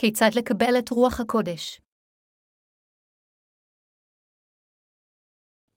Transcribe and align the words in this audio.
כיצד 0.00 0.30
לקבל 0.34 0.78
את 0.78 0.90
רוח 0.90 1.20
הקודש? 1.20 1.80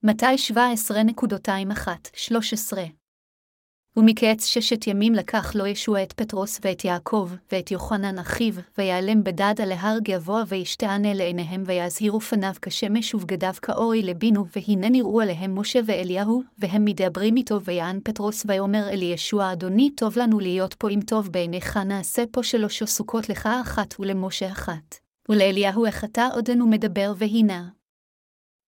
מתי 0.04 0.36
17.21-13 0.54 3.03
ומקץ 3.98 4.46
ששת 4.46 4.88
ימים 4.88 5.13
לקח 5.13 5.56
לו 5.56 5.66
ישוע 5.66 6.04
את 6.04 6.13
פטרוס 6.13 6.60
ואת 6.63 6.86
יעקב, 6.86 7.29
ואת 7.52 7.72
יוחנן 7.72 8.20
אחיו, 8.20 8.54
ויעלם 8.78 9.24
בדד 9.24 9.54
על 9.63 9.72
ההר 9.72 9.97
גבוה 10.04 10.44
וישתענה 10.47 11.13
לעיניהם, 11.13 11.63
ויזהירו 11.66 12.20
פניו 12.20 12.53
כשמש 12.62 13.16
ובגדיו 13.16 13.53
כאורי 13.62 14.02
לבינו, 14.02 14.46
והנה 14.56 14.90
נראו 14.90 15.21
עליהם 15.21 15.60
משה 15.60 15.79
ואליהו, 15.85 16.44
והם 16.58 16.85
מדברים 16.85 17.35
איתו, 17.35 17.62
ויען 17.62 17.99
פטרוס, 18.03 18.44
ויאמר 18.48 18.90
אל 18.90 19.02
ישוע, 19.02 19.52
אדוני, 19.52 19.90
טוב 19.90 20.17
לנו 20.20 20.39
להיות 20.39 20.73
פה 20.73 20.89
אם 20.89 20.99
טוב 21.07 21.30
בעיניך, 21.31 21.77
נעשה 21.77 22.23
פה 22.31 22.44
שלוש 22.44 22.84
סוכות 22.84 23.30
לך 23.30 23.49
אחת 23.62 23.95
ולמשה 23.99 24.52
אחת. 24.52 24.95
ולאליהו 25.30 25.88
החטא 25.88 26.27
עודנו 26.34 26.67
מדבר, 26.67 27.13
והנה. 27.17 27.82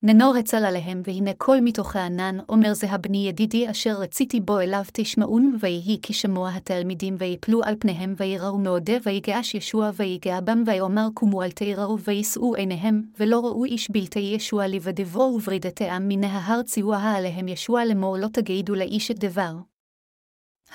ננור 0.07 0.39
אצל 0.39 0.65
עליהם, 0.65 1.01
והנה 1.07 1.31
קול 1.37 1.59
מתוך 1.61 1.95
הענן, 1.95 2.37
אומר 2.49 2.73
זה 2.73 2.91
הבני 2.91 3.27
ידידי 3.27 3.71
אשר 3.71 3.91
רציתי 3.99 4.39
בו 4.39 4.59
אליו 4.59 4.81
תשמעון, 4.93 5.57
ויהי 5.59 5.99
כשמוע 6.01 6.49
התלמידים, 6.49 7.15
ויפלו 7.19 7.63
על 7.63 7.75
פניהם, 7.79 8.13
ויראו 8.17 8.57
מעודה, 8.57 8.93
ויגעש 9.05 9.55
ישוע, 9.55 9.91
ויגע 9.95 10.39
בם, 10.39 10.63
ויאמר 10.65 11.07
קומו 11.13 11.43
אל 11.43 11.51
תיראו, 11.51 11.99
ויישאו 11.99 12.55
עיניהם, 12.55 13.01
ולא 13.19 13.39
ראו 13.39 13.65
איש 13.65 13.91
בלתי 13.91 14.19
ישוע 14.19 14.67
לבדבו, 14.67 15.19
וברידתם 15.19 16.03
מן 16.07 16.23
ההר 16.23 16.61
ציווה 16.61 17.11
עליהם 17.11 17.47
ישוע 17.47 17.85
לאמור 17.85 18.17
לא 18.17 18.27
תגידו 18.27 18.75
לאיש 18.75 19.11
את 19.11 19.19
דבר. 19.19 19.51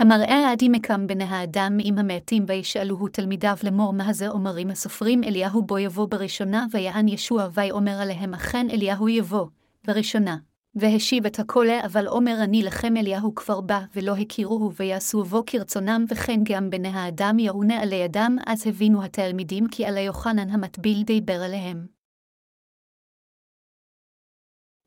המראה 0.00 0.52
עדי 0.52 0.68
מקם 0.68 1.06
בני 1.06 1.24
האדם 1.24 1.76
עם 1.84 1.98
המעטים 1.98 2.44
וישאלוהו 2.48 3.08
תלמידיו 3.08 3.56
לאמור 3.64 3.92
מה 3.92 4.12
זה 4.12 4.28
אומרים 4.28 4.70
הסופרים 4.70 5.24
אליהו 5.24 5.62
בו 5.62 5.78
יבוא 5.78 6.06
בראשונה 6.08 6.66
ויען 6.70 7.08
ישוע 7.08 7.48
ויאמר 7.54 8.00
עליהם 8.02 8.34
אכן 8.34 8.66
אליהו 8.70 9.08
יבוא, 9.08 9.46
בראשונה. 9.84 10.36
והשיב 10.74 11.26
את 11.26 11.38
הקולה 11.38 11.84
אבל 11.84 12.08
אומר 12.08 12.36
אני 12.44 12.62
לכם 12.62 12.96
אליהו 12.96 13.34
כבר 13.34 13.60
בא 13.60 13.80
ולא 13.96 14.16
הכירוהו 14.16 14.74
ויעשו 14.74 15.24
בו 15.24 15.42
כרצונם 15.46 16.04
וכן 16.08 16.40
גם 16.44 16.70
בני 16.70 16.88
האדם 16.88 17.38
יעונה 17.38 17.82
עלי 17.82 18.04
אדם 18.04 18.36
אז 18.46 18.66
הבינו 18.66 19.04
התלמידים 19.04 19.68
כי 19.70 19.86
עלי 19.86 20.00
יוחנן 20.00 20.50
המטביל 20.50 21.02
דיבר 21.02 21.42
עליהם. 21.42 21.86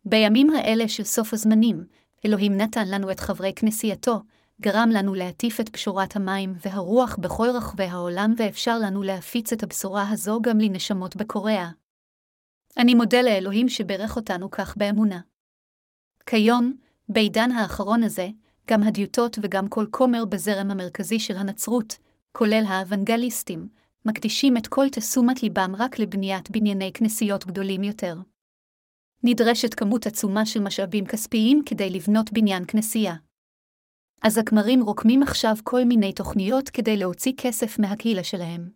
בימים 0.05 0.49
האלה 0.49 0.87
של 0.87 1.03
סוף 1.03 1.33
הזמנים, 1.33 1.85
אלוהים 2.25 2.57
נתן 2.57 2.87
לנו 2.87 3.11
את 3.11 3.19
חברי 3.19 3.53
כנסייתו, 3.55 4.21
גרם 4.61 4.89
לנו 4.93 5.13
להטיף 5.13 5.59
את 5.59 5.69
פשורת 5.69 6.15
המים 6.15 6.53
והרוח 6.65 7.15
בכל 7.15 7.47
רחבי 7.53 7.83
העולם, 7.83 8.33
ואפשר 8.37 8.79
לנו 8.79 9.03
להפיץ 9.03 9.53
את 9.53 9.63
הבשורה 9.63 10.09
הזו 10.09 10.39
גם 10.41 10.59
לנשמות 10.59 11.15
בקוריאה. 11.15 11.69
אני 12.77 12.95
מודה 12.95 13.21
לאלוהים 13.21 13.69
שברך 13.69 14.15
אותנו 14.15 14.51
כך 14.51 14.77
באמונה. 14.77 15.19
כיום, 16.25 16.73
בעידן 17.09 17.51
האחרון 17.51 18.03
הזה, 18.03 18.29
גם 18.69 18.83
הדיוטות 18.83 19.39
וגם 19.41 19.67
כל 19.67 19.85
כומר 19.91 20.25
בזרם 20.25 20.71
המרכזי 20.71 21.19
של 21.19 21.37
הנצרות, 21.37 21.97
כולל 22.31 22.63
האוונגליסטים, 22.67 23.67
מקדישים 24.05 24.57
את 24.57 24.67
כל 24.67 24.85
תשומת 24.91 25.43
ליבם 25.43 25.75
רק 25.77 25.99
לבניית 25.99 26.51
בנייני 26.51 26.91
כנסיות 26.93 27.45
גדולים 27.45 27.83
יותר. 27.83 28.17
נדרשת 29.23 29.73
כמות 29.73 30.07
עצומה 30.07 30.45
של 30.45 30.59
משאבים 30.59 31.05
כספיים 31.05 31.61
כדי 31.65 31.89
לבנות 31.89 32.33
בניין 32.33 32.63
כנסייה. 32.67 33.15
אז 34.23 34.37
הכמרים 34.37 34.83
רוקמים 34.83 35.23
עכשיו 35.23 35.55
כל 35.63 35.83
מיני 35.83 36.13
תוכניות 36.13 36.69
כדי 36.69 36.97
להוציא 36.97 37.33
כסף 37.37 37.79
מהקהילה 37.79 38.23
שלהם. 38.23 38.69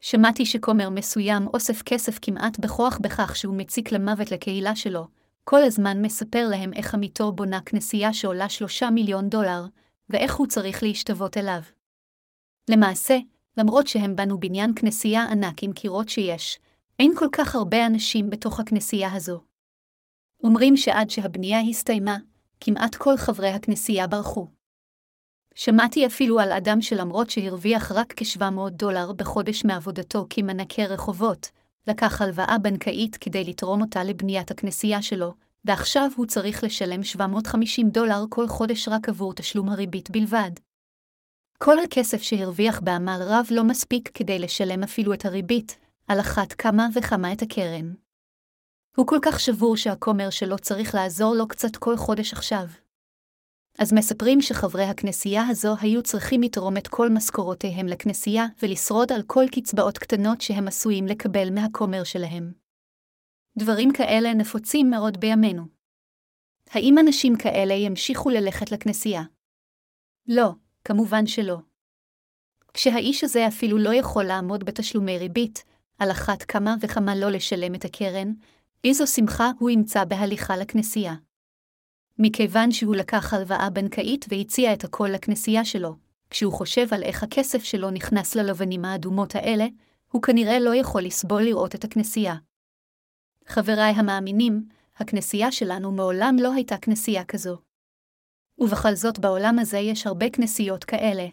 שמעתי 0.00 0.46
שכומר 0.46 0.90
מסוים 0.90 1.46
אוסף 1.46 1.82
כסף 1.82 2.18
כמעט 2.22 2.58
בכוח 2.58 2.98
בכך 3.02 3.36
שהוא 3.36 3.56
מציק 3.56 3.92
למוות 3.92 4.30
לקהילה 4.30 4.76
שלו, 4.76 5.06
כל 5.44 5.62
הזמן 5.62 6.02
מספר 6.02 6.48
להם 6.50 6.72
איך 6.72 6.94
עמיתו 6.94 7.32
בונה 7.32 7.60
כנסייה 7.60 8.12
שעולה 8.12 8.48
שלושה 8.48 8.90
מיליון 8.90 9.28
דולר, 9.28 9.64
ואיך 10.10 10.34
הוא 10.34 10.46
צריך 10.46 10.82
להשתוות 10.82 11.36
אליו. 11.36 11.60
למעשה, 12.70 13.18
למרות 13.56 13.86
שהם 13.86 14.16
בנו 14.16 14.40
בניין 14.40 14.72
כנסייה 14.76 15.24
ענק 15.24 15.62
עם 15.62 15.72
קירות 15.72 16.08
שיש, 16.08 16.58
אין 16.98 17.12
כל 17.16 17.28
כך 17.32 17.54
הרבה 17.54 17.86
אנשים 17.86 18.30
בתוך 18.30 18.60
הכנסייה 18.60 19.12
הזו. 19.12 19.40
אומרים 20.44 20.76
שעד 20.76 21.10
שהבנייה 21.10 21.60
הסתיימה, 21.60 22.16
כמעט 22.66 22.94
כל 22.94 23.16
חברי 23.16 23.48
הכנסייה 23.48 24.06
ברחו. 24.06 24.46
שמעתי 25.54 26.06
אפילו 26.06 26.40
על 26.40 26.52
אדם 26.52 26.80
שלמרות 26.80 27.30
שהרוויח 27.30 27.92
רק 27.92 28.14
כ-700 28.16 28.70
דולר 28.70 29.12
בחודש 29.12 29.64
מעבודתו 29.64 30.26
כמנקה 30.30 30.84
רחובות, 30.84 31.50
לקח 31.86 32.22
הלוואה 32.22 32.58
בנקאית 32.62 33.16
כדי 33.16 33.44
לתרום 33.44 33.82
אותה 33.82 34.04
לבניית 34.04 34.50
הכנסייה 34.50 35.02
שלו, 35.02 35.34
ועכשיו 35.64 36.10
הוא 36.16 36.26
צריך 36.26 36.64
לשלם 36.64 37.02
750 37.02 37.90
דולר 37.90 38.24
כל 38.28 38.48
חודש 38.48 38.88
רק 38.88 39.08
עבור 39.08 39.34
תשלום 39.34 39.68
הריבית 39.68 40.10
בלבד. 40.10 40.50
כל 41.58 41.78
הכסף 41.78 42.22
שהרוויח 42.22 42.80
בעמל 42.80 43.20
רב 43.20 43.46
לא 43.50 43.64
מספיק 43.64 44.10
כדי 44.14 44.38
לשלם 44.38 44.82
אפילו 44.82 45.14
את 45.14 45.24
הריבית, 45.24 45.78
על 46.08 46.20
אחת 46.20 46.52
כמה 46.52 46.88
וכמה 46.94 47.32
את 47.32 47.42
הקרן. 47.42 48.03
הוא 48.96 49.06
כל 49.06 49.18
כך 49.22 49.40
שבור 49.40 49.76
שהכומר 49.76 50.30
שלו 50.30 50.58
צריך 50.58 50.94
לעזור 50.94 51.34
לו 51.34 51.48
קצת 51.48 51.76
כל 51.76 51.96
חודש 51.96 52.32
עכשיו. 52.32 52.64
אז 53.78 53.92
מספרים 53.92 54.40
שחברי 54.40 54.84
הכנסייה 54.84 55.42
הזו 55.48 55.74
היו 55.80 56.02
צריכים 56.02 56.42
לתרום 56.42 56.76
את 56.76 56.88
כל 56.88 57.08
משכורותיהם 57.10 57.86
לכנסייה 57.86 58.44
ולשרוד 58.62 59.12
על 59.12 59.22
כל 59.26 59.44
קצבאות 59.52 59.98
קטנות 59.98 60.40
שהם 60.40 60.68
עשויים 60.68 61.06
לקבל 61.06 61.50
מהכומר 61.50 62.04
שלהם. 62.04 62.52
דברים 63.58 63.92
כאלה 63.92 64.34
נפוצים 64.34 64.90
מאוד 64.90 65.20
בימינו. 65.20 65.62
האם 66.70 66.98
אנשים 66.98 67.36
כאלה 67.36 67.74
ימשיכו 67.74 68.30
ללכת 68.30 68.72
לכנסייה? 68.72 69.22
לא, 70.28 70.50
כמובן 70.84 71.26
שלא. 71.26 71.56
כשהאיש 72.74 73.24
הזה 73.24 73.48
אפילו 73.48 73.78
לא 73.78 73.94
יכול 73.94 74.24
לעמוד 74.24 74.64
בתשלומי 74.64 75.18
ריבית, 75.18 75.64
על 75.98 76.10
אחת 76.10 76.42
כמה 76.42 76.74
וכמה 76.80 77.14
לא 77.14 77.30
לשלם 77.30 77.74
את 77.74 77.84
הקרן, 77.84 78.32
איזו 78.84 79.06
שמחה 79.06 79.50
הוא 79.58 79.70
ימצא 79.70 80.04
בהליכה 80.04 80.56
לכנסייה. 80.56 81.14
מכיוון 82.18 82.72
שהוא 82.72 82.96
לקח 82.96 83.34
הלוואה 83.34 83.70
בנקאית 83.70 84.26
והציע 84.28 84.72
את 84.72 84.84
הכל 84.84 85.08
לכנסייה 85.12 85.64
שלו, 85.64 85.96
כשהוא 86.30 86.52
חושב 86.52 86.94
על 86.94 87.02
איך 87.02 87.22
הכסף 87.22 87.64
שלו 87.64 87.90
נכנס 87.90 88.34
ללבנים 88.34 88.84
האדומות 88.84 89.34
האלה, 89.34 89.66
הוא 90.10 90.22
כנראה 90.22 90.58
לא 90.58 90.74
יכול 90.74 91.02
לסבול 91.02 91.42
לראות 91.42 91.74
את 91.74 91.84
הכנסייה. 91.84 92.34
חבריי 93.46 93.92
המאמינים, 93.92 94.68
הכנסייה 94.96 95.52
שלנו 95.52 95.92
מעולם 95.92 96.36
לא 96.40 96.52
הייתה 96.52 96.78
כנסייה 96.78 97.24
כזו. 97.24 97.58
ובכל 98.58 98.94
זאת 98.94 99.18
בעולם 99.18 99.58
הזה 99.58 99.78
יש 99.78 100.06
הרבה 100.06 100.30
כנסיות 100.30 100.84
כאלה. 100.84 101.26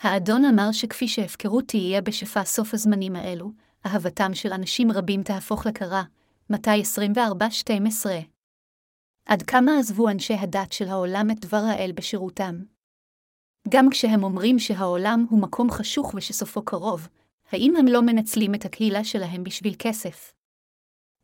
האדון 0.00 0.44
אמר 0.44 0.72
שכפי 0.72 1.08
שהפקרות 1.08 1.64
תהיה 1.68 2.00
בשפע 2.00 2.44
סוף 2.44 2.74
הזמנים 2.74 3.16
האלו, 3.16 3.52
אהבתם 3.86 4.34
של 4.34 4.52
אנשים 4.52 4.92
רבים 4.92 5.22
תהפוך 5.22 5.66
לקרה, 5.66 6.02
מתי 6.50 6.82
24-12. 8.06 8.06
עד 9.26 9.42
כמה 9.42 9.78
עזבו 9.78 10.08
אנשי 10.08 10.34
הדת 10.34 10.72
של 10.72 10.88
העולם 10.88 11.30
את 11.30 11.40
דבר 11.40 11.62
האל 11.66 11.92
בשירותם? 11.94 12.54
גם 13.68 13.90
כשהם 13.90 14.24
אומרים 14.24 14.58
שהעולם 14.58 15.26
הוא 15.30 15.42
מקום 15.42 15.70
חשוך 15.70 16.14
ושסופו 16.14 16.64
קרוב, 16.64 17.08
האם 17.52 17.74
הם 17.76 17.86
לא 17.86 18.02
מנצלים 18.02 18.54
את 18.54 18.64
הקהילה 18.64 19.04
שלהם 19.04 19.44
בשביל 19.44 19.74
כסף? 19.78 20.32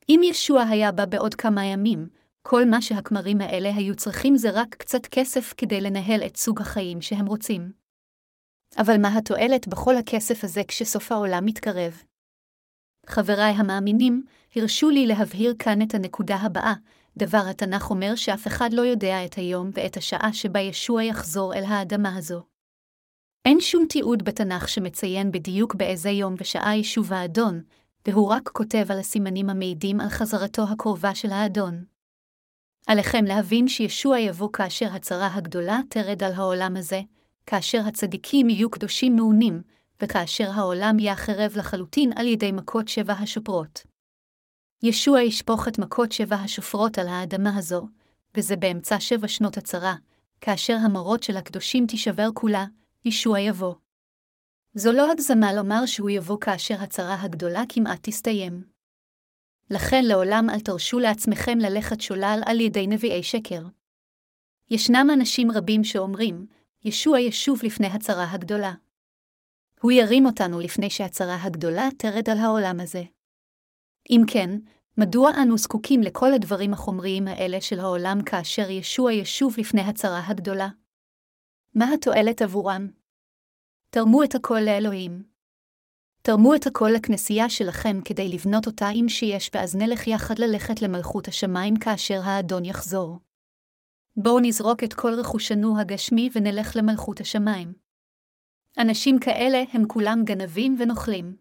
אם 0.08 0.20
ישוע 0.24 0.62
היה 0.62 0.92
בא 0.92 1.04
בעוד 1.04 1.34
כמה 1.34 1.64
ימים, 1.64 2.08
כל 2.42 2.64
מה 2.70 2.82
שהכמרים 2.82 3.40
האלה 3.40 3.74
היו 3.74 3.94
צריכים 3.96 4.36
זה 4.36 4.48
רק 4.52 4.74
קצת 4.74 5.06
כסף 5.06 5.54
כדי 5.56 5.80
לנהל 5.80 6.22
את 6.26 6.36
סוג 6.36 6.60
החיים 6.60 7.02
שהם 7.02 7.26
רוצים. 7.26 7.72
אבל 8.78 9.00
מה 9.02 9.18
התועלת 9.18 9.68
בכל 9.68 9.96
הכסף 9.96 10.44
הזה 10.44 10.60
כשסוף 10.68 11.12
העולם 11.12 11.44
מתקרב? 11.44 12.02
חבריי 13.06 13.52
המאמינים, 13.52 14.24
הרשו 14.56 14.90
לי 14.90 15.06
להבהיר 15.06 15.54
כאן 15.58 15.82
את 15.82 15.94
הנקודה 15.94 16.36
הבאה, 16.36 16.74
דבר 17.16 17.42
התנ"ך 17.50 17.90
אומר 17.90 18.14
שאף 18.14 18.46
אחד 18.46 18.72
לא 18.72 18.82
יודע 18.82 19.24
את 19.24 19.34
היום 19.34 19.70
ואת 19.74 19.96
השעה 19.96 20.32
שבה 20.32 20.60
ישוע 20.60 21.02
יחזור 21.02 21.54
אל 21.54 21.64
האדמה 21.64 22.16
הזו. 22.16 22.42
אין 23.44 23.60
שום 23.60 23.86
תיעוד 23.88 24.24
בתנ"ך 24.24 24.68
שמציין 24.68 25.32
בדיוק 25.32 25.74
באיזה 25.74 26.10
יום 26.10 26.34
ושעה 26.38 26.76
ישוב 26.76 27.12
האדון, 27.12 27.62
והוא 28.08 28.28
רק 28.28 28.48
כותב 28.48 28.86
על 28.88 28.98
הסימנים 28.98 29.50
המעידים 29.50 30.00
על 30.00 30.08
חזרתו 30.08 30.62
הקרובה 30.62 31.14
של 31.14 31.30
האדון. 31.32 31.84
עליכם 32.86 33.24
להבין 33.24 33.68
שישוע 33.68 34.18
יבוא 34.18 34.48
כאשר 34.52 34.86
הצרה 34.92 35.34
הגדולה 35.34 35.80
תרד 35.88 36.22
על 36.22 36.32
העולם 36.32 36.76
הזה, 36.76 37.00
כאשר 37.46 37.80
הצדיקים 37.86 38.48
יהיו 38.48 38.70
קדושים 38.70 39.16
מעונים, 39.16 39.62
וכאשר 40.02 40.50
העולם 40.50 40.98
יחרב 40.98 41.52
לחלוטין 41.56 42.12
על 42.16 42.26
ידי 42.26 42.52
מכות 42.52 42.88
שבע 42.88 43.12
השופרות. 43.12 43.82
ישוע 44.82 45.22
ישפוך 45.22 45.68
את 45.68 45.78
מכות 45.78 46.12
שבע 46.12 46.36
השופרות 46.36 46.98
על 46.98 47.08
האדמה 47.08 47.56
הזו, 47.56 47.88
וזה 48.34 48.56
באמצע 48.56 49.00
שבע 49.00 49.28
שנות 49.28 49.56
הצרה, 49.56 49.94
כאשר 50.40 50.76
המורות 50.84 51.22
של 51.22 51.36
הקדושים 51.36 51.86
תישבר 51.86 52.28
כולה, 52.34 52.64
ישוע 53.04 53.40
יבוא. 53.40 53.74
זו 54.74 54.92
לא 54.92 55.12
הגזמה 55.12 55.52
לומר 55.52 55.86
שהוא 55.86 56.10
יבוא 56.10 56.38
כאשר 56.40 56.82
הצרה 56.82 57.22
הגדולה 57.22 57.62
כמעט 57.68 57.98
תסתיים. 58.02 58.64
לכן 59.70 60.04
לעולם 60.04 60.50
אל 60.50 60.60
תרשו 60.60 60.98
לעצמכם 60.98 61.58
ללכת 61.58 62.00
שולל 62.00 62.40
על 62.46 62.60
ידי 62.60 62.86
נביאי 62.86 63.22
שקר. 63.22 63.62
ישנם 64.70 65.06
אנשים 65.12 65.50
רבים 65.50 65.84
שאומרים, 65.84 66.46
ישוע 66.84 67.20
ישוב 67.20 67.60
לפני 67.62 67.86
הצרה 67.86 68.32
הגדולה. 68.32 68.72
הוא 69.86 69.92
ירים 69.92 70.26
אותנו 70.26 70.60
לפני 70.60 70.90
שהצרה 70.90 71.42
הגדולה 71.42 71.88
תרד 71.98 72.30
על 72.30 72.38
העולם 72.38 72.80
הזה. 72.80 73.02
אם 74.10 74.20
כן, 74.32 74.50
מדוע 74.98 75.30
אנו 75.42 75.58
זקוקים 75.58 76.00
לכל 76.00 76.32
הדברים 76.32 76.72
החומריים 76.72 77.28
האלה 77.28 77.60
של 77.60 77.80
העולם 77.80 78.18
כאשר 78.26 78.70
ישוע 78.70 79.12
ישוב 79.12 79.54
לפני 79.58 79.80
הצרה 79.80 80.26
הגדולה? 80.26 80.68
מה 81.74 81.92
התועלת 81.94 82.42
עבורם? 82.42 82.88
תרמו 83.90 84.24
את 84.24 84.34
הכל 84.34 84.60
לאלוהים. 84.60 85.22
תרמו 86.22 86.54
את 86.54 86.66
הכל 86.66 86.88
לכנסייה 86.96 87.48
שלכם 87.48 88.00
כדי 88.04 88.28
לבנות 88.28 88.66
אותה 88.66 88.86
עם 88.94 89.08
שיש, 89.08 89.50
ואז 89.54 89.76
נלך 89.76 90.06
יחד 90.06 90.38
ללכת 90.38 90.82
למלכות 90.82 91.28
השמיים 91.28 91.76
כאשר 91.76 92.20
האדון 92.24 92.64
יחזור. 92.64 93.18
בואו 94.16 94.40
נזרוק 94.42 94.84
את 94.84 94.94
כל 94.94 95.12
רכושנו 95.20 95.80
הגשמי 95.80 96.30
ונלך 96.34 96.76
למלכות 96.76 97.20
השמיים. 97.20 97.85
אנשים 98.78 99.18
כאלה 99.18 99.62
הם 99.72 99.86
כולם 99.86 100.22
גנבים 100.24 100.76
ונוכלים. 100.78 101.36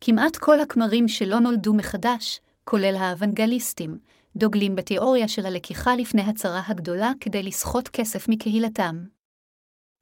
כמעט 0.00 0.36
כל 0.36 0.60
הכמרים 0.60 1.08
שלא 1.08 1.38
נולדו 1.38 1.74
מחדש, 1.74 2.40
כולל 2.64 2.96
האוונגליסטים, 2.96 3.98
דוגלים 4.36 4.76
בתיאוריה 4.76 5.28
של 5.28 5.46
הלקיחה 5.46 5.96
לפני 5.96 6.22
הצרה 6.22 6.62
הגדולה 6.66 7.12
כדי 7.20 7.42
לסחוט 7.42 7.88
כסף 7.88 8.28
מקהילתם. 8.28 9.04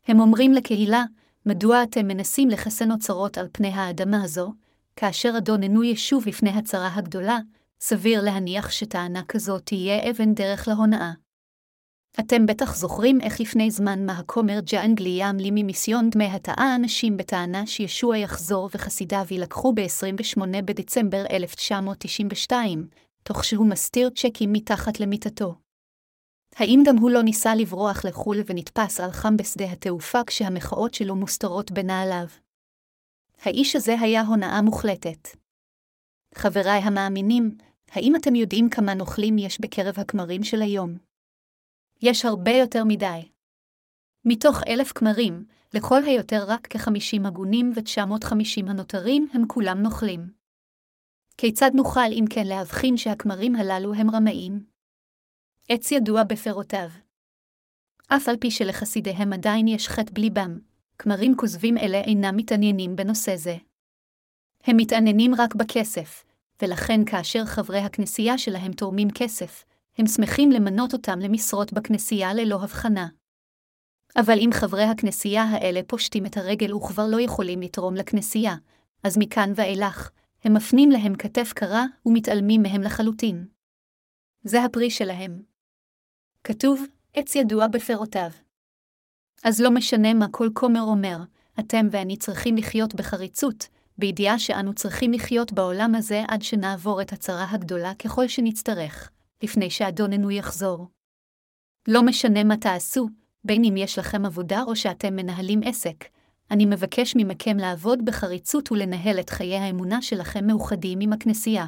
הם 0.06 0.20
אומרים 0.20 0.52
לקהילה, 0.52 1.05
מדוע 1.46 1.82
אתם 1.82 2.06
מנסים 2.06 2.49
לחסן 2.49 2.93
אוצרות 2.93 3.38
על 3.38 3.49
פני 3.52 3.69
האדמה 3.69 4.25
הזו, 4.25 4.52
כאשר 4.96 5.35
אדוננו 5.38 5.85
ישוב 5.85 6.28
לפני 6.28 6.50
הצרה 6.50 6.94
הגדולה, 6.94 7.38
סביר 7.81 8.23
להניח 8.25 8.70
שטענה 8.70 9.23
כזו 9.28 9.58
תהיה 9.58 10.11
אבן 10.11 10.35
דרך 10.35 10.69
להונאה. 10.69 11.12
אתם 12.20 12.47
בטח 12.47 12.76
זוכרים 12.76 13.20
איך 13.20 13.41
לפני 13.41 13.70
זמן 13.70 14.06
מה 14.06 14.19
הכומר 14.19 14.61
ג'אנגלי 14.64 15.20
לי 15.38 15.50
ממיסיון 15.53 16.11
דמי 16.11 16.25
הטעה 16.25 16.75
אנשים 16.76 17.17
בטענה 17.17 17.67
שישוע 17.67 18.17
יחזור 18.17 18.69
וחסידיו 18.75 19.26
יילקחו 19.31 19.73
ב-28 19.73 20.41
בדצמבר 20.64 21.25
1992, 21.31 22.88
תוך 23.23 23.44
שהוא 23.44 23.67
מסתיר 23.67 24.11
צ'קים 24.11 24.53
מתחת 24.53 25.00
למיטתו. 25.00 25.55
האם 26.56 26.82
גם 26.87 26.97
הוא 26.97 27.11
לא 27.11 27.23
ניסה 27.23 27.55
לברוח 27.55 28.05
לחו"ל 28.05 28.37
ונתפס 28.47 29.00
על 29.00 29.11
חם 29.11 29.37
בשדה 29.37 29.64
התעופה 29.73 30.25
כשהמחאות 30.26 30.94
שלו 30.94 31.17
מוסתרות 31.17 31.70
בנעליו? 31.70 32.26
האיש 33.43 33.76
הזה 33.76 34.00
היה 34.00 34.23
הונאה 34.23 34.62
מוחלטת. 34.62 35.29
חבריי 36.35 36.79
המאמינים, 36.79 37.56
האם 37.91 38.17
אתם 38.17 38.35
יודעים 38.35 38.70
כמה 38.70 38.94
נוכלים 38.94 39.38
יש 39.38 39.61
בקרב 39.61 39.94
הכמרים 39.99 40.44
של 40.44 40.62
היום? 40.62 41.12
יש 42.02 42.25
הרבה 42.25 42.50
יותר 42.50 42.84
מדי. 42.84 43.28
מתוך 44.25 44.56
אלף 44.69 44.93
כמרים, 44.93 45.44
לכל 45.75 46.04
היותר 46.04 46.44
רק 46.49 46.66
כ-50 46.70 47.28
הגונים 47.28 47.72
ו-950 47.75 48.70
הנותרים 48.70 49.28
הם 49.32 49.43
כולם 49.49 49.82
נוכלים. 49.82 50.32
כיצד 51.37 51.70
נוכל 51.75 52.12
אם 52.12 52.25
כן 52.31 52.46
להבחין 52.46 52.96
שהכמרים 52.96 53.56
הללו 53.56 53.94
הם 53.94 54.10
רמאים? 54.10 54.66
עץ 55.69 55.93
ידוע 55.93 56.25
בפירותיו. 56.25 56.88
אף 58.08 58.28
על 58.28 58.37
פי 58.37 58.50
שלחסידיהם 58.50 59.32
עדיין 59.32 59.69
יש 59.69 59.88
חטא 59.88 60.12
בליבם, 60.14 60.58
כמרים 60.99 61.37
כוזבים 61.37 61.78
אלה 61.78 62.00
אינם 62.00 62.37
מתעניינים 62.37 62.96
בנושא 62.96 63.37
זה. 63.37 63.56
הם 64.64 64.76
מתעניינים 64.76 65.34
רק 65.34 65.54
בכסף, 65.54 66.25
ולכן 66.62 67.04
כאשר 67.06 67.44
חברי 67.44 67.78
הכנסייה 67.78 68.38
שלהם 68.38 68.72
תורמים 68.72 69.08
כסף, 69.14 69.64
הם 69.98 70.06
שמחים 70.06 70.50
למנות 70.50 70.92
אותם 70.92 71.18
למשרות 71.18 71.72
בכנסייה 71.72 72.34
ללא 72.34 72.62
הבחנה. 72.62 73.08
אבל 74.16 74.38
אם 74.38 74.50
חברי 74.52 74.84
הכנסייה 74.84 75.42
האלה 75.42 75.80
פושטים 75.86 76.26
את 76.26 76.36
הרגל 76.36 76.74
וכבר 76.74 77.06
לא 77.06 77.20
יכולים 77.20 77.60
לתרום 77.60 77.94
לכנסייה, 77.94 78.56
אז 79.02 79.18
מכאן 79.18 79.52
ואילך, 79.54 80.10
הם 80.44 80.54
מפנים 80.54 80.90
להם 80.90 81.14
כתף 81.14 81.52
קרה 81.54 81.84
ומתעלמים 82.06 82.62
מהם 82.62 82.82
לחלוטין. 82.82 83.46
זה 84.44 84.64
הפרי 84.64 84.90
שלהם. 84.90 85.42
כתוב, 86.44 86.82
עץ 87.14 87.34
ידוע 87.34 87.66
בפירותיו. 87.66 88.30
אז 89.44 89.60
לא 89.60 89.70
משנה 89.70 90.14
מה 90.14 90.26
כל 90.30 90.48
כומר 90.54 90.82
אומר, 90.82 91.16
אתם 91.60 91.86
ואני 91.90 92.16
צריכים 92.16 92.56
לחיות 92.56 92.94
בחריצות, 92.94 93.68
בידיעה 93.98 94.38
שאנו 94.38 94.74
צריכים 94.74 95.12
לחיות 95.12 95.52
בעולם 95.52 95.94
הזה 95.94 96.22
עד 96.28 96.42
שנעבור 96.42 97.02
את 97.02 97.12
הצרה 97.12 97.46
הגדולה 97.50 97.94
ככל 97.94 98.28
שנצטרך, 98.28 99.10
לפני 99.42 99.70
שאדוננו 99.70 100.30
יחזור. 100.30 100.88
לא 101.88 102.02
משנה 102.02 102.44
מה 102.44 102.56
תעשו, 102.56 103.08
בין 103.44 103.64
אם 103.64 103.76
יש 103.76 103.98
לכם 103.98 104.24
עבודה 104.24 104.62
או 104.62 104.76
שאתם 104.76 105.16
מנהלים 105.16 105.60
עסק, 105.64 106.04
אני 106.50 106.66
מבקש 106.66 107.14
ממכם 107.16 107.56
לעבוד 107.56 108.04
בחריצות 108.04 108.72
ולנהל 108.72 109.20
את 109.20 109.30
חיי 109.30 109.56
האמונה 109.56 110.02
שלכם 110.02 110.46
מאוחדים 110.46 111.00
עם 111.00 111.12
הכנסייה. 111.12 111.66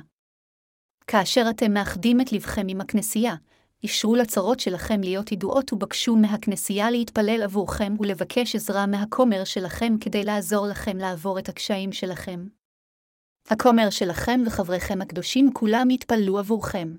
כאשר 1.07 1.47
אתם 1.51 1.73
מאחדים 1.73 2.21
את 2.21 2.33
לבכם 2.33 2.67
עם 2.69 2.81
הכנסייה, 2.81 3.35
אישרו 3.83 4.17
לצרות 4.17 4.61
שלכם 4.61 5.01
להיות 5.01 5.33
ידועות 5.33 5.73
ובקשו 5.73 6.17
מהכנסייה 6.17 6.91
להתפלל 6.91 7.43
עבורכם 7.43 7.95
ולבקש 8.01 8.55
עזרה 8.55 8.87
מהכומר 8.87 9.45
שלכם 9.45 9.95
כדי 10.01 10.25
לעזור 10.25 10.67
לכם 10.67 10.97
לעבור 10.97 11.39
את 11.39 11.49
הקשיים 11.49 11.93
שלכם. 11.93 12.47
הכומר 13.51 13.91
שלכם 13.91 14.41
וחבריכם 14.47 15.03
הקדושים 15.03 15.51
כולם 15.55 15.91
יתפללו 15.91 16.39
עבורכם. 16.39 16.95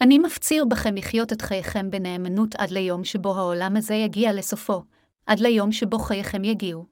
אני 0.00 0.18
מפציר 0.18 0.64
בכם 0.64 0.94
לחיות 0.94 1.32
את 1.32 1.42
חייכם 1.42 1.90
בנאמנות 1.90 2.54
עד 2.54 2.70
ליום 2.70 3.04
שבו 3.04 3.36
העולם 3.36 3.76
הזה 3.76 3.94
יגיע 3.94 4.32
לסופו, 4.32 4.82
עד 5.26 5.40
ליום 5.40 5.72
שבו 5.72 5.98
חייכם 5.98 6.44
יגיעו. 6.44 6.86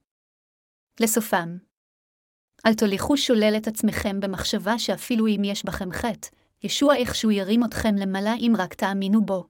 לסופם. 1.00 1.58
אל 2.66 2.74
תוליכו 2.74 3.16
שולל 3.16 3.54
את 3.56 3.66
עצמכם 3.66 4.20
במחשבה 4.20 4.78
שאפילו 4.78 5.26
אם 5.26 5.42
יש 5.44 5.64
בכם 5.64 5.92
חטא, 5.92 6.28
ישוע 6.62 6.96
איכשהו 6.96 7.30
ירים 7.30 7.64
אתכם 7.64 7.94
למעלה 7.94 8.34
אם 8.34 8.52
רק 8.58 8.74
תאמינו 8.74 9.24
בו. 9.24 9.48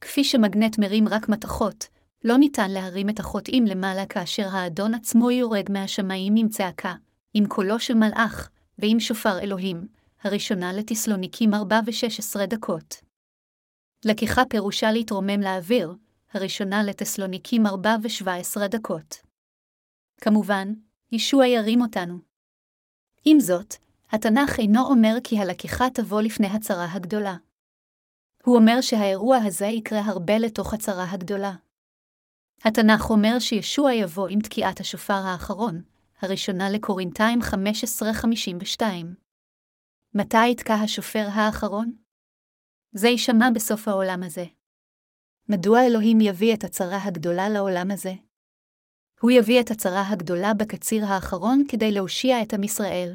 כפי 0.00 0.24
שמגנט 0.24 0.78
מרים 0.78 1.08
רק 1.08 1.28
מתכות, 1.28 1.88
לא 2.24 2.36
ניתן 2.36 2.70
להרים 2.70 3.08
את 3.08 3.20
החוטאים 3.20 3.64
למעלה 3.64 4.06
כאשר 4.06 4.48
האדון 4.48 4.94
עצמו 4.94 5.30
יורד 5.30 5.72
מהשמיים 5.72 6.34
עם 6.36 6.48
צעקה, 6.48 6.94
עם 7.34 7.46
קולו 7.46 7.78
של 7.78 7.94
מלאך, 7.94 8.50
ועם 8.78 9.00
שופר 9.00 9.38
אלוהים, 9.38 9.97
הראשונה 10.22 10.72
לתסלוניקים 10.72 11.54
4 11.54 11.80
ו-16 11.86 12.46
דקות. 12.46 12.94
לקיחה 14.04 14.42
פירושה 14.50 14.92
להתרומם 14.92 15.40
לאוויר, 15.40 15.94
הראשונה 16.32 16.82
לתסלוניקים 16.82 17.66
4 17.66 17.96
ו-17 18.02 18.68
דקות. 18.68 19.16
כמובן, 20.20 20.72
ישוע 21.12 21.46
ירים 21.46 21.80
אותנו. 21.82 22.18
עם 23.24 23.40
זאת, 23.40 23.74
התנ"ך 24.10 24.58
אינו 24.58 24.86
אומר 24.86 25.14
כי 25.24 25.38
הלקיחה 25.38 25.84
תבוא 25.94 26.22
לפני 26.22 26.46
הצרה 26.46 26.92
הגדולה. 26.92 27.36
הוא 28.44 28.56
אומר 28.56 28.80
שהאירוע 28.80 29.36
הזה 29.36 29.66
יקרה 29.66 30.00
הרבה 30.00 30.38
לתוך 30.38 30.74
הצרה 30.74 31.10
הגדולה. 31.10 31.52
התנ"ך 32.64 33.10
אומר 33.10 33.38
שישוע 33.38 33.92
יבוא 33.92 34.28
עם 34.28 34.40
תקיעת 34.40 34.80
השופר 34.80 35.14
האחרון, 35.14 35.82
הראשונה 36.20 36.70
לקורינתיים 36.70 37.38
1552. 37.42 39.27
מתי 40.14 40.48
יתקע 40.50 40.74
השופר 40.74 41.26
האחרון? 41.32 41.92
זה 42.92 43.08
יישמע 43.08 43.50
בסוף 43.54 43.88
העולם 43.88 44.22
הזה. 44.22 44.44
מדוע 45.48 45.86
אלוהים 45.86 46.20
יביא 46.20 46.54
את 46.54 46.64
הצרה 46.64 47.04
הגדולה 47.04 47.48
לעולם 47.48 47.90
הזה? 47.90 48.12
הוא 49.20 49.30
יביא 49.30 49.60
את 49.60 49.70
הצרה 49.70 50.08
הגדולה 50.08 50.54
בקציר 50.54 51.04
האחרון 51.04 51.62
כדי 51.68 51.92
להושיע 51.92 52.42
את 52.42 52.52
עם 52.54 52.64
ישראל. 52.64 53.14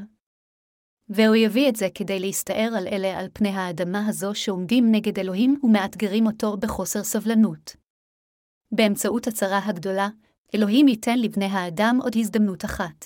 והוא 1.09 1.35
יביא 1.35 1.69
את 1.69 1.75
זה 1.75 1.87
כדי 1.95 2.19
להסתער 2.19 2.69
על 2.77 2.87
אלה 2.87 3.19
על 3.19 3.27
פני 3.33 3.49
האדמה 3.49 4.07
הזו 4.07 4.35
שעומדים 4.35 4.91
נגד 4.91 5.19
אלוהים 5.19 5.59
ומאתגרים 5.63 6.27
אותו 6.27 6.57
בחוסר 6.57 7.03
סבלנות. 7.03 7.75
באמצעות 8.71 9.27
הצרה 9.27 9.59
הגדולה, 9.65 10.09
אלוהים 10.55 10.87
ייתן 10.87 11.19
לבני 11.19 11.45
האדם 11.45 11.99
עוד 12.01 12.13
הזדמנות 12.17 12.65
אחת. 12.65 13.05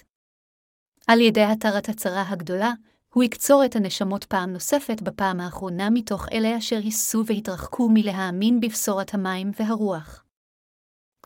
על 1.07 1.21
ידי 1.21 1.43
התרת 1.43 1.89
הצרה 1.89 2.29
הגדולה, 2.29 2.73
הוא 3.17 3.23
יקצור 3.23 3.65
את 3.65 3.75
הנשמות 3.75 4.23
פעם 4.23 4.53
נוספת 4.53 5.01
בפעם 5.01 5.39
האחרונה 5.39 5.89
מתוך 5.89 6.27
אלה 6.31 6.57
אשר 6.57 6.75
היסו 6.75 7.23
והתרחקו 7.25 7.89
מלהאמין 7.93 8.59
בבשורת 8.59 9.13
המים 9.13 9.51
והרוח. 9.59 10.23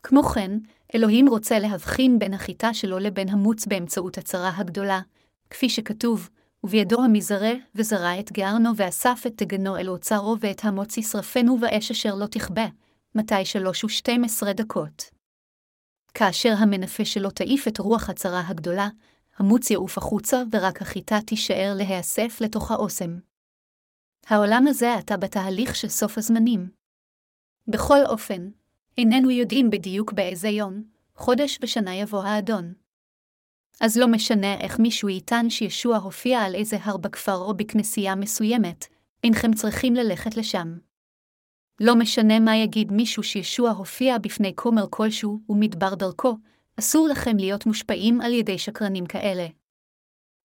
כמו 0.04 0.24
כן, 0.24 0.52
אלוהים 0.96 1.28
רוצה 1.30 1.60
להבחין 1.60 2.20
בין 2.20 2.34
החיטה 2.34 2.74
שלו 2.74 3.00
לבין 3.00 3.30
המוץ 3.30 3.66
באמצעות 3.66 4.18
הצרה 4.18 4.52
הגדולה, 4.58 5.02
כפי 5.50 5.70
שכתוב, 5.70 6.30
ובידו 6.64 7.04
המזרה, 7.04 7.54
וזרע 7.76 8.20
את 8.20 8.32
גארנו 8.32 8.70
ואסף 8.76 9.24
את 9.28 9.34
תגנו 9.36 9.78
אל 9.78 9.90
אוצרו 9.90 10.36
ואת 10.40 10.66
המוץ 10.66 10.98
ישרפנו 10.98 11.58
באש 11.58 11.92
אשר 11.92 12.16
לא 12.16 12.26
תכבה. 12.26 12.66
מתי 13.16 13.46
שלוש 13.46 13.84
ושתים 13.84 14.24
עשרה 14.24 14.54
דקות. 14.54 15.04
כאשר 16.14 16.54
המנפה 16.58 17.06
שלו 17.06 17.30
תעיף 17.30 17.68
את 17.68 17.80
רוח 17.80 18.10
הצרה 18.10 18.44
הגדולה, 18.48 18.90
המוץ 19.42 19.72
יעוף 19.72 19.98
החוצה 19.98 20.44
ורק 20.52 20.82
החיטה 20.82 21.20
תישאר 21.26 21.74
להיאסף 21.78 22.38
לתוך 22.42 22.72
האוסם. 22.72 23.20
העולם 24.28 24.68
הזה 24.68 24.94
עתה 24.94 25.18
בתהליך 25.18 25.76
של 25.76 25.88
סוף 25.88 26.18
הזמנים. 26.18 26.70
בכל 27.68 28.06
אופן, 28.06 28.50
איננו 28.98 29.32
יודעים 29.32 29.70
בדיוק 29.70 30.14
באיזה 30.14 30.48
יום, 30.48 30.84
חודש 31.16 31.60
ושנה 31.62 31.96
יבוא 31.96 32.24
האדון. 32.24 32.74
אז 33.80 33.98
לא 33.98 34.08
משנה 34.08 34.54
איך 34.60 34.80
מישהו 34.80 35.10
יטען 35.10 35.50
שישוע 35.50 35.98
הופיע 35.98 36.40
על 36.40 36.56
איזה 36.56 36.78
הר 36.82 36.98
בכפר 36.98 37.38
או 37.38 37.54
בכנסייה 37.54 38.16
מסוימת, 38.16 38.86
אינכם 39.24 39.54
צריכים 39.54 39.94
ללכת 39.94 40.38
לשם. 40.38 40.78
לא 41.80 41.96
משנה 41.96 42.40
מה 42.40 42.56
יגיד 42.56 42.92
מישהו 42.92 43.24
שישוע 43.24 43.72
הופיע 43.72 44.18
בפני 44.18 44.54
כומר 44.56 44.86
כלשהו 44.90 45.40
ומדבר 45.50 45.96
דרכו, 45.96 46.38
אסור 46.80 47.08
לכם 47.08 47.38
להיות 47.38 47.66
מושפעים 47.66 48.22
על 48.22 48.34
ידי 48.34 48.58
שקרנים 48.58 49.06
כאלה. 49.06 49.48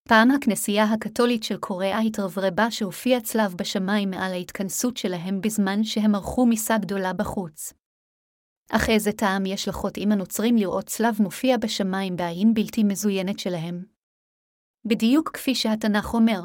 פעם 0.08 0.30
הכנסייה 0.30 0.84
הקתולית 0.84 1.42
של 1.42 1.56
קוריאה 1.56 1.98
התרברבה 1.98 2.70
שהופיע 2.70 3.20
צלב 3.20 3.54
בשמיים 3.54 4.10
מעל 4.10 4.32
ההתכנסות 4.32 4.96
שלהם 4.96 5.40
בזמן 5.40 5.84
שהם 5.84 6.14
ערכו 6.14 6.46
מיסה 6.46 6.78
גדולה 6.78 7.12
בחוץ. 7.12 7.72
אך 8.70 8.90
איזה 8.90 9.12
טעם 9.12 9.46
יש 9.46 9.68
לחוטאים 9.68 10.12
הנוצרים 10.12 10.56
לראות 10.56 10.86
צלב 10.86 11.22
מופיע 11.22 11.56
בשמיים 11.56 12.16
בעין 12.16 12.54
בלתי 12.54 12.84
מזוינת 12.84 13.38
שלהם? 13.38 13.84
בדיוק 14.84 15.30
כפי 15.34 15.54
שהתנ"ך 15.54 16.14
אומר, 16.14 16.40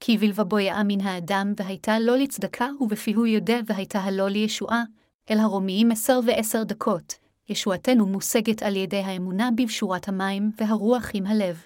כי 0.00 0.18
בלבבו 0.18 0.58
יאמין 0.58 1.00
האדם 1.00 1.52
והייתה 1.56 1.98
לו 1.98 2.16
לצדקה 2.16 2.68
ובפיהו 2.80 3.26
יודע 3.26 3.58
והייתה 3.66 3.98
הלא 3.98 4.28
לישועה, 4.28 4.82
אל 5.30 5.38
הרומיים 5.38 5.90
עשר 5.90 6.20
ועשר 6.26 6.62
דקות, 6.62 7.14
ישועתנו 7.48 8.06
מושגת 8.06 8.62
על 8.62 8.76
ידי 8.76 9.00
האמונה 9.00 9.48
בבשורת 9.56 10.08
המים 10.08 10.50
והרוח 10.56 11.10
עם 11.14 11.26
הלב. 11.26 11.62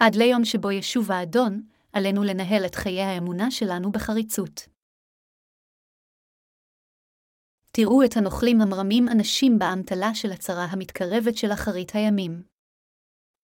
עד 0.00 0.14
ליום 0.14 0.44
שבו 0.44 0.70
ישוב 0.70 1.12
האדון, 1.12 1.62
עלינו 1.92 2.24
לנהל 2.24 2.66
את 2.66 2.74
חיי 2.74 3.02
האמונה 3.02 3.50
שלנו 3.50 3.92
בחריצות. 3.92 4.66
תראו 7.70 8.04
את 8.04 8.16
הנוכלים 8.16 8.60
המרמים 8.60 9.08
אנשים 9.08 9.58
באמתלה 9.58 10.14
של 10.14 10.32
הצרה 10.32 10.64
המתקרבת 10.64 11.36
של 11.36 11.52
אחרית 11.52 11.94
הימים. 11.94 12.42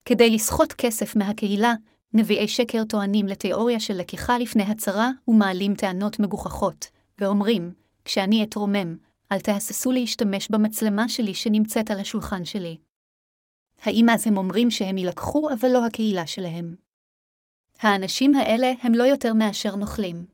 כדי 0.04 0.30
לסחוט 0.30 0.72
כסף 0.72 1.16
מהקהילה, 1.16 1.74
נביאי 2.12 2.48
שקר 2.48 2.84
טוענים 2.88 3.26
לתיאוריה 3.26 3.80
של 3.80 3.94
לקיחה 3.94 4.38
לפני 4.38 4.62
הצרה 4.62 5.10
ומעלים 5.28 5.74
טענות 5.74 6.20
מגוחכות, 6.20 6.86
ואומרים, 7.18 7.74
כשאני 8.04 8.44
אתרומם, 8.44 8.96
אל 9.32 9.40
תהססו 9.40 9.92
להשתמש 9.92 10.48
במצלמה 10.50 11.08
שלי 11.08 11.34
שנמצאת 11.34 11.90
על 11.90 12.00
השולחן 12.00 12.44
שלי. 12.44 12.76
האם 13.82 14.06
אז 14.08 14.26
הם 14.26 14.36
אומרים 14.36 14.70
שהם 14.70 14.98
יילקחו 14.98 15.48
אבל 15.52 15.68
לא 15.68 15.86
הקהילה 15.86 16.26
שלהם? 16.26 16.76
האנשים 17.80 18.34
האלה 18.34 18.72
הם 18.82 18.94
לא 18.94 19.02
יותר 19.02 19.34
מאשר 19.34 19.76
נוכלים. 19.76 20.26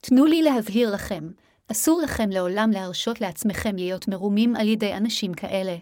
תנו 0.00 0.24
לי 0.24 0.42
להבהיר 0.42 0.94
לכם, 0.94 1.30
אסור 1.72 2.00
לכם 2.04 2.30
לעולם 2.30 2.70
להרשות 2.72 3.20
לעצמכם 3.20 3.76
להיות 3.76 4.08
מרומים 4.08 4.56
על 4.56 4.68
ידי 4.68 4.94
אנשים 4.94 5.34
כאלה. 5.34 5.76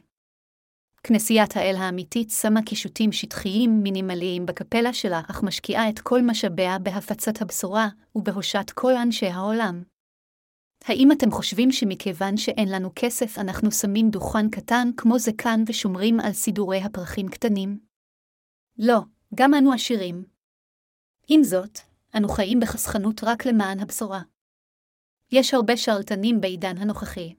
כנסיית 1.02 1.56
האל 1.56 1.76
האמיתית 1.78 2.30
שמה 2.30 2.62
קישוטים 2.62 3.12
שטחיים 3.12 3.82
מינימליים 3.82 4.46
בקפלה 4.46 4.92
שלה, 4.92 5.20
אך 5.30 5.42
משקיעה 5.42 5.88
את 5.88 5.98
כל 5.98 6.22
משאביה 6.22 6.78
בהפצת 6.78 7.42
הבשורה 7.42 7.88
ובהושת 8.14 8.70
כל 8.74 8.92
אנשי 8.96 9.26
העולם. 9.26 9.82
האם 10.86 11.12
אתם 11.12 11.30
חושבים 11.30 11.72
שמכיוון 11.72 12.36
שאין 12.36 12.68
לנו 12.68 12.90
כסף 12.96 13.38
אנחנו 13.38 13.72
שמים 13.72 14.10
דוכן 14.10 14.50
קטן 14.50 14.88
כמו 14.96 15.18
זה 15.18 15.30
כאן 15.38 15.64
ושומרים 15.66 16.20
על 16.20 16.32
סידורי 16.32 16.78
הפרחים 16.78 17.28
קטנים? 17.28 17.78
לא, 18.78 18.98
גם 19.34 19.54
אנו 19.54 19.72
עשירים. 19.72 20.24
עם 21.28 21.42
זאת, 21.42 21.78
אנו 22.16 22.28
חיים 22.28 22.60
בחסכנות 22.60 23.24
רק 23.24 23.46
למען 23.46 23.80
הבשורה. 23.80 24.22
יש 25.32 25.54
הרבה 25.54 25.76
שרלטנים 25.76 26.40
בעידן 26.40 26.78
הנוכחי. 26.78 27.34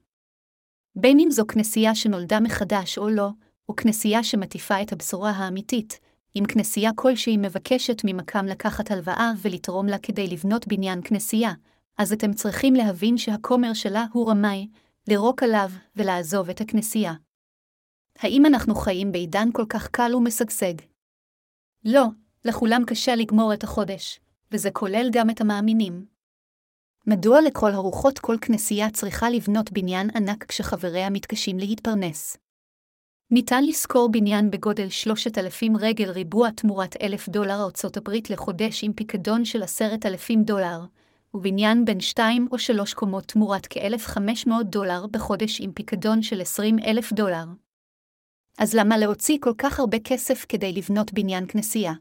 בין 0.96 1.18
אם 1.20 1.30
זו 1.30 1.46
כנסייה 1.46 1.94
שנולדה 1.94 2.40
מחדש 2.40 2.98
או 2.98 3.08
לא, 3.08 3.28
או 3.68 3.76
כנסייה 3.76 4.24
שמטיפה 4.24 4.82
את 4.82 4.92
הבשורה 4.92 5.30
האמיתית, 5.30 6.00
אם 6.36 6.44
כנסייה 6.48 6.90
כלשהי 6.94 7.36
מבקשת 7.36 8.02
ממקם 8.04 8.46
לקחת 8.46 8.90
הלוואה 8.90 9.32
ולתרום 9.42 9.86
לה 9.86 9.98
כדי 9.98 10.26
לבנות 10.26 10.68
בניין 10.68 11.00
כנסייה, 11.04 11.52
אז 11.98 12.12
אתם 12.12 12.32
צריכים 12.32 12.74
להבין 12.74 13.18
שהכומר 13.18 13.74
שלה 13.74 14.06
הוא 14.12 14.30
רמאי, 14.30 14.68
לירוק 15.08 15.42
עליו 15.42 15.70
ולעזוב 15.96 16.50
את 16.50 16.60
הכנסייה. 16.60 17.14
האם 18.18 18.46
אנחנו 18.46 18.74
חיים 18.74 19.12
בעידן 19.12 19.48
כל 19.52 19.64
כך 19.68 19.88
קל 19.88 20.14
ומשגשג? 20.14 20.74
לא, 21.84 22.04
לכולם 22.44 22.82
קשה 22.86 23.14
לגמור 23.14 23.54
את 23.54 23.64
החודש, 23.64 24.20
וזה 24.52 24.70
כולל 24.70 25.08
גם 25.12 25.30
את 25.30 25.40
המאמינים. 25.40 26.06
מדוע 27.06 27.40
לכל 27.40 27.72
הרוחות 27.72 28.18
כל 28.18 28.36
כנסייה 28.40 28.90
צריכה 28.90 29.30
לבנות 29.30 29.72
בניין 29.72 30.10
ענק 30.16 30.44
כשחבריה 30.44 31.10
מתקשים 31.10 31.58
להתפרנס? 31.58 32.36
ניתן 33.30 33.64
לשכור 33.64 34.08
בניין 34.12 34.50
בגודל 34.50 34.88
3,000 34.88 35.76
רגל 35.76 36.10
ריבוע 36.10 36.50
תמורת 36.50 36.96
1,000 37.02 37.28
דולר 37.28 37.62
ארצות 37.64 37.96
הברית 37.96 38.30
לחודש 38.30 38.84
עם 38.84 38.92
פיקדון 38.92 39.44
של 39.44 39.62
10,000 39.62 40.42
דולר, 40.42 40.84
ובניין 41.36 41.84
בין 41.84 42.00
2 42.00 42.48
או 42.52 42.58
3 42.58 42.94
קומות 42.94 43.24
תמורת 43.24 43.66
כ-1,500 43.70 44.50
דולר 44.62 45.06
בחודש 45.06 45.60
עם 45.60 45.72
פיקדון 45.72 46.22
של 46.22 46.40
20,000 46.40 47.12
דולר. 47.12 47.44
אז 48.58 48.74
למה 48.74 48.98
להוציא 48.98 49.38
כל 49.40 49.52
כך 49.58 49.80
הרבה 49.80 49.98
כסף 50.04 50.46
כדי 50.48 50.72
לבנות 50.72 51.12
בניין 51.12 51.44
כנסייה? 51.48 51.92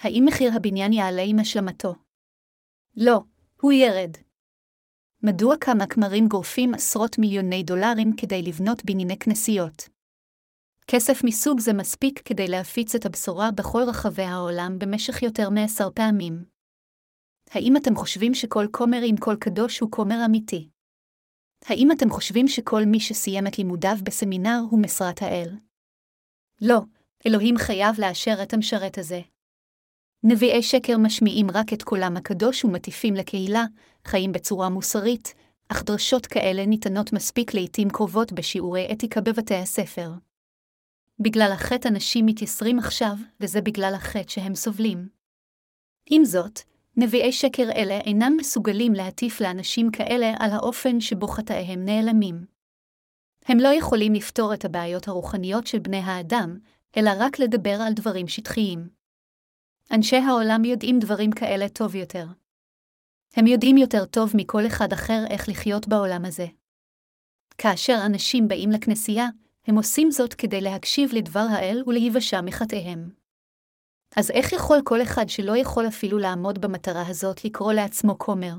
האם 0.00 0.24
מחיר 0.26 0.52
הבניין 0.56 0.92
יעלה 0.92 1.22
עם 1.22 1.38
השלמתו? 1.38 1.94
לא, 2.96 3.20
הוא 3.60 3.72
ירד. 3.72 4.10
מדוע 5.22 5.56
כמה 5.60 5.86
כמרים 5.86 6.28
גורפים 6.28 6.74
עשרות 6.74 7.18
מיליוני 7.18 7.62
דולרים 7.62 8.16
כדי 8.16 8.42
לבנות 8.42 8.84
בנייני 8.84 9.18
כנסיות? 9.18 9.88
כסף 10.86 11.24
מסוג 11.24 11.60
זה 11.60 11.72
מספיק 11.72 12.22
כדי 12.24 12.48
להפיץ 12.48 12.94
את 12.94 13.06
הבשורה 13.06 13.50
בכל 13.50 13.82
רחבי 13.88 14.22
העולם 14.22 14.78
במשך 14.78 15.22
יותר 15.22 15.50
מעשר 15.50 15.88
פעמים. 15.94 16.55
האם 17.50 17.76
אתם 17.76 17.96
חושבים 17.96 18.34
שכל 18.34 18.66
כומר 18.70 19.00
עם 19.04 19.16
כל 19.16 19.36
קדוש 19.40 19.80
הוא 19.80 19.90
כומר 19.90 20.22
אמיתי? 20.26 20.68
האם 21.64 21.92
אתם 21.92 22.10
חושבים 22.10 22.48
שכל 22.48 22.84
מי 22.84 23.00
שסיים 23.00 23.46
את 23.46 23.58
לימודיו 23.58 23.96
בסמינר 24.02 24.58
הוא 24.70 24.82
משרת 24.82 25.22
האל? 25.22 25.56
לא, 26.60 26.80
אלוהים 27.26 27.56
חייב 27.58 28.00
לאשר 28.00 28.42
את 28.42 28.54
המשרת 28.54 28.98
הזה. 28.98 29.20
נביאי 30.22 30.62
שקר 30.62 30.98
משמיעים 30.98 31.46
רק 31.50 31.72
את 31.72 31.82
קולם 31.82 32.16
הקדוש 32.16 32.64
ומטיפים 32.64 33.14
לקהילה, 33.14 33.64
חיים 34.04 34.32
בצורה 34.32 34.68
מוסרית, 34.68 35.34
אך 35.68 35.82
דרשות 35.82 36.26
כאלה 36.26 36.66
ניתנות 36.66 37.12
מספיק 37.12 37.54
לעתים 37.54 37.90
קרובות 37.90 38.32
בשיעורי 38.32 38.88
אתיקה 38.92 39.20
בבתי 39.20 39.54
הספר. 39.54 40.10
בגלל 41.18 41.50
החטא 41.52 41.88
אנשים 41.88 42.26
מתייסרים 42.26 42.78
עכשיו, 42.78 43.14
וזה 43.40 43.60
בגלל 43.60 43.92
החטא 43.94 44.28
שהם 44.30 44.54
סובלים. 44.54 45.08
עם 46.10 46.24
זאת, 46.24 46.60
נביאי 46.98 47.32
שקר 47.32 47.70
אלה 47.76 48.00
אינם 48.00 48.36
מסוגלים 48.36 48.92
להטיף 48.92 49.40
לאנשים 49.40 49.90
כאלה 49.90 50.34
על 50.38 50.50
האופן 50.50 51.00
שבו 51.00 51.28
חטאיהם 51.28 51.84
נעלמים. 51.84 52.44
הם 53.44 53.58
לא 53.58 53.68
יכולים 53.68 54.14
לפתור 54.14 54.54
את 54.54 54.64
הבעיות 54.64 55.08
הרוחניות 55.08 55.66
של 55.66 55.78
בני 55.78 55.96
האדם, 55.96 56.58
אלא 56.96 57.10
רק 57.18 57.38
לדבר 57.38 57.78
על 57.86 57.92
דברים 57.92 58.28
שטחיים. 58.28 58.88
אנשי 59.92 60.16
העולם 60.16 60.64
יודעים 60.64 60.98
דברים 60.98 61.30
כאלה 61.30 61.68
טוב 61.68 61.94
יותר. 61.94 62.26
הם 63.36 63.46
יודעים 63.46 63.76
יותר 63.76 64.04
טוב 64.04 64.32
מכל 64.34 64.66
אחד 64.66 64.92
אחר 64.92 65.24
איך 65.30 65.48
לחיות 65.48 65.88
בעולם 65.88 66.24
הזה. 66.24 66.46
כאשר 67.58 67.98
אנשים 68.06 68.48
באים 68.48 68.70
לכנסייה, 68.70 69.26
הם 69.66 69.76
עושים 69.76 70.10
זאת 70.10 70.34
כדי 70.34 70.60
להקשיב 70.60 71.10
לדבר 71.12 71.46
האל 71.50 71.82
ולהיוושע 71.86 72.40
מחטאיהם. 72.40 73.25
אז 74.16 74.30
איך 74.30 74.52
יכול 74.52 74.78
כל 74.84 75.02
אחד 75.02 75.28
שלא 75.28 75.56
יכול 75.56 75.88
אפילו 75.88 76.18
לעמוד 76.18 76.58
במטרה 76.60 77.08
הזאת 77.08 77.44
לקרוא 77.44 77.72
לעצמו 77.72 78.18
כומר? 78.18 78.54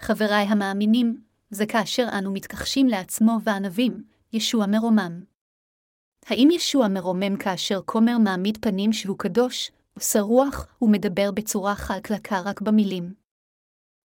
חבריי 0.00 0.46
המאמינים, 0.46 1.24
זה 1.50 1.66
כאשר 1.66 2.06
אנו 2.18 2.32
מתכחשים 2.32 2.86
לעצמו 2.86 3.32
וענבים, 3.44 4.04
ישוע 4.32 4.66
מרומם. 4.66 5.24
האם 6.26 6.48
ישוע 6.52 6.88
מרומם 6.88 7.36
כאשר 7.36 7.80
כומר 7.84 8.18
מעמיד 8.18 8.58
פנים 8.60 8.92
שהוא 8.92 9.18
קדוש, 9.18 9.70
עושה 9.94 10.20
רוח 10.20 10.66
ומדבר 10.82 11.30
בצורה 11.30 11.74
חלקלקה 11.74 12.40
רק 12.40 12.60
במילים? 12.60 13.14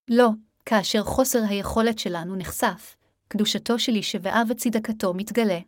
לא, 0.09 0.29
כאשר 0.65 1.03
חוסר 1.03 1.39
היכולת 1.49 1.99
שלנו 1.99 2.35
נחשף, 2.35 2.95
קדושתו 3.27 3.79
של 3.79 3.95
ישבעה 3.95 4.43
וצדקתו 4.49 5.13
מתגלה. 5.13 5.59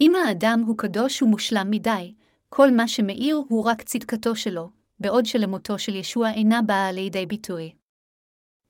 אם 0.00 0.12
האדם 0.14 0.64
הוא 0.66 0.78
קדוש 0.78 1.22
ומושלם 1.22 1.70
מדי, 1.70 2.14
כל 2.54 2.70
מה 2.76 2.88
שמאיר 2.88 3.36
הוא 3.48 3.64
רק 3.64 3.82
צדקתו 3.82 4.36
שלו, 4.36 4.70
בעוד 5.00 5.26
שלמותו 5.26 5.78
של 5.78 5.94
ישוע 5.94 6.30
אינה 6.30 6.62
באה 6.62 6.92
לידי 6.92 7.26
ביטוי. 7.26 7.74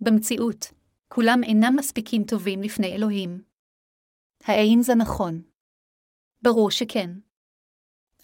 במציאות, 0.01 0.73
כולם 1.09 1.41
אינם 1.45 1.77
מספיקים 1.77 2.25
טובים 2.25 2.63
לפני 2.63 2.95
אלוהים. 2.95 3.43
האין 4.45 4.83
זה 4.83 4.95
נכון? 4.95 5.43
ברור 6.43 6.71
שכן. 6.71 7.11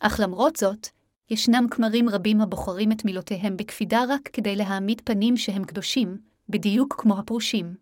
אך 0.01 0.21
למרות 0.23 0.57
זאת, 0.57 0.89
ישנם 1.31 1.67
כמרים 1.71 2.09
רבים 2.09 2.41
הבוחרים 2.41 2.93
את 2.93 3.05
מילותיהם 3.05 3.57
בקפידה 3.57 4.01
רק 4.09 4.29
כדי 4.33 4.57
להעמיד 4.57 5.01
פנים 5.05 5.37
שהם 5.37 5.65
קדושים, 5.65 6.19
בדיוק 6.49 6.95
כמו 6.99 7.19
הפרושים. 7.19 7.77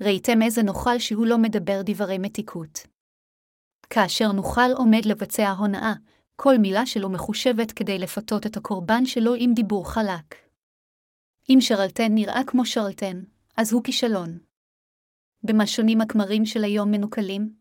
ראיתם 0.00 0.42
איזה 0.42 0.62
נוכל 0.62 0.98
שהוא 0.98 1.26
לא 1.26 1.38
מדבר 1.38 1.80
דברי 1.84 2.18
מתיקות. 2.18 2.78
כאשר 3.90 4.32
נוכל 4.32 4.72
עומד 4.76 5.04
לבצע 5.04 5.50
הונאה, 5.50 5.92
כל 6.44 6.58
מילה 6.58 6.86
שלו 6.86 7.08
מחושבת 7.10 7.72
כדי 7.72 7.98
לפתות 7.98 8.46
את 8.46 8.56
הקורבן 8.56 9.06
שלו 9.06 9.34
עם 9.38 9.54
דיבור 9.54 9.92
חלק. 9.92 10.34
אם 11.48 11.58
שרלטן 11.60 12.14
נראה 12.14 12.40
כמו 12.46 12.66
שרלטן, 12.66 13.22
אז 13.56 13.72
הוא 13.72 13.84
כישלון. 13.84 14.38
במה 15.42 15.66
שונים 15.66 16.00
הכמרים 16.00 16.46
של 16.46 16.64
היום 16.64 16.90
מנוכלים? 16.90 17.54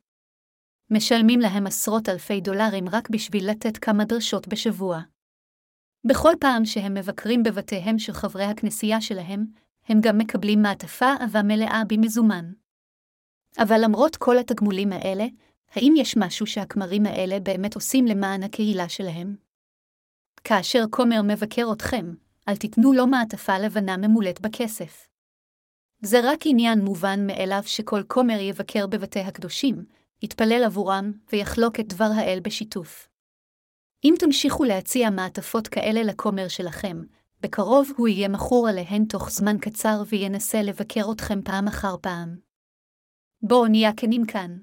משלמים 0.89 1.39
להם 1.39 1.67
עשרות 1.67 2.09
אלפי 2.09 2.41
דולרים 2.41 2.89
רק 2.89 3.09
בשביל 3.09 3.49
לתת 3.49 3.77
כמה 3.77 4.05
דרשות 4.05 4.47
בשבוע. 4.47 4.99
בכל 6.07 6.33
פעם 6.39 6.65
שהם 6.65 6.93
מבקרים 6.93 7.43
בבתיהם 7.43 7.99
של 7.99 8.13
חברי 8.13 8.45
הכנסייה 8.45 9.01
שלהם, 9.01 9.45
הם 9.85 9.97
גם 10.01 10.17
מקבלים 10.17 10.61
מעטפה 10.61 11.13
עבה 11.19 11.43
מלאה 11.43 11.81
במזומן. 11.87 12.51
אבל 13.57 13.77
למרות 13.83 14.15
כל 14.15 14.37
התגמולים 14.37 14.91
האלה, 14.91 15.25
האם 15.71 15.93
יש 15.97 16.17
משהו 16.17 16.45
שהכמרים 16.45 17.05
האלה 17.05 17.39
באמת 17.39 17.75
עושים 17.75 18.05
למען 18.05 18.43
הקהילה 18.43 18.89
שלהם? 18.89 19.35
כאשר 20.43 20.83
כומר 20.89 21.21
מבקר 21.23 21.67
אתכם, 21.73 22.13
אל 22.47 22.55
תיתנו 22.55 22.93
לו 22.93 23.07
מעטפה 23.07 23.57
לבנה 23.57 23.97
ממולאת 23.97 24.41
בכסף. 24.41 25.07
זה 26.01 26.19
רק 26.23 26.39
עניין 26.45 26.79
מובן 26.79 27.27
מאליו 27.27 27.63
שכל 27.65 28.03
כומר 28.07 28.39
יבקר 28.39 28.87
בבתי 28.87 29.19
הקדושים, 29.19 29.85
יתפלל 30.21 30.63
עבורם 30.65 31.11
ויחלוק 31.31 31.79
את 31.79 31.87
דבר 31.87 32.09
האל 32.15 32.39
בשיתוף. 32.43 33.07
אם 34.03 34.13
תמשיכו 34.19 34.63
להציע 34.63 35.09
מעטפות 35.09 35.67
כאלה 35.67 36.03
לכומר 36.03 36.47
שלכם, 36.47 37.01
בקרוב 37.39 37.91
הוא 37.97 38.07
יהיה 38.07 38.27
מכור 38.27 38.67
עליהן 38.69 39.05
תוך 39.05 39.29
זמן 39.29 39.57
קצר 39.61 40.03
וינסה 40.07 40.61
לבקר 40.61 41.11
אתכם 41.11 41.41
פעם 41.41 41.67
אחר 41.67 41.95
פעם. 42.01 42.39
בואו 43.41 43.67
נהיה 43.67 43.91
כנים 43.97 44.25
כאן. 44.25 44.57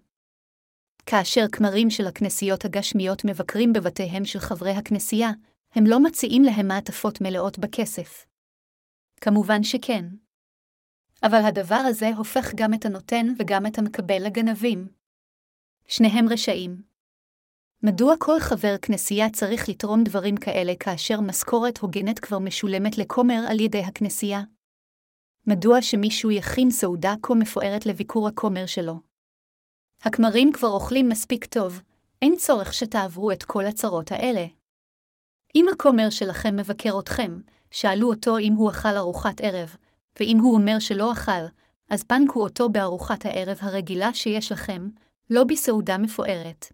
כאשר 1.10 1.44
כמרים 1.52 1.90
של 1.90 2.06
הכנסיות 2.06 2.64
הגשמיות 2.64 3.24
מבקרים 3.24 3.72
בבתיהם 3.72 4.24
של 4.24 4.38
חברי 4.38 4.70
הכנסייה, 4.70 5.30
הם 5.74 5.84
לא 5.86 6.02
מציעים 6.02 6.42
להם 6.42 6.68
מעטפות 6.68 7.20
מלאות 7.20 7.58
בכסף. 7.58 8.26
כמובן 9.20 9.62
שכן. 9.62 10.04
אבל 11.22 11.38
הדבר 11.48 11.82
הזה 11.88 12.08
הופך 12.16 12.54
גם 12.56 12.74
את 12.74 12.84
הנותן 12.84 13.26
וגם 13.38 13.66
את 13.66 13.78
המקבל 13.78 14.26
לגנבים. 14.26 14.88
שניהם 15.86 16.28
רשעים. 16.28 16.82
מדוע 17.82 18.14
כל 18.18 18.40
חבר 18.40 18.74
כנסייה 18.82 19.30
צריך 19.30 19.68
לתרום 19.68 20.04
דברים 20.04 20.36
כאלה 20.36 20.72
כאשר 20.80 21.20
משכורת 21.20 21.78
הוגנת 21.78 22.18
כבר 22.18 22.38
משולמת 22.38 22.98
לכומר 22.98 23.40
על 23.48 23.60
ידי 23.60 23.82
הכנסייה? 23.84 24.40
מדוע 25.46 25.82
שמישהו 25.82 26.30
יכין 26.30 26.70
סעודה 26.70 27.14
כה 27.22 27.34
מפוארת 27.34 27.86
לביקור 27.86 28.28
הכומר 28.28 28.66
שלו? 28.66 29.07
הכמרים 30.02 30.52
כבר 30.52 30.68
אוכלים 30.68 31.08
מספיק 31.08 31.44
טוב, 31.44 31.80
אין 32.22 32.36
צורך 32.36 32.74
שתעברו 32.74 33.32
את 33.32 33.42
כל 33.42 33.66
הצרות 33.66 34.12
האלה. 34.12 34.46
אם 35.54 35.66
הכומר 35.72 36.10
שלכם 36.10 36.56
מבקר 36.56 36.98
אתכם, 36.98 37.40
שאלו 37.70 38.10
אותו 38.10 38.38
אם 38.38 38.52
הוא 38.52 38.70
אכל 38.70 38.96
ארוחת 38.96 39.40
ערב, 39.40 39.76
ואם 40.20 40.38
הוא 40.42 40.54
אומר 40.54 40.78
שלא 40.78 41.12
אכל, 41.12 41.46
אז 41.90 42.02
פנקו 42.02 42.42
אותו 42.42 42.68
בארוחת 42.68 43.26
הערב 43.26 43.58
הרגילה 43.60 44.14
שיש 44.14 44.52
לכם, 44.52 44.88
לא 45.30 45.44
בסעודה 45.44 45.98
מפוארת. 45.98 46.72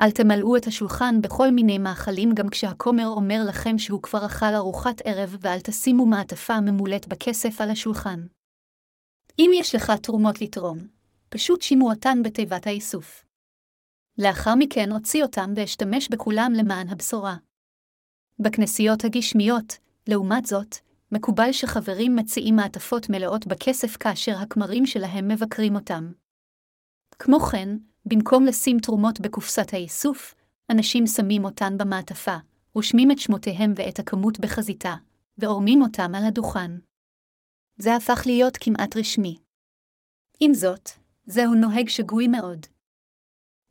אל 0.00 0.10
תמלאו 0.10 0.56
את 0.56 0.66
השולחן 0.66 1.20
בכל 1.20 1.50
מיני 1.50 1.78
מאכלים 1.78 2.34
גם 2.34 2.48
כשהכומר 2.48 3.06
אומר 3.06 3.40
לכם 3.48 3.78
שהוא 3.78 4.02
כבר 4.02 4.26
אכל 4.26 4.54
ארוחת 4.54 5.00
ערב 5.04 5.36
ואל 5.40 5.60
תשימו 5.60 6.06
מעטפה 6.06 6.60
ממולאת 6.60 7.08
בכסף 7.08 7.60
על 7.60 7.70
השולחן. 7.70 8.26
אם 9.38 9.50
יש 9.54 9.74
לך 9.74 9.90
תרומות 9.90 10.40
לתרום, 10.40 10.78
פשוט 11.32 11.62
שימו 11.62 11.90
אותן 11.90 12.18
בתיבת 12.22 12.66
האיסוף. 12.66 13.24
לאחר 14.18 14.54
מכן 14.58 14.92
הוציא 14.92 15.22
אותם 15.22 15.52
ואשתמש 15.56 16.08
בכולם 16.08 16.52
למען 16.56 16.88
הבשורה. 16.88 17.36
בכנסיות 18.38 19.04
הגשמיות, 19.04 19.78
לעומת 20.06 20.46
זאת, 20.46 20.76
מקובל 21.12 21.52
שחברים 21.52 22.16
מציעים 22.16 22.56
מעטפות 22.56 23.10
מלאות 23.10 23.46
בכסף 23.46 23.96
כאשר 23.96 24.32
הכמרים 24.38 24.86
שלהם 24.86 25.28
מבקרים 25.28 25.74
אותם. 25.74 26.12
כמו 27.18 27.40
כן, 27.40 27.68
במקום 28.06 28.44
לשים 28.44 28.78
תרומות 28.78 29.20
בקופסת 29.20 29.74
האיסוף, 29.74 30.34
אנשים 30.70 31.06
שמים 31.06 31.44
אותן 31.44 31.78
במעטפה, 31.78 32.36
רושמים 32.74 33.10
את 33.10 33.18
שמותיהם 33.18 33.72
ואת 33.76 33.98
הכמות 33.98 34.40
בחזיתה, 34.40 34.94
ועורמים 35.38 35.82
אותם 35.82 36.14
על 36.14 36.24
הדוכן. 36.24 36.70
זה 37.78 37.96
הפך 37.96 38.22
להיות 38.26 38.56
כמעט 38.60 38.96
רשמי. 38.96 39.36
עם 40.40 40.54
זאת, 40.54 41.01
זהו 41.26 41.54
נוהג 41.54 41.88
שגוי 41.88 42.28
מאוד. 42.28 42.66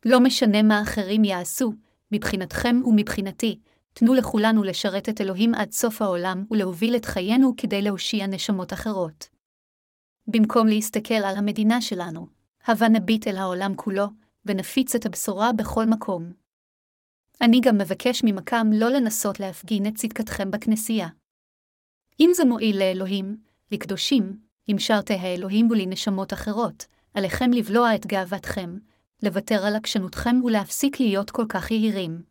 לא 0.04 0.20
משנה 0.20 0.62
מה 0.62 0.82
אחרים 0.82 1.24
יעשו, 1.24 1.72
מבחינתכם 2.12 2.80
ומבחינתי, 2.84 3.58
תנו 3.92 4.14
לכולנו 4.14 4.62
לשרת 4.62 5.08
את 5.08 5.20
אלוהים 5.20 5.54
עד 5.54 5.72
סוף 5.72 6.02
העולם 6.02 6.44
ולהוביל 6.50 6.96
את 6.96 7.04
חיינו 7.04 7.54
כדי 7.56 7.82
להושיע 7.82 8.26
נשמות 8.26 8.72
אחרות. 8.72 9.28
במקום 10.26 10.66
להסתכל 10.66 11.14
על 11.14 11.36
המדינה 11.36 11.80
שלנו, 11.80 12.26
הבה 12.66 12.88
נביט 12.88 13.28
אל 13.28 13.36
העולם 13.36 13.74
כולו, 13.76 14.06
ונפיץ 14.46 14.94
את 14.94 15.06
הבשורה 15.06 15.52
בכל 15.52 15.86
מקום. 15.86 16.32
אני 17.40 17.60
גם 17.60 17.78
מבקש 17.78 18.22
ממקם 18.24 18.66
לא 18.74 18.90
לנסות 18.90 19.40
להפגין 19.40 19.86
את 19.86 19.94
צדקתכם 19.94 20.50
בכנסייה. 20.50 21.08
אם 22.20 22.30
זה 22.34 22.44
מועיל 22.44 22.78
לאלוהים, 22.78 23.36
לקדושים, 23.70 24.38
למשרתי 24.68 25.14
האלוהים 25.14 25.70
ולנשמות 25.70 26.32
אחרות, 26.32 26.86
עליכם 27.14 27.50
לבלוע 27.50 27.94
את 27.94 28.06
גאוותכם, 28.06 28.78
לוותר 29.22 29.66
על 29.66 29.76
עקשנותכם 29.76 30.40
ולהפסיק 30.44 31.00
להיות 31.00 31.30
כל 31.30 31.44
כך 31.48 31.70
יהירים. 31.70 32.22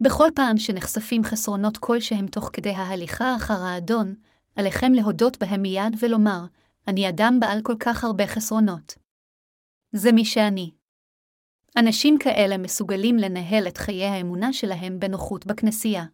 בכל 0.00 0.28
פעם 0.34 0.58
שנחשפים 0.58 1.24
חסרונות 1.24 1.78
כלשהם 1.78 2.26
תוך 2.26 2.50
כדי 2.52 2.70
ההליכה 2.70 3.36
אחר 3.36 3.62
האדון, 3.62 4.14
עליכם 4.56 4.92
להודות 4.92 5.38
בהם 5.38 5.62
מיד 5.62 5.96
ולומר, 6.00 6.40
אני 6.88 7.08
אדם 7.08 7.38
בעל 7.40 7.60
כל 7.62 7.74
כך 7.80 8.04
הרבה 8.04 8.26
חסרונות. 8.26 8.94
זה 9.92 10.12
מי 10.12 10.24
שאני. 10.24 10.70
אנשים 11.76 12.18
כאלה 12.18 12.58
מסוגלים 12.58 13.16
לנהל 13.16 13.68
את 13.68 13.78
חיי 13.78 14.04
האמונה 14.04 14.52
שלהם 14.52 15.00
בנוחות 15.00 15.46
בכנסייה. 15.46 16.04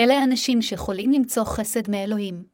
אלה 0.00 0.24
אנשים 0.24 0.62
שיכולים 0.62 1.12
למצוא 1.12 1.44
חסד 1.44 1.90
מאלוהים. 1.90 2.44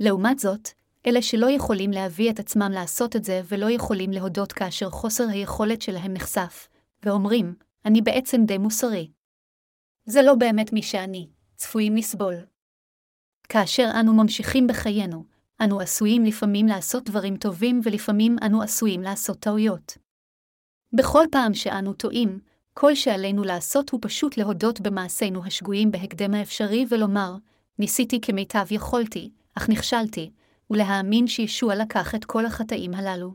לעומת 0.00 0.38
זאת, 0.38 0.68
אלה 1.06 1.22
שלא 1.22 1.50
יכולים 1.50 1.90
להביא 1.90 2.30
את 2.30 2.38
עצמם 2.38 2.70
לעשות 2.74 3.16
את 3.16 3.24
זה 3.24 3.40
ולא 3.44 3.70
יכולים 3.70 4.10
להודות 4.10 4.52
כאשר 4.52 4.90
חוסר 4.90 5.28
היכולת 5.28 5.82
שלהם 5.82 6.12
נחשף, 6.12 6.68
ואומרים, 7.02 7.54
אני 7.84 8.02
בעצם 8.02 8.44
די 8.44 8.58
מוסרי. 8.58 9.10
זה 10.04 10.22
לא 10.22 10.34
באמת 10.34 10.72
מי 10.72 10.82
שאני, 10.82 11.28
צפויים 11.56 11.96
לסבול. 11.96 12.34
כאשר 13.48 13.90
אנו 14.00 14.14
ממשיכים 14.14 14.66
בחיינו, 14.66 15.24
אנו 15.60 15.80
עשויים 15.80 16.24
לפעמים 16.24 16.66
לעשות 16.66 17.04
דברים 17.04 17.36
טובים 17.36 17.80
ולפעמים 17.84 18.36
אנו 18.42 18.62
עשויים 18.62 19.02
לעשות 19.02 19.38
טעויות. 19.38 19.98
בכל 20.92 21.24
פעם 21.32 21.54
שאנו 21.54 21.92
טועים, 21.92 22.38
כל 22.74 22.94
שעלינו 22.94 23.44
לעשות 23.44 23.90
הוא 23.90 24.00
פשוט 24.02 24.36
להודות 24.36 24.80
במעשינו 24.80 25.44
השגויים 25.44 25.90
בהקדם 25.90 26.34
האפשרי 26.34 26.86
ולומר, 26.88 27.36
ניסיתי 27.78 28.20
כמיטב 28.20 28.66
יכולתי, 28.70 29.30
אך 29.54 29.68
נכשלתי, 29.68 30.30
ולהאמין 30.70 31.26
שישוע 31.26 31.74
לקח 31.74 32.14
את 32.14 32.24
כל 32.24 32.46
החטאים 32.46 32.94
הללו. 32.94 33.34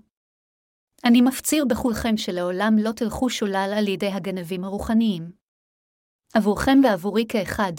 אני 1.05 1.21
מפציר 1.21 1.65
בכולכם 1.65 2.17
שלעולם 2.17 2.75
לא 2.83 2.91
תלכו 2.91 3.29
שולל 3.29 3.73
על 3.77 3.87
ידי 3.87 4.11
הגנבים 4.11 4.63
הרוחניים. 4.63 5.31
עבורכם 6.33 6.79
ועבורי 6.83 7.25
כאחד, 7.29 7.73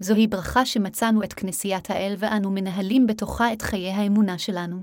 זוהי 0.00 0.26
ברכה 0.26 0.66
שמצאנו 0.66 1.22
את 1.24 1.32
כנסיית 1.32 1.90
האל 1.90 2.14
ואנו 2.18 2.50
מנהלים 2.50 3.06
בתוכה 3.06 3.52
את 3.52 3.62
חיי 3.62 3.90
האמונה 3.90 4.38
שלנו. 4.38 4.82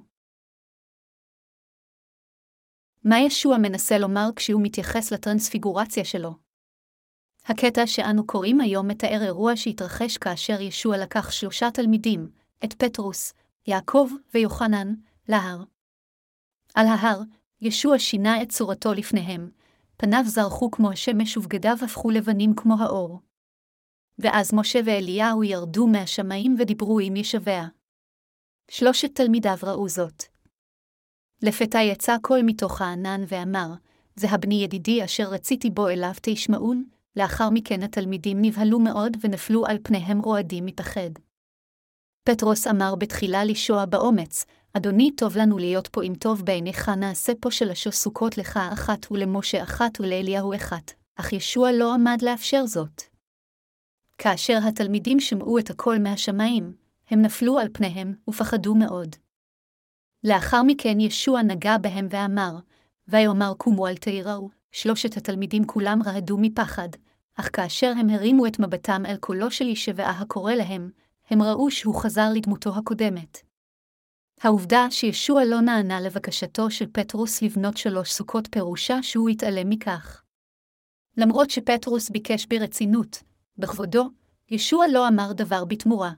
מה 3.03 3.19
ישוע 3.19 3.57
מנסה 3.57 3.97
לומר 3.97 4.29
כשהוא 4.35 4.61
מתייחס 4.63 5.11
לטרנספיגורציה 5.11 6.05
שלו? 6.05 6.35
הקטע 7.45 7.87
שאנו 7.87 8.27
קוראים 8.27 8.61
היום 8.61 8.87
מתאר 8.87 9.23
אירוע 9.23 9.55
שהתרחש 9.55 10.17
כאשר 10.17 10.61
ישוע 10.61 10.97
לקח 10.97 11.31
שלושה 11.31 11.71
תלמידים, 11.71 12.29
את 12.63 12.73
פטרוס, 12.73 13.33
יעקב 13.67 14.09
ויוחנן, 14.33 14.93
להר. 15.29 15.63
על 16.75 16.87
ההר, 16.87 17.21
ישוע 17.61 17.99
שינה 17.99 18.41
את 18.41 18.49
צורתו 18.49 18.93
לפניהם, 18.93 19.49
פניו 19.97 20.23
זרחו 20.25 20.71
כמו 20.71 20.91
השמש 20.91 21.37
ובגדיו 21.37 21.75
הפכו 21.81 22.09
לבנים 22.09 22.55
כמו 22.55 22.75
האור. 22.79 23.19
ואז 24.19 24.53
משה 24.53 24.79
ואליהו 24.85 25.43
ירדו 25.43 25.87
מהשמיים 25.87 26.55
ודיברו 26.59 26.99
עם 26.99 27.15
ישביה. 27.15 27.67
שלושת 28.71 29.15
תלמידיו 29.15 29.57
ראו 29.63 29.89
זאת. 29.89 30.23
לפתע 31.41 31.79
יצא 31.81 32.15
קול 32.21 32.39
מתוך 32.45 32.81
הענן 32.81 33.21
ואמר, 33.27 33.73
זה 34.15 34.27
הבני 34.29 34.63
ידידי 34.63 35.03
אשר 35.03 35.23
רציתי 35.23 35.69
בו 35.69 35.87
אליו 35.89 36.11
תשמעון, 36.21 36.83
לאחר 37.15 37.49
מכן 37.49 37.83
התלמידים 37.83 38.37
נבהלו 38.41 38.79
מאוד 38.79 39.17
ונפלו 39.21 39.65
על 39.65 39.77
פניהם 39.83 40.19
רועדים 40.19 40.65
מפחד. 40.65 41.09
פטרוס 42.27 42.67
אמר 42.67 42.95
בתחילה 42.95 43.43
לישוע 43.43 43.85
באומץ, 43.85 44.45
אדוני 44.73 45.11
טוב 45.11 45.37
לנו 45.37 45.57
להיות 45.57 45.87
פה 45.87 46.03
אם 46.03 46.13
טוב 46.19 46.45
בעיניך 46.45 46.89
נעשה 46.89 47.33
פה 47.39 47.51
שלשו 47.51 47.91
סוכות 47.91 48.37
לך 48.37 48.59
אחת 48.73 49.11
ולמשה 49.11 49.63
אחת 49.63 49.99
ולאליהו 49.99 50.55
אחת, 50.55 50.91
אך 51.15 51.33
ישוע 51.33 51.71
לא 51.71 51.93
עמד 51.93 52.17
לאפשר 52.21 52.65
זאת. 52.65 53.01
כאשר 54.17 54.57
התלמידים 54.67 55.19
שמעו 55.19 55.59
את 55.59 55.69
הקול 55.69 55.97
מהשמיים, 55.97 56.73
הם 57.09 57.21
נפלו 57.21 57.59
על 57.59 57.67
פניהם 57.73 58.13
ופחדו 58.29 58.75
מאוד. 58.75 59.15
לאחר 60.23 60.63
מכן 60.63 60.99
ישוע 60.99 61.41
נגע 61.41 61.77
בהם 61.77 62.07
ואמר, 62.09 62.55
ויאמר 63.07 63.53
קומו 63.57 63.87
אל 63.87 63.97
תיראו, 63.97 64.49
שלושת 64.71 65.17
התלמידים 65.17 65.65
כולם 65.65 65.99
רעדו 66.05 66.37
מפחד, 66.37 66.89
אך 67.35 67.49
כאשר 67.53 67.93
הם 67.99 68.09
הרימו 68.09 68.47
את 68.47 68.59
מבטם 68.59 69.03
אל 69.05 69.17
קולו 69.17 69.51
של 69.51 69.67
ישבעה 69.67 70.21
הקורא 70.21 70.53
להם, 70.53 70.89
הם 71.29 71.41
ראו 71.41 71.71
שהוא 71.71 72.01
חזר 72.01 72.29
לדמותו 72.35 72.75
הקודמת. 72.75 73.37
העובדה 74.41 74.87
שישוע 74.89 75.45
לא 75.45 75.61
נענה 75.61 76.01
לבקשתו 76.01 76.71
של 76.71 76.85
פטרוס 76.91 77.41
לבנות 77.41 77.77
שלוש 77.77 78.11
סוכות 78.11 78.47
פירושה 78.51 79.03
שהוא 79.03 79.29
התעלם 79.29 79.69
מכך. 79.69 80.23
למרות 81.17 81.49
שפטרוס 81.49 82.09
ביקש 82.09 82.45
ברצינות, 82.45 83.23
בכבודו, 83.57 84.09
ישוע 84.51 84.85
לא 84.87 85.07
אמר 85.07 85.33
דבר 85.33 85.65
בתמורה. 85.65 86.11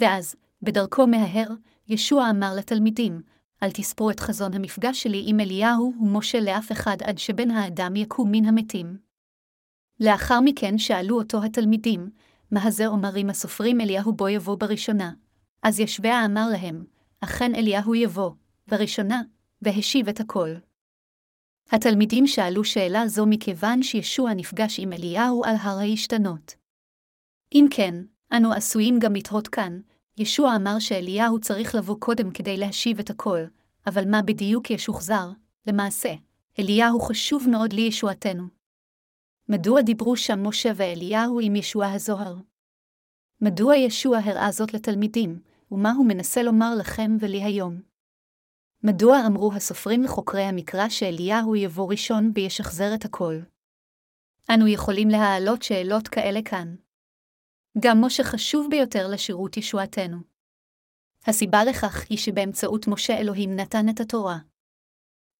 ואז, 0.00 0.34
בדרכו 0.62 1.06
מההר, 1.06 1.48
ישוע 1.88 2.30
אמר 2.30 2.54
לתלמידים, 2.58 3.22
אל 3.62 3.70
תספרו 3.70 4.10
את 4.10 4.20
חזון 4.20 4.54
המפגש 4.54 5.02
שלי 5.02 5.24
עם 5.26 5.40
אליהו 5.40 5.94
ומשה 6.00 6.40
לאף 6.40 6.72
אחד 6.72 6.96
עד 7.02 7.18
שבן 7.18 7.50
האדם 7.50 7.96
יקום 7.96 8.30
מן 8.30 8.44
המתים. 8.44 8.98
לאחר 10.00 10.40
מכן 10.40 10.78
שאלו 10.78 11.18
אותו 11.18 11.42
התלמידים, 11.42 12.10
מה 12.54 12.70
זה 12.70 12.86
אומרים 12.86 13.30
הסופרים 13.30 13.80
אליהו 13.80 14.12
בו 14.12 14.28
יבוא 14.28 14.56
בראשונה? 14.56 15.12
אז 15.62 15.80
ישביה 15.80 16.24
אמר 16.24 16.46
להם, 16.52 16.84
אכן 17.20 17.54
אליהו 17.54 17.94
יבוא, 17.94 18.30
בראשונה, 18.66 19.22
והשיב 19.62 20.08
את 20.08 20.20
הכל. 20.20 20.50
התלמידים 21.70 22.26
שאלו 22.26 22.64
שאלה 22.64 23.08
זו 23.08 23.26
מכיוון 23.26 23.82
שישוע 23.82 24.34
נפגש 24.34 24.80
עם 24.80 24.92
אליהו 24.92 25.44
על 25.44 25.54
הר 25.60 25.78
ההשתנות. 25.78 26.54
אם 27.54 27.66
כן, 27.70 27.94
אנו 28.32 28.52
עשויים 28.52 28.98
גם 28.98 29.14
לתהות 29.14 29.48
כאן, 29.48 29.80
ישוע 30.18 30.56
אמר 30.56 30.78
שאליהו 30.78 31.40
צריך 31.40 31.74
לבוא 31.74 31.96
קודם 31.98 32.30
כדי 32.30 32.56
להשיב 32.56 32.98
את 32.98 33.10
הכל, 33.10 33.40
אבל 33.86 34.10
מה 34.10 34.22
בדיוק 34.22 34.70
ישוחזר? 34.70 35.30
למעשה, 35.66 36.14
אליהו 36.58 37.00
חשוב 37.00 37.46
מאוד 37.50 37.72
לישועתנו. 37.72 38.63
מדוע 39.48 39.82
דיברו 39.82 40.16
שם 40.16 40.46
משה 40.46 40.68
ואליהו 40.76 41.40
עם 41.40 41.56
ישוע 41.56 41.86
הזוהר? 41.86 42.36
מדוע 43.40 43.76
ישוע 43.76 44.18
הראה 44.18 44.52
זאת 44.52 44.74
לתלמידים, 44.74 45.42
ומה 45.70 45.92
הוא 45.92 46.06
מנסה 46.06 46.42
לומר 46.42 46.74
לכם 46.78 47.16
ולי 47.20 47.42
היום? 47.42 47.80
מדוע 48.82 49.26
אמרו 49.26 49.52
הסופרים 49.52 50.02
לחוקרי 50.02 50.42
המקרא 50.42 50.88
שאליהו 50.88 51.56
יבוא 51.56 51.90
ראשון 51.90 52.32
וישחזר 52.34 52.94
את 52.94 53.04
הכל? 53.04 53.34
אנו 54.54 54.68
יכולים 54.68 55.08
להעלות 55.08 55.62
שאלות 55.62 56.08
כאלה 56.08 56.40
כאן. 56.44 56.74
גם 57.78 58.04
משה 58.04 58.24
חשוב 58.24 58.66
ביותר 58.70 59.08
לשירות 59.08 59.56
ישועתנו. 59.56 60.16
הסיבה 61.26 61.64
לכך 61.64 62.06
היא 62.10 62.18
שבאמצעות 62.18 62.88
משה 62.88 63.18
אלוהים 63.18 63.56
נתן 63.56 63.88
את 63.88 64.00
התורה. 64.00 64.38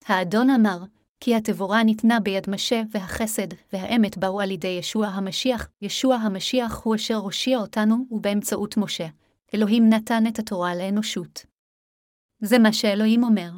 האדון 0.06 0.50
אמר, 0.50 0.78
כי 1.24 1.34
התבורה 1.34 1.82
ניתנה 1.82 2.20
ביד 2.20 2.50
משה, 2.50 2.82
והחסד 2.90 3.48
והאמת 3.72 4.18
באו 4.18 4.40
על 4.40 4.50
ידי 4.50 4.68
ישוע 4.68 5.06
המשיח. 5.06 5.68
ישוע 5.82 6.16
המשיח 6.16 6.80
הוא 6.84 6.94
אשר 6.94 7.14
הושיע 7.14 7.58
אותנו, 7.58 7.96
ובאמצעות 8.10 8.76
משה. 8.76 9.06
אלוהים 9.54 9.88
נתן 9.88 10.26
את 10.28 10.38
התורה 10.38 10.74
לאנושות. 10.74 11.46
זה 12.40 12.58
מה 12.58 12.72
שאלוהים 12.72 13.24
אומר. 13.24 13.50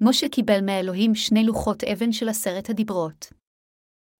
משה 0.00 0.28
קיבל 0.28 0.60
מאלוהים 0.60 1.14
שני 1.14 1.44
לוחות 1.44 1.84
אבן 1.84 2.12
של 2.12 2.28
עשרת 2.28 2.70
הדיברות. 2.70 3.32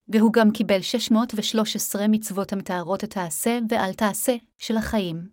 והוא 0.08 0.32
גם 0.32 0.50
קיבל 0.50 0.80
613 0.82 2.08
מצוות 2.08 2.52
המתארות 2.52 3.04
את 3.04 3.16
העשה 3.16 3.58
ואל 3.70 3.92
תעשה 3.92 4.36
של 4.58 4.76
החיים. 4.76 5.28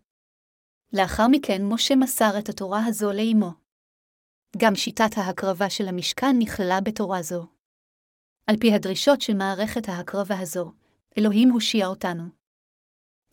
לאחר 0.94 1.28
מכן 1.32 1.66
משה 1.66 1.96
מסר 1.96 2.40
את 2.40 2.50
התורה 2.50 2.86
הזו 2.86 3.12
לאמו. 3.14 3.67
גם 4.58 4.76
שיטת 4.76 5.18
ההקרבה 5.18 5.70
של 5.70 5.88
המשכן 5.88 6.36
נכללה 6.40 6.82
בתורה 6.82 7.22
זו. 7.22 7.46
על 8.48 8.58
פי 8.58 8.74
הדרישות 8.74 9.22
של 9.22 9.34
מערכת 9.34 9.90
ההקרבה 9.90 10.40
הזו, 10.40 10.72
אלוהים 11.18 11.50
הושיע 11.50 11.88
אותנו. 11.88 12.24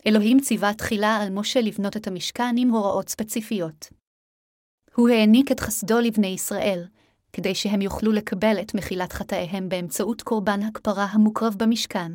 אלוהים 0.07 0.39
ציווה 0.39 0.73
תחילה 0.73 1.15
על 1.15 1.29
משה 1.29 1.61
לבנות 1.61 1.97
את 1.97 2.07
המשכן 2.07 2.55
עם 2.57 2.69
הוראות 2.69 3.09
ספציפיות. 3.09 3.87
הוא 4.95 5.09
העניק 5.09 5.51
את 5.51 5.59
חסדו 5.59 5.99
לבני 5.99 6.27
ישראל, 6.27 6.87
כדי 7.33 7.55
שהם 7.55 7.81
יוכלו 7.81 8.11
לקבל 8.11 8.55
את 8.61 8.75
מחילת 8.75 9.13
חטאיהם 9.13 9.69
באמצעות 9.69 10.21
קורבן 10.21 10.63
הכפרה 10.63 11.05
המוקרב 11.05 11.55
במשכן. 11.57 12.11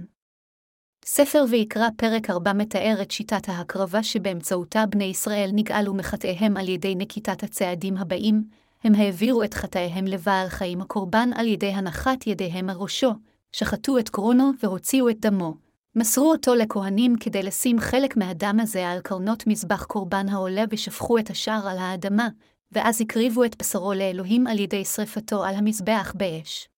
ספר 1.04 1.44
ויקרא 1.50 1.88
פרק 1.96 2.30
4 2.30 2.52
מתאר 2.52 2.98
את 3.02 3.10
שיטת 3.10 3.48
ההקרבה 3.48 4.02
שבאמצעותה 4.02 4.86
בני 4.86 5.04
ישראל 5.04 5.50
נגאלו 5.54 5.94
מחטאיהם 5.94 6.56
על 6.56 6.68
ידי 6.68 6.94
נקיטת 6.94 7.42
הצעדים 7.42 7.96
הבאים, 7.96 8.44
הם 8.84 8.94
העבירו 8.94 9.42
את 9.42 9.54
חטאיהם 9.54 10.04
לבעל 10.06 10.48
חיים 10.48 10.80
הקורבן 10.80 11.30
על 11.34 11.46
ידי 11.46 11.66
הנחת 11.72 12.26
ידיהם 12.26 12.70
על 12.70 12.76
ראשו, 12.76 13.10
שחטו 13.52 13.98
את 13.98 14.08
קרונו 14.08 14.50
והוציאו 14.62 15.08
את 15.08 15.20
דמו, 15.20 15.54
מסרו 15.94 16.30
אותו 16.30 16.54
לכהנים 16.54 17.16
כדי 17.20 17.42
לשים 17.42 17.80
חלק 17.80 18.16
מהדם 18.16 18.60
הזה 18.60 18.88
על 18.88 19.00
קרנות 19.00 19.46
מזבח 19.46 19.84
קורבן 19.84 20.28
העולה 20.28 20.64
ושפכו 20.70 21.18
את 21.18 21.30
השאר 21.30 21.68
על 21.68 21.78
האדמה, 21.78 22.28
ואז 22.72 23.00
הקריבו 23.00 23.44
את 23.44 23.56
בשרו 23.58 23.92
לאלוהים 23.92 24.46
על 24.46 24.58
ידי 24.58 24.84
שרפתו 24.84 25.44
על 25.44 25.54
המזבח 25.54 26.12
באש. 26.16 26.68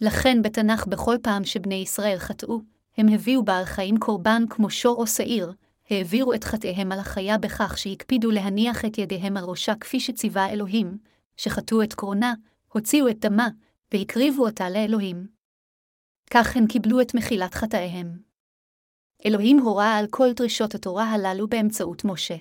לכן 0.00 0.42
בתנ"ך 0.42 0.86
בכל 0.86 1.16
פעם 1.22 1.44
שבני 1.44 1.74
ישראל 1.74 2.18
חטאו, 2.18 2.60
הם 2.96 3.08
הביאו 3.08 3.44
בעל 3.44 3.64
חיים 3.64 3.98
קורבן 3.98 4.44
כמו 4.50 4.70
שור 4.70 4.96
או 4.96 5.06
שעיר, 5.06 5.52
העבירו 5.90 6.34
את 6.34 6.44
חטאיהם 6.44 6.92
על 6.92 6.98
החיה 6.98 7.38
בכך 7.38 7.78
שהקפידו 7.78 8.30
להניח 8.30 8.84
את 8.84 8.98
ידיהם 8.98 9.36
על 9.36 9.44
ראשה 9.44 9.74
כפי 9.74 10.00
שציווה 10.00 10.50
אלוהים, 10.50 10.98
שחטאו 11.42 11.82
את 11.82 11.94
קרונה, 11.94 12.34
הוציאו 12.72 13.08
את 13.08 13.18
דמה, 13.18 13.48
והקריבו 13.94 14.46
אותה 14.46 14.70
לאלוהים. 14.70 15.28
כך 16.30 16.56
הם 16.56 16.66
קיבלו 16.66 17.00
את 17.00 17.14
מחילת 17.14 17.54
חטאיהם. 17.54 18.22
אלוהים 19.26 19.58
הורה 19.58 19.98
על 19.98 20.06
כל 20.10 20.32
דרישות 20.36 20.74
התורה 20.74 21.04
הללו 21.04 21.48
באמצעות 21.48 22.02
משה. 22.04 22.36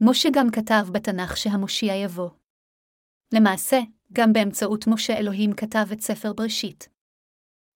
משה 0.00 0.28
גם 0.34 0.46
כתב 0.50 0.86
בתנ"ך 0.92 1.36
שהמושיע 1.36 1.94
יבוא. 1.94 2.30
למעשה, 3.34 3.78
גם 4.12 4.32
באמצעות 4.32 4.84
משה 4.86 5.18
אלוהים 5.18 5.52
כתב 5.52 5.86
את 5.92 6.00
ספר 6.00 6.32
בראשית. 6.32 6.88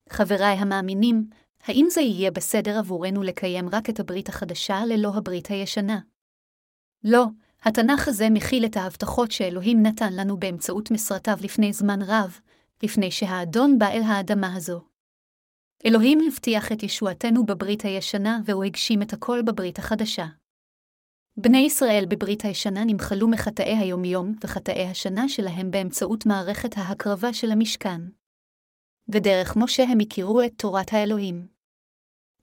חבריי 0.08 0.56
המאמינים, 0.58 1.30
האם 1.60 1.86
זה 1.90 2.00
יהיה 2.00 2.30
בסדר 2.30 2.78
עבורנו 2.78 3.22
לקיים 3.22 3.68
רק 3.72 3.90
את 3.90 4.00
הברית 4.00 4.28
החדשה 4.28 4.76
ללא 4.88 5.12
הברית 5.16 5.46
הישנה? 5.46 6.00
לא, 7.04 7.24
התנ"ך 7.62 8.08
הזה 8.08 8.30
מכיל 8.30 8.64
את 8.64 8.76
ההבטחות 8.76 9.30
שאלוהים 9.30 9.82
נתן 9.82 10.12
לנו 10.12 10.36
באמצעות 10.36 10.90
מסרטיו 10.90 11.38
לפני 11.42 11.72
זמן 11.72 12.02
רב, 12.02 12.40
לפני 12.82 13.10
שהאדון 13.10 13.78
בא 13.78 13.88
אל 13.88 14.02
האדמה 14.02 14.54
הזו. 14.54 14.80
אלוהים 15.86 16.18
הבטיח 16.28 16.72
את 16.72 16.82
ישועתנו 16.82 17.46
בברית 17.46 17.84
הישנה, 17.84 18.40
והוא 18.44 18.64
הגשים 18.64 19.02
את 19.02 19.12
הכל 19.12 19.42
בברית 19.42 19.78
החדשה. 19.78 20.26
בני 21.36 21.58
ישראל 21.58 22.04
בברית 22.08 22.44
הישנה 22.44 22.84
נמחלו 22.84 23.28
מחטאי 23.28 23.76
היומיום 23.76 24.34
וחטאי 24.44 24.86
השנה 24.88 25.28
שלהם 25.28 25.70
באמצעות 25.70 26.26
מערכת 26.26 26.78
ההקרבה 26.78 27.32
של 27.32 27.50
המשכן. 27.50 28.00
ודרך 29.08 29.56
משה 29.56 29.82
הם 29.82 29.98
הכירו 30.00 30.42
את 30.42 30.52
תורת 30.56 30.92
האלוהים. 30.92 31.46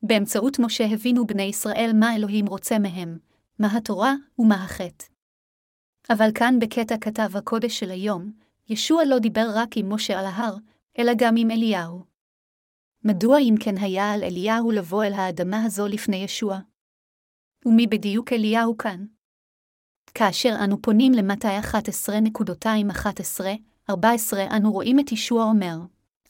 באמצעות 0.03 0.59
משה 0.59 0.85
הבינו 0.85 1.27
בני 1.27 1.43
ישראל 1.43 1.91
מה 1.99 2.15
אלוהים 2.15 2.45
רוצה 2.45 2.79
מהם, 2.79 3.17
מה 3.59 3.77
התורה 3.77 4.13
ומה 4.39 4.63
החטא. 4.63 5.05
אבל 6.09 6.29
כאן 6.35 6.59
בקטע 6.59 6.95
כתב 7.01 7.37
הקודש 7.37 7.79
של 7.79 7.91
היום, 7.91 8.31
ישוע 8.69 9.05
לא 9.05 9.19
דיבר 9.19 9.47
רק 9.55 9.77
עם 9.77 9.93
משה 9.93 10.19
על 10.19 10.25
ההר, 10.25 10.55
אלא 10.99 11.11
גם 11.17 11.35
עם 11.37 11.51
אליהו. 11.51 12.05
מדוע 13.03 13.39
אם 13.39 13.55
כן 13.59 13.77
היה 13.77 14.13
על 14.13 14.23
אליהו 14.23 14.71
לבוא 14.71 15.03
אל 15.03 15.13
האדמה 15.13 15.63
הזו 15.63 15.87
לפני 15.87 16.17
ישוע? 16.17 16.59
ומי 17.65 17.87
בדיוק 17.87 18.33
אליהו 18.33 18.77
כאן? 18.77 19.05
כאשר 20.13 20.55
אנו 20.63 20.81
פונים 20.81 21.13
למטה 21.13 21.59
11.211, 21.59 23.41
14 23.89 24.43
אנו 24.57 24.71
רואים 24.71 24.99
את 24.99 25.11
ישוע 25.11 25.43
אומר, 25.43 25.77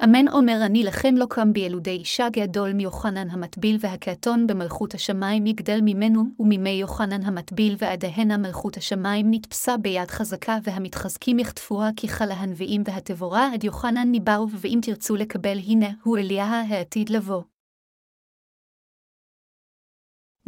אמן 0.03 0.27
אומר 0.27 0.57
אני 0.65 0.83
לכם 0.83 1.15
לא 1.17 1.25
קם 1.29 1.53
בילודי 1.53 1.91
אישה 1.91 2.27
גדול 2.29 2.73
מיוחנן 2.73 3.29
המטביל 3.29 3.77
והקעתון 3.79 4.47
במלכות 4.47 4.93
השמיים 4.93 5.45
יגדל 5.45 5.79
ממנו, 5.81 6.23
ומימי 6.39 6.69
יוחנן 6.69 7.21
המטביל 7.23 7.75
ועדיהנה 7.77 8.37
מלכות 8.37 8.77
השמיים 8.77 9.27
נתפסה 9.29 9.77
ביד 9.77 10.07
חזקה 10.07 10.57
והמתחזקים 10.63 11.39
יחטפוה 11.39 11.89
כי 11.97 12.07
חלה 12.07 12.33
הנביאים 12.33 12.83
והתבורה 12.85 13.53
עד 13.53 13.63
יוחנן 13.63 14.11
ניבאו 14.11 14.47
ואם 14.49 14.79
תרצו 14.81 15.15
לקבל 15.15 15.57
הנה 15.67 15.89
הוא 16.03 16.17
אליה 16.17 16.45
העתיד 16.45 17.09
לבוא. 17.09 17.43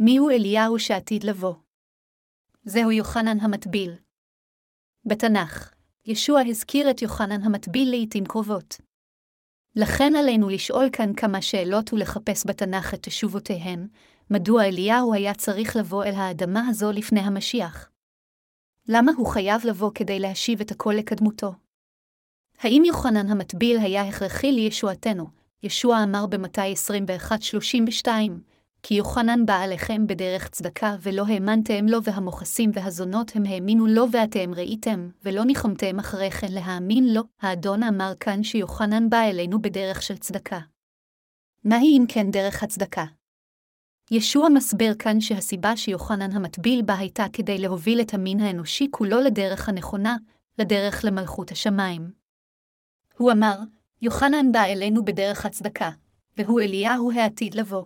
מיהו 0.00 0.30
אליהו 0.30 0.78
שעתיד 0.78 1.24
לבוא? 1.24 1.54
זהו 2.64 2.90
יוחנן 2.90 3.40
המטביל. 3.40 3.94
בתנ"ך, 5.04 5.74
ישוע 6.04 6.40
הזכיר 6.48 6.90
את 6.90 7.02
יוחנן 7.02 7.42
המטביל 7.42 7.90
לעתים 7.90 8.24
קרובות. 8.26 8.87
לכן 9.80 10.12
עלינו 10.16 10.48
לשאול 10.48 10.88
כאן 10.92 11.14
כמה 11.14 11.42
שאלות 11.42 11.92
ולחפש 11.92 12.46
בתנ"ך 12.46 12.94
את 12.94 13.02
תשובותיהן, 13.02 13.86
מדוע 14.30 14.64
אליהו 14.64 15.14
היה 15.14 15.34
צריך 15.34 15.76
לבוא 15.76 16.04
אל 16.04 16.14
האדמה 16.14 16.68
הזו 16.68 16.92
לפני 16.92 17.20
המשיח? 17.20 17.90
למה 18.88 19.12
הוא 19.16 19.26
חייב 19.26 19.66
לבוא 19.66 19.90
כדי 19.94 20.18
להשיב 20.20 20.60
את 20.60 20.70
הכל 20.70 20.94
לקדמותו? 20.98 21.52
האם 22.60 22.82
יוחנן 22.86 23.30
המטביל 23.30 23.78
היה 23.78 24.08
הכרחי 24.08 24.52
לישועתנו? 24.52 25.26
ישוע 25.62 26.02
אמר 26.02 26.26
במתי 26.26 26.74
21-32, 28.04 28.08
כי 28.82 28.94
יוחנן 28.94 29.46
בא 29.46 29.62
עליכם 29.62 30.06
בדרך 30.06 30.48
צדקה, 30.48 30.96
ולא 31.00 31.24
האמנתם 31.26 31.86
לו, 31.86 32.02
והמוכסים 32.02 32.70
והזונות 32.74 33.32
הם 33.34 33.42
האמינו 33.46 33.86
לו, 33.86 34.06
ואתם 34.12 34.54
ראיתם, 34.54 35.08
ולא 35.24 35.44
ניחמתם 35.44 35.98
אחרי 35.98 36.30
כן 36.30 36.52
להאמין 36.52 37.14
לו. 37.14 37.22
האדון 37.40 37.82
אמר 37.82 38.12
כאן 38.20 38.42
שיוחנן 38.42 39.10
בא 39.10 39.20
אלינו 39.22 39.62
בדרך 39.62 40.02
של 40.02 40.16
צדקה. 40.16 40.58
מהי 41.64 41.98
אם 41.98 42.04
כן 42.08 42.30
דרך 42.30 42.62
הצדקה? 42.62 43.04
ישוע 44.10 44.48
מסביר 44.48 44.94
כאן 44.98 45.20
שהסיבה 45.20 45.76
שיוחנן 45.76 46.32
המטביל 46.32 46.82
בה 46.82 46.94
הייתה 46.98 47.26
כדי 47.32 47.58
להוביל 47.58 48.00
את 48.00 48.14
המין 48.14 48.40
האנושי 48.40 48.88
כולו 48.90 49.20
לדרך 49.20 49.68
הנכונה, 49.68 50.16
לדרך 50.58 51.04
למלכות 51.04 51.50
השמיים. 51.50 52.10
הוא 53.16 53.32
אמר, 53.32 53.56
יוחנן 54.02 54.52
בא 54.52 54.64
אלינו 54.64 55.04
בדרך 55.04 55.46
הצדקה, 55.46 55.90
והוא 56.36 56.60
אליהו 56.60 57.12
העתיד 57.12 57.54
לבוא. 57.54 57.84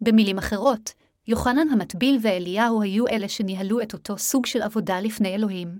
במילים 0.00 0.38
אחרות, 0.38 0.92
יוחנן 1.26 1.68
המטביל 1.68 2.18
ואליהו 2.22 2.82
היו 2.82 3.08
אלה 3.08 3.28
שניהלו 3.28 3.80
את 3.80 3.92
אותו 3.92 4.18
סוג 4.18 4.46
של 4.46 4.62
עבודה 4.62 5.00
לפני 5.00 5.34
אלוהים. 5.34 5.78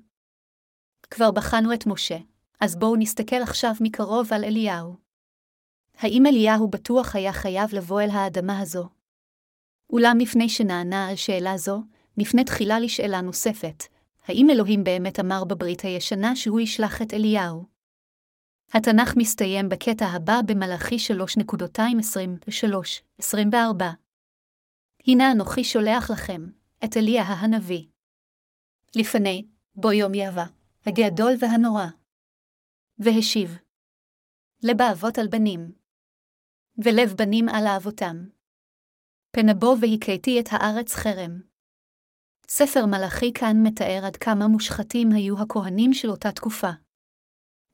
כבר 1.10 1.30
בחנו 1.30 1.74
את 1.74 1.86
משה, 1.86 2.18
אז 2.60 2.76
בואו 2.76 2.96
נסתכל 2.96 3.42
עכשיו 3.42 3.72
מקרוב 3.80 4.32
על 4.32 4.44
אליהו. 4.44 4.96
האם 5.98 6.26
אליהו 6.26 6.68
בטוח 6.68 7.16
היה 7.16 7.32
חייב 7.32 7.74
לבוא 7.74 8.02
אל 8.02 8.10
האדמה 8.10 8.60
הזו? 8.60 8.88
אולם 9.90 10.18
לפני 10.20 10.48
שנענה 10.48 11.08
על 11.08 11.16
שאלה 11.16 11.56
זו, 11.56 11.82
נפנה 12.16 12.44
תחילה 12.44 12.80
לשאלה 12.80 13.20
נוספת, 13.20 13.84
האם 14.26 14.50
אלוהים 14.50 14.84
באמת 14.84 15.20
אמר 15.20 15.44
בברית 15.44 15.80
הישנה 15.80 16.36
שהוא 16.36 16.60
ישלח 16.60 17.02
את 17.02 17.14
אליהו? 17.14 17.64
התנ"ך 18.72 19.16
מסתיים 19.16 19.68
בקטע 19.68 20.06
הבא 20.06 20.40
במלאכי 20.46 20.96
3.23-24. 23.20 23.56
הנה 25.08 25.32
אנוכי 25.32 25.64
שולח 25.64 26.10
לכם, 26.10 26.46
את 26.84 26.96
אליה 26.96 27.22
הנביא. 27.22 27.86
לפני, 28.96 29.46
בו 29.74 29.92
יום 29.92 30.14
יהבה, 30.14 30.44
הגדול 30.86 31.32
והנורא. 31.40 31.86
והשיב. 32.98 33.58
לב 34.62 34.82
על 35.18 35.28
בנים. 35.28 35.72
ולב 36.84 37.14
בנים 37.18 37.48
על 37.48 37.66
האבותם. 37.66 38.16
פן 39.30 39.48
אבוא 39.48 39.76
והכיתי 39.80 40.40
את 40.40 40.46
הארץ 40.50 40.94
חרם. 40.94 41.40
ספר 42.48 42.86
מלאכי 42.86 43.32
כאן 43.32 43.56
מתאר 43.62 44.02
עד 44.06 44.16
כמה 44.16 44.48
מושחתים 44.48 45.08
היו 45.12 45.42
הכהנים 45.42 45.92
של 45.92 46.10
אותה 46.10 46.32
תקופה. 46.32 46.70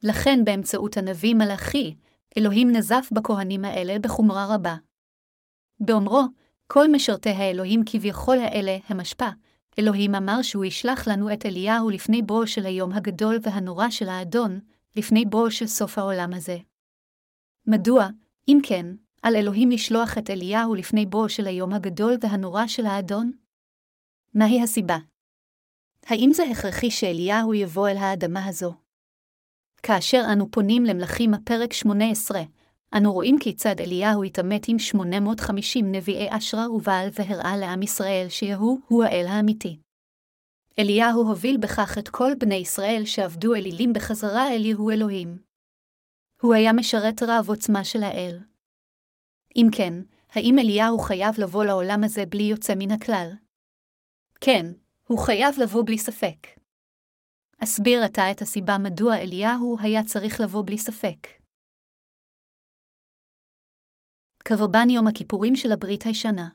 לכן 0.03 0.39
באמצעות 0.45 0.97
הנביא 0.97 1.35
מלאכי, 1.35 1.97
אלוהים 2.39 2.69
נזף 2.73 3.09
בכהנים 3.13 3.65
האלה 3.65 3.99
בחומרה 3.99 4.55
רבה. 4.55 4.75
באומרו, 5.81 6.23
כל 6.75 6.93
משרתי 6.93 7.31
האלוהים 7.31 7.83
כביכול 7.87 8.39
האלה 8.39 8.79
הם 8.89 9.01
אשפה. 9.01 9.29
אלוהים 9.79 10.15
אמר 10.15 10.43
שהוא 10.43 10.65
ישלח 10.65 11.09
לנו 11.09 11.33
את 11.33 11.47
אליהו 11.47 11.91
לפני 11.91 12.23
בואו 12.23 12.47
של 12.47 12.67
היום 12.67 12.93
הגדול 12.93 13.39
והנורא 13.43 13.91
של 13.91 14.09
האדון, 14.09 14.61
לפני 14.97 15.25
בואו 15.25 15.51
של 15.51 15.67
סוף 15.67 15.99
העולם 15.99 16.33
הזה. 16.35 16.59
מדוע, 17.67 18.07
אם 18.49 18.59
כן, 18.63 18.87
על 19.23 19.37
אלוהים 19.37 19.71
לשלוח 19.71 20.19
את 20.19 20.31
אליהו 20.31 20.75
לפני 20.75 21.07
בואו 21.07 21.29
של 21.29 21.47
היום 21.47 21.73
הגדול 21.73 22.15
והנורא 22.21 22.67
של 22.67 22.87
האדון? 22.87 23.33
מהי 24.35 24.63
הסיבה? 24.63 24.99
האם 26.07 26.31
זה 26.33 26.43
הכרחי 26.51 26.91
שאליהו 26.91 27.55
יבוא 27.55 27.89
אל 27.89 27.97
האדמה 27.97 28.47
הזו? 28.47 28.75
כאשר 29.83 30.23
אנו 30.33 30.51
פונים 30.51 30.85
למלכים 30.85 31.35
הפרק 31.35 31.73
18, 31.73 32.43
אנו 32.97 33.13
רואים 33.13 33.37
כיצד 33.41 33.81
אליהו 33.81 34.25
התעמת 34.25 34.69
עם 34.69 34.79
850 34.79 35.93
נביאי 35.93 36.29
אשרה 36.31 36.71
ובעל 36.71 37.09
והראה 37.13 37.57
לעם 37.57 37.83
ישראל 37.83 38.27
שיהו 38.29 38.81
הוא 38.89 39.05
האל 39.05 39.27
האמיתי. 39.29 39.79
אליהו 40.79 41.23
הוביל 41.29 41.57
בכך 41.57 41.99
את 41.99 42.09
כל 42.09 42.33
בני 42.39 42.55
ישראל 42.55 43.03
שעבדו 43.05 43.55
אלילים 43.55 43.93
בחזרה 43.93 44.53
אל 44.53 44.65
יהו 44.65 44.91
אלוהים. 44.91 45.39
הוא 46.41 46.55
היה 46.55 46.73
משרת 46.73 47.23
רב 47.23 47.49
עוצמה 47.49 47.85
של 47.85 48.03
האל. 48.03 48.39
אם 49.57 49.67
כן, 49.77 49.93
האם 50.33 50.59
אליהו 50.59 50.99
חייב 50.99 51.35
לבוא 51.39 51.65
לעולם 51.65 52.05
הזה 52.05 52.27
בלי 52.27 52.43
יוצא 52.43 52.75
מן 52.77 52.91
הכלל? 52.91 53.31
כן, 54.41 54.67
הוא 55.07 55.19
חייב 55.19 55.55
לבוא 55.63 55.83
בלי 55.87 55.99
ספק. 55.99 56.47
אסביר 57.59 58.05
עתה 58.05 58.31
את 58.31 58.43
הסיבה 58.43 58.79
מדוע 58.79 59.17
אליהו 59.17 59.77
היה 59.81 60.05
צריך 60.05 60.41
לבוא 60.41 60.63
בלי 60.67 60.79
ספק. 60.79 61.42
קרבן 64.45 64.91
יום 64.91 65.07
הכיפורים 65.07 65.57
של 65.57 65.73
הברית 65.73 66.03
הישנה. 66.03 66.49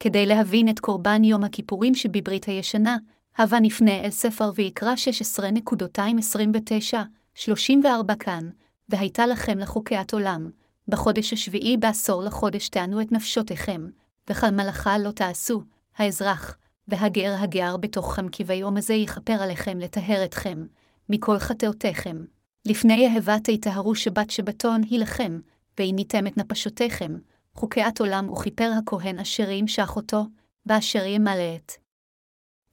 כדי 0.00 0.26
להבין 0.26 0.68
את 0.68 0.80
קורבן 0.80 1.24
יום 1.24 1.44
הכיפורים 1.44 1.94
שבברית 1.94 2.44
הישנה, 2.44 2.96
הבה 3.38 3.60
נפנה 3.60 4.00
אל 4.00 4.10
ספר 4.10 4.50
ויקרא 4.54 4.94
16.29-34 7.38 8.14
כאן, 8.18 8.50
והייתה 8.88 9.26
לכם 9.26 9.58
לחוקיית 9.58 10.12
עולם, 10.12 10.50
בחודש 10.88 11.32
השביעי 11.32 11.76
בעשור 11.76 12.22
לחודש 12.22 12.68
תענו 12.68 13.00
את 13.00 13.12
נפשותיכם, 13.12 13.86
וכל 14.30 14.50
מלאכה 14.50 14.98
לא 14.98 15.10
תעשו, 15.10 15.62
האזרח, 15.96 16.56
והגר 16.88 17.34
הגר 17.38 17.76
בתוככם 17.76 18.28
כי 18.28 18.44
ביום 18.44 18.76
הזה 18.76 18.94
יכפר 18.94 19.42
עליכם 19.42 19.78
לטהר 19.78 20.24
אתכם, 20.24 20.66
מכל 21.08 21.38
חטאותיכם. 21.38 22.24
לפני 22.64 23.08
אהבת 23.08 23.48
יטהרו 23.48 23.94
שבת 23.94 24.30
שבתון 24.30 24.82
היא 24.82 24.98
לכם, 24.98 25.40
ועיניתם 25.78 26.26
את 26.26 26.36
נפשותיכם, 26.36 27.12
חוקיית 27.54 28.00
עולם 28.00 28.30
וכיפר 28.30 28.70
הכהן 28.78 29.18
אשר 29.18 29.50
ימשך 29.50 29.96
אותו, 29.96 30.24
באשר 30.66 31.04
ימלא 31.04 31.56
את 31.56 31.72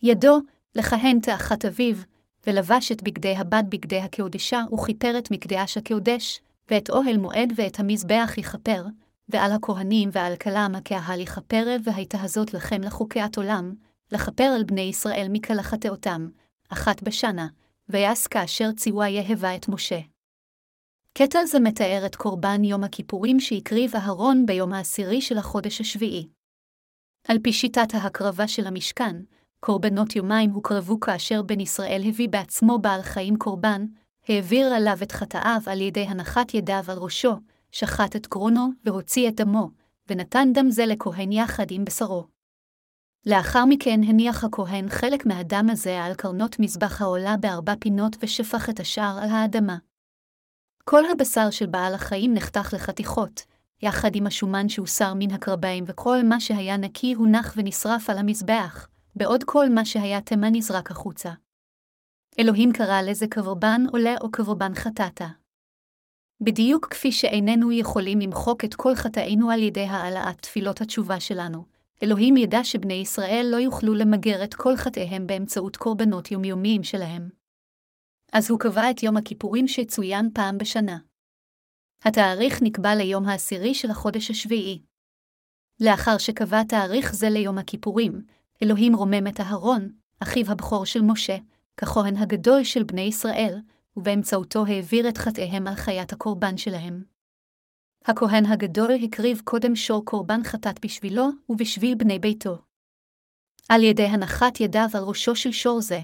ידו, 0.03 0.39
לכהן 0.75 1.19
תאחת 1.19 1.65
אביו, 1.65 1.95
ולבש 2.47 2.91
את 2.91 3.03
בגדי 3.03 3.35
הבד 3.35 3.63
בגדי 3.69 3.99
הקודשה, 3.99 4.61
וכיפר 4.73 5.17
את 5.17 5.31
מקדש 5.31 5.77
הקודש, 5.77 6.41
ואת 6.71 6.89
אוהל 6.89 7.17
מועד 7.17 7.53
ואת 7.55 7.79
המזבח 7.79 8.33
יכפר, 8.37 8.85
ועל 9.29 9.51
הכהנים 9.51 10.09
ועל 10.13 10.35
כלם 10.35 10.73
הקהל 10.75 11.19
יכפר, 11.19 11.65
והייתה 11.83 12.21
הזאת 12.21 12.53
לכם 12.53 12.81
לחוקיית 12.81 13.37
עולם, 13.37 13.73
לכפר 14.11 14.43
על 14.43 14.63
בני 14.63 14.81
ישראל 14.81 15.27
מקל 15.29 15.61
חטאותם, 15.61 16.29
אחת 16.69 17.03
בשנה, 17.03 17.47
ויעש 17.89 18.27
כאשר 18.27 18.71
ציווה 18.71 19.09
יהבה 19.09 19.55
את 19.55 19.69
משה. 19.69 19.99
קטע 21.21 21.45
זה 21.45 21.59
מתאר 21.59 22.05
את 22.05 22.15
קורבן 22.15 22.63
יום 22.63 22.83
הכיפורים 22.83 23.39
שהקריב 23.39 23.95
אהרון 23.95 24.45
ביום 24.45 24.73
העשירי 24.73 25.21
של 25.21 25.37
החודש 25.37 25.81
השביעי. 25.81 26.27
על 27.27 27.37
פי 27.43 27.53
שיטת 27.53 27.93
ההקרבה 27.93 28.47
של 28.47 28.67
המשכן, 28.67 29.15
קורבנות 29.59 30.15
יומיים 30.15 30.49
הוקרבו 30.49 30.99
כאשר 30.99 31.41
בן 31.41 31.59
ישראל 31.59 32.01
הביא 32.07 32.29
בעצמו 32.29 32.79
בעל 32.79 33.01
חיים 33.01 33.37
קורבן, 33.37 33.85
העביר 34.27 34.67
עליו 34.67 34.97
את 35.03 35.11
חטאיו 35.11 35.61
על 35.65 35.81
ידי 35.81 36.03
הנחת 36.03 36.53
ידיו 36.53 36.83
על 36.87 36.97
ראשו, 36.97 37.33
שחט 37.71 38.15
את 38.15 38.27
גרונו 38.27 38.69
והוציא 38.85 39.29
את 39.29 39.35
דמו, 39.35 39.69
ונתן 40.09 40.49
דם 40.53 40.69
זה 40.69 40.85
לכהן 40.85 41.31
יחד 41.31 41.65
עם 41.71 41.85
בשרו. 41.85 42.27
לאחר 43.25 43.65
מכן 43.65 43.99
הניח 44.03 44.43
הכהן 44.43 44.89
חלק 44.89 45.25
מהדם 45.25 45.67
הזה 45.71 46.03
על 46.03 46.13
קרנות 46.13 46.59
מזבח 46.59 47.01
העולה 47.01 47.37
בארבע 47.37 47.73
פינות 47.79 48.15
ושפך 48.21 48.69
את 48.69 48.79
השאר 48.79 49.19
על 49.21 49.29
האדמה. 49.29 49.88
כל 50.89 51.03
הבשר 51.11 51.49
של 51.49 51.65
בעל 51.65 51.93
החיים 51.93 52.33
נחתך 52.33 52.73
לחתיכות, 52.73 53.45
יחד 53.81 54.15
עם 54.15 54.27
השומן 54.27 54.69
שהוסר 54.69 55.13
מן 55.13 55.31
הקרביים, 55.31 55.83
וכל 55.87 56.17
מה 56.23 56.39
שהיה 56.39 56.77
נקי 56.77 57.13
הונח 57.13 57.53
ונשרף 57.57 58.09
על 58.09 58.17
המזבח, 58.17 58.87
בעוד 59.15 59.43
כל 59.43 59.69
מה 59.69 59.85
שהיה 59.85 60.21
תמה 60.21 60.49
נזרק 60.49 60.91
החוצה. 60.91 61.29
אלוהים 62.39 62.71
קרא 62.71 63.01
לזה 63.01 63.27
קרבן 63.27 63.81
עולה 63.91 64.15
או 64.21 64.31
קרבן 64.31 64.75
חטאתה. 64.75 65.27
בדיוק 66.41 66.87
כפי 66.87 67.11
שאיננו 67.11 67.71
יכולים 67.71 68.19
למחוק 68.19 68.65
את 68.65 68.75
כל 68.75 68.95
חטאינו 68.95 69.51
על 69.51 69.63
ידי 69.63 69.85
העלאת 69.85 70.41
תפילות 70.41 70.81
התשובה 70.81 71.19
שלנו, 71.19 71.65
אלוהים 72.03 72.37
ידע 72.37 72.63
שבני 72.63 72.93
ישראל 72.93 73.47
לא 73.51 73.57
יוכלו 73.57 73.93
למגר 73.93 74.43
את 74.43 74.53
כל 74.53 74.75
חטאיהם 74.75 75.27
באמצעות 75.27 75.77
קורבנות 75.77 76.31
יומיומיים 76.31 76.83
שלהם. 76.83 77.38
אז 78.33 78.51
הוא 78.51 78.59
קבע 78.59 78.91
את 78.91 79.03
יום 79.03 79.17
הכיפורים 79.17 79.67
שצוין 79.67 80.29
פעם 80.33 80.57
בשנה. 80.57 80.97
התאריך 82.05 82.61
נקבע 82.61 82.95
ליום 82.95 83.25
העשירי 83.25 83.73
של 83.73 83.91
החודש 83.91 84.31
השביעי. 84.31 84.81
לאחר 85.79 86.17
שקבע 86.17 86.63
תאריך 86.63 87.15
זה 87.15 87.29
ליום 87.29 87.57
הכיפורים, 87.57 88.21
אלוהים 88.63 88.95
רומם 88.95 89.27
את 89.27 89.39
אהרון, 89.39 89.91
אחיו 90.19 90.51
הבכור 90.51 90.85
של 90.85 91.01
משה, 91.01 91.37
ככהן 91.77 92.17
הגדול 92.17 92.63
של 92.63 92.83
בני 92.83 93.01
ישראל, 93.01 93.59
ובאמצעותו 93.97 94.65
העביר 94.65 95.09
את 95.09 95.17
חטאיהם 95.17 95.67
על 95.67 95.75
חיית 95.75 96.13
הקורבן 96.13 96.57
שלהם. 96.57 97.03
הכהן 98.05 98.45
הגדול 98.45 98.91
הקריב 99.03 99.41
קודם 99.43 99.75
שור 99.75 100.05
קורבן 100.05 100.43
חטאת 100.43 100.85
בשבילו 100.85 101.29
ובשביל 101.49 101.95
בני 101.95 102.19
ביתו. 102.19 102.57
על 103.69 103.83
ידי 103.83 104.05
הנחת 104.05 104.59
ידיו 104.59 104.87
על 104.93 105.03
ראשו 105.03 105.35
של 105.35 105.51
שור 105.51 105.81
זה, 105.81 105.99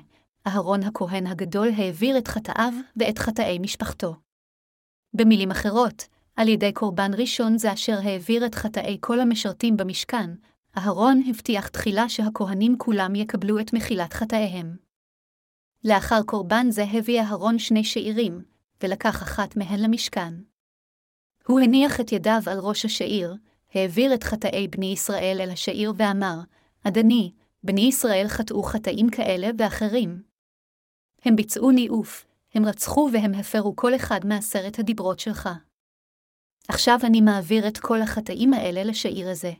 אהרון 0.47 0.83
הכהן 0.83 1.27
הגדול 1.27 1.67
העביר 1.77 2.17
את 2.17 2.27
חטאיו 2.27 2.73
ואת 2.97 3.19
חטאי 3.19 3.59
משפחתו. 3.59 4.15
במילים 5.13 5.51
אחרות, 5.51 6.07
על 6.35 6.47
ידי 6.47 6.73
קורבן 6.73 7.11
ראשון 7.17 7.57
זה 7.57 7.73
אשר 7.73 7.97
העביר 8.03 8.45
את 8.45 8.55
חטאי 8.55 8.97
כל 9.01 9.19
המשרתים 9.19 9.77
במשכן, 9.77 10.29
אהרון 10.77 11.21
הבטיח 11.29 11.67
תחילה 11.67 12.09
שהכהנים 12.09 12.77
כולם 12.77 13.15
יקבלו 13.15 13.59
את 13.59 13.73
מחילת 13.73 14.13
חטאיהם. 14.13 14.77
לאחר 15.83 16.21
קורבן 16.25 16.67
זה 16.69 16.83
הביא 16.83 17.21
אהרון 17.21 17.59
שני 17.59 17.83
שעירים, 17.83 18.41
ולקח 18.83 19.23
אחת 19.23 19.57
מהן 19.57 19.79
למשכן. 19.79 20.33
הוא 21.47 21.59
הניח 21.59 21.99
את 21.99 22.11
ידיו 22.11 22.41
על 22.51 22.59
ראש 22.59 22.85
השעיר, 22.85 23.35
העביר 23.73 24.13
את 24.13 24.23
חטאי 24.23 24.67
בני 24.67 24.85
ישראל 24.85 25.37
אל 25.39 25.49
השעיר 25.49 25.93
ואמר, 25.97 26.39
אדני, 26.83 27.31
בני 27.63 27.81
ישראל 27.81 28.27
חטאו 28.27 28.63
חטאים 28.63 29.09
כאלה 29.09 29.47
ואחרים. 29.57 30.34
הם 31.25 31.35
ביצעו 31.35 31.71
ניאוף, 31.71 32.25
הם 32.53 32.65
רצחו 32.65 33.09
והם 33.13 33.33
הפרו 33.33 33.75
כל 33.75 33.95
אחד 33.95 34.19
מעשרת 34.25 34.79
הדיברות 34.79 35.19
שלך. 35.19 35.49
עכשיו 36.67 36.99
אני 37.03 37.21
מעביר 37.21 37.67
את 37.67 37.77
כל 37.77 38.01
החטאים 38.01 38.53
האלה 38.53 38.83
לשעיר 38.83 39.29
הזה. 39.29 39.51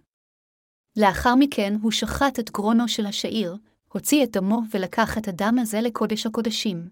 לאחר 0.98 1.36
מכן 1.36 1.74
הוא 1.82 1.92
שחט 1.92 2.40
את 2.40 2.52
גרונו 2.52 2.88
של 2.88 3.06
השעיר, 3.06 3.58
הוציא 3.94 4.24
את 4.24 4.32
דמו 4.32 4.62
ולקח 4.72 5.18
את 5.18 5.28
הדם 5.28 5.56
הזה 5.62 5.82
לקודש 5.82 6.26
הקודשים. 6.26 6.90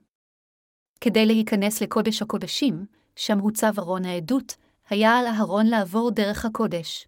כדי 1.01 1.25
להיכנס 1.25 1.81
לקודש 1.81 2.21
הקודשים, 2.21 2.85
שם 3.15 3.39
הוצב 3.39 3.73
ארון 3.79 4.05
העדות, 4.05 4.55
היה 4.89 5.17
על 5.17 5.25
אהרון 5.25 5.65
לעבור 5.65 6.11
דרך 6.11 6.45
הקודש. 6.45 7.07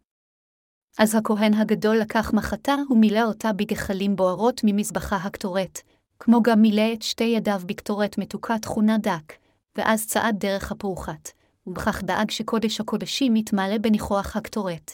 אז 0.98 1.16
הכהן 1.16 1.54
הגדול 1.54 1.98
לקח 1.98 2.34
מחתה 2.34 2.76
ומילא 2.90 3.24
אותה 3.24 3.54
בגחלים 3.54 4.16
בוערות 4.16 4.62
ממזבחה 4.64 5.16
הקטורת, 5.16 5.80
כמו 6.20 6.44
גם 6.44 6.62
מילא 6.62 6.94
את 6.94 7.02
שתי 7.02 7.24
ידיו 7.24 7.62
בקטורת 7.66 8.18
מתוקה 8.18 8.60
תכונה 8.60 8.98
דק, 8.98 9.34
ואז 9.76 10.08
צעד 10.08 10.40
דרך 10.40 10.72
הפרוחת, 10.72 11.30
ובכך 11.68 12.04
דאג 12.04 12.32
שקודש 12.32 12.82
הקודשים 12.82 13.36
יתמלא 13.36 13.78
בניחוח 13.78 14.36
הקטורת. 14.36 14.92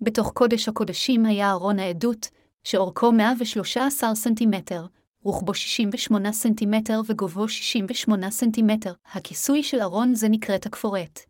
בתוך 0.00 0.32
קודש 0.32 0.68
הקודשים 0.68 1.26
היה 1.26 1.50
ארון 1.50 1.78
העדות, 1.78 2.28
שאורכו 2.64 3.12
113 3.12 4.14
סנטימטר, 4.14 4.86
רוחבו 5.24 5.54
68 5.54 6.32
סנטימטר 6.32 7.00
וגובהו 7.06 7.48
68 7.48 8.30
סנטימטר. 8.30 8.92
הכיסוי 9.12 9.62
של 9.62 9.80
ארון 9.80 10.14
זה 10.14 10.28
נקראת 10.28 10.66
הכפורת. 10.66 11.20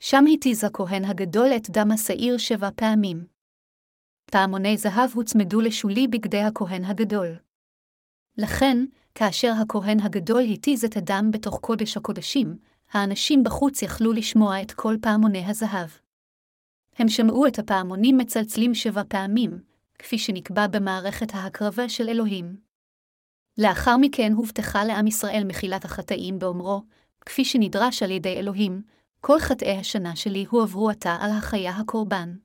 שם 0.00 0.24
התיז 0.32 0.64
הכהן 0.64 1.04
הגדול 1.04 1.48
את 1.56 1.70
דם 1.70 1.90
השעיר 1.90 2.38
שבע 2.38 2.68
פעמים. 2.74 3.26
פעמוני 4.30 4.76
זהב 4.76 5.10
הוצמדו 5.14 5.60
לשולי 5.60 6.08
בגדי 6.08 6.40
הכהן 6.40 6.84
הגדול. 6.84 7.47
לכן, 8.38 8.84
כאשר 9.14 9.52
הכהן 9.62 10.00
הגדול 10.00 10.42
התיז 10.42 10.84
את 10.84 10.96
הדם 10.96 11.30
בתוך 11.32 11.58
קודש 11.60 11.96
הקודשים, 11.96 12.58
האנשים 12.92 13.44
בחוץ 13.44 13.82
יכלו 13.82 14.12
לשמוע 14.12 14.62
את 14.62 14.72
כל 14.72 14.96
פעמוני 15.02 15.44
הזהב. 15.46 15.88
הם 16.96 17.08
שמעו 17.08 17.46
את 17.46 17.58
הפעמונים 17.58 18.18
מצלצלים 18.18 18.74
שבע 18.74 19.02
פעמים, 19.08 19.58
כפי 19.98 20.18
שנקבע 20.18 20.66
במערכת 20.66 21.34
ההקרבה 21.34 21.88
של 21.88 22.08
אלוהים. 22.08 22.56
לאחר 23.58 23.96
מכן 23.96 24.32
הובטחה 24.32 24.84
לעם 24.84 25.06
ישראל 25.06 25.42
מחילת 25.46 25.84
החטאים 25.84 26.38
באומרו, 26.38 26.82
כפי 27.26 27.44
שנדרש 27.44 28.02
על 28.02 28.10
ידי 28.10 28.36
אלוהים, 28.36 28.82
כל 29.20 29.38
חטאי 29.38 29.76
השנה 29.78 30.16
שלי 30.16 30.46
הועברו 30.50 30.90
עתה 30.90 31.16
על 31.20 31.30
החיה 31.30 31.76
הקורבן. 31.76 32.36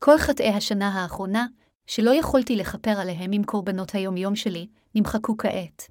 כל 0.00 0.18
חטאי 0.18 0.48
השנה 0.48 0.88
האחרונה, 0.88 1.46
שלא 1.86 2.10
יכולתי 2.10 2.56
לכפר 2.56 2.90
עליהם 3.00 3.32
עם 3.32 3.44
קורבנות 3.44 3.94
היומיום 3.94 4.36
שלי, 4.36 4.66
נמחקו 4.94 5.36
כעת. 5.36 5.90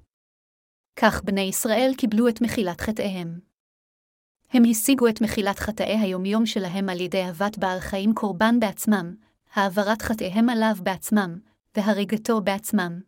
כך 0.96 1.22
בני 1.24 1.40
ישראל 1.40 1.92
קיבלו 1.98 2.28
את 2.28 2.40
מחילת 2.40 2.80
חטאיהם. 2.80 3.40
הם 4.52 4.62
השיגו 4.70 5.08
את 5.08 5.20
מחילת 5.20 5.58
חטאי 5.58 5.96
היומיום 5.98 6.46
שלהם 6.46 6.88
על 6.88 7.00
ידי 7.00 7.22
אהבת 7.22 7.58
בעל 7.58 7.80
חיים 7.80 8.14
קורבן 8.14 8.60
בעצמם, 8.60 9.14
העברת 9.54 10.02
חטאיהם 10.02 10.48
עליו 10.48 10.74
בעצמם, 10.82 11.38
והריגתו 11.76 12.40
בעצמם. 12.40 13.00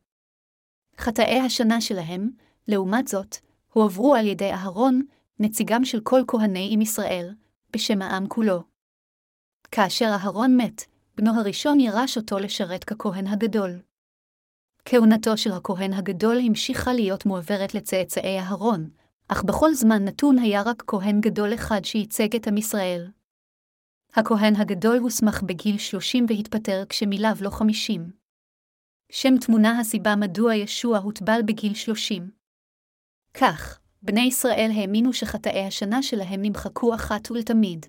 חטאי 0.99 1.40
השנה 1.40 1.81
שלהם, 1.81 2.31
לעומת 2.68 3.09
זאת, 3.09 3.37
הועברו 3.73 4.14
על 4.14 4.27
ידי 4.27 4.51
אהרון, 4.53 5.03
נציגם 5.40 5.85
של 5.85 6.01
כל 6.01 6.21
כהני 6.27 6.68
עם 6.73 6.81
ישראל, 6.81 7.35
בשם 7.73 8.03
העם 8.03 8.27
כולו. 8.29 8.62
כאשר 9.71 10.07
אהרון 10.07 10.57
מת, 10.57 10.85
בנו 11.16 11.31
הראשון 11.40 11.81
ירש 11.81 12.16
אותו 12.16 12.38
לשרת 12.38 12.85
ככהן 12.85 13.27
הגדול. 13.27 13.83
כהונתו 14.85 15.37
של 15.37 15.53
הכהן 15.53 15.92
הגדול 15.92 16.38
המשיכה 16.46 16.92
להיות 16.92 17.27
מועברת 17.27 17.75
לצאצאי 17.75 18.38
אהרון, 18.38 18.90
אך 19.29 19.44
בכל 19.44 19.75
זמן 19.75 20.05
נתון 20.05 20.38
היה 20.38 20.62
רק 20.62 20.83
כהן 20.87 21.20
גדול 21.20 21.55
אחד 21.55 21.85
שייצג 21.85 22.37
את 22.37 22.46
עם 22.46 22.57
ישראל. 22.57 23.11
הכהן 24.14 24.57
הגדול 24.57 24.96
הוסמך 24.96 25.42
בגיל 25.42 25.79
שלושים 25.79 26.27
והתפטר 26.29 26.85
כשמילאו 26.88 27.31
לו 27.40 27.51
חמישים. 27.51 28.11
שם 29.12 29.38
תמונה 29.38 29.79
הסיבה 29.81 30.16
מדוע 30.16 30.55
ישוע 30.55 30.98
הוטבל 30.98 31.40
בגיל 31.46 31.75
שלושים. 31.75 32.31
כך, 33.35 33.81
בני 34.03 34.20
ישראל 34.20 34.70
האמינו 34.75 35.12
שחטאי 35.12 35.66
השנה 35.66 36.03
שלהם 36.03 36.42
נמחקו 36.42 36.94
אחת 36.94 37.31
ולתמיד. 37.31 37.87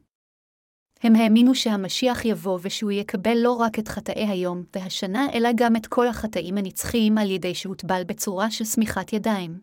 הם 1.03 1.15
האמינו 1.15 1.55
שהמשיח 1.55 2.25
יבוא 2.25 2.59
ושהוא 2.61 2.91
יקבל 2.91 3.37
לא 3.37 3.51
רק 3.51 3.79
את 3.79 3.87
חטאי 3.87 4.25
היום 4.25 4.63
והשנה, 4.75 5.27
אלא 5.33 5.49
גם 5.55 5.75
את 5.75 5.87
כל 5.87 6.07
החטאים 6.07 6.57
הנצחיים 6.57 7.17
על 7.17 7.31
ידי 7.31 7.55
שהוטבל 7.55 8.03
בצורה 8.03 8.51
של 8.51 8.65
שמיכת 8.65 9.13
ידיים. 9.13 9.61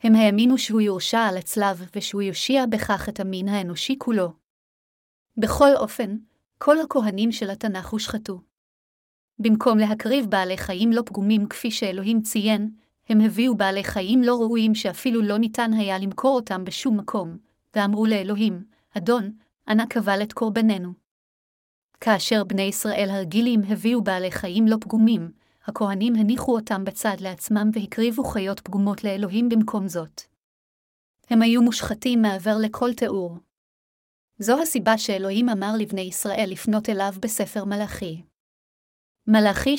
הם 0.00 0.14
האמינו 0.14 0.58
שהוא 0.58 0.80
יורשע 0.80 1.18
על 1.18 1.36
הצלב 1.36 1.88
ושהוא 1.96 2.22
יושיע 2.22 2.66
בכך 2.66 3.08
את 3.08 3.20
המין 3.20 3.48
האנושי 3.48 3.98
כולו. 3.98 4.32
בכל 5.36 5.76
אופן, 5.76 6.16
כל 6.58 6.80
הכהנים 6.80 7.32
של 7.32 7.50
התנ"ך 7.50 7.88
הושחתו. 7.88 8.40
במקום 9.38 9.78
להקריב 9.78 10.26
בעלי 10.26 10.56
חיים 10.56 10.92
לא 10.92 11.02
פגומים 11.06 11.48
כפי 11.48 11.70
שאלוהים 11.70 12.22
ציין, 12.22 12.70
הם 13.08 13.20
הביאו 13.20 13.56
בעלי 13.56 13.84
חיים 13.84 14.22
לא 14.22 14.34
ראויים 14.34 14.74
שאפילו 14.74 15.22
לא 15.22 15.38
ניתן 15.38 15.72
היה 15.72 15.98
למכור 15.98 16.36
אותם 16.36 16.64
בשום 16.64 16.96
מקום, 16.96 17.38
ואמרו 17.76 18.06
לאלוהים, 18.06 18.64
אדון, 18.96 19.32
אנא 19.68 19.84
קבל 19.86 20.22
את 20.22 20.32
קורבננו. 20.32 20.92
כאשר 22.00 22.44
בני 22.44 22.62
ישראל 22.62 23.08
הרגילים 23.10 23.60
הביאו 23.68 24.02
בעלי 24.02 24.30
חיים 24.30 24.66
לא 24.66 24.76
פגומים, 24.80 25.30
הכהנים 25.64 26.14
הניחו 26.14 26.56
אותם 26.56 26.84
בצד 26.84 27.16
לעצמם 27.20 27.70
והקריבו 27.72 28.24
חיות 28.24 28.60
פגומות 28.60 29.04
לאלוהים 29.04 29.48
במקום 29.48 29.88
זאת. 29.88 30.22
הם 31.30 31.42
היו 31.42 31.62
מושחתים 31.62 32.22
מעבר 32.22 32.56
לכל 32.60 32.92
תיאור. 32.92 33.38
זו 34.38 34.62
הסיבה 34.62 34.98
שאלוהים 34.98 35.48
אמר 35.48 35.72
לבני 35.78 36.00
ישראל 36.00 36.46
לפנות 36.48 36.88
אליו 36.88 37.12
בספר 37.20 37.64
מלאכי. 37.64 38.22
מלאכי 39.26 39.76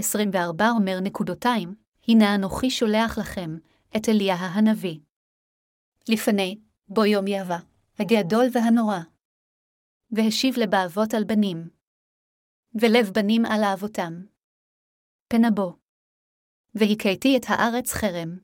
3.23-24 0.00 0.62
אומר 0.76 1.00
נקודותיים, 1.00 1.74
הנה 2.08 2.34
אנוכי 2.34 2.70
שולח 2.70 3.18
לכם, 3.18 3.58
את 3.96 4.08
אליה 4.08 4.34
הנביא. 4.34 4.98
לפני, 6.08 6.58
בו 6.88 7.04
יום 7.04 7.26
יהבה, 7.26 7.58
הגדול 7.98 8.46
והנורא. 8.52 8.98
והשיב 10.10 10.54
לבאבות 10.58 11.14
על 11.14 11.24
בנים. 11.24 11.68
ולב 12.74 13.10
בנים 13.14 13.44
על 13.44 13.62
האבותם. 13.62 14.12
פן 15.28 15.44
הבו. 15.44 15.76
והכיתי 16.74 17.36
את 17.36 17.42
הארץ 17.48 17.92
חרם. 17.92 18.38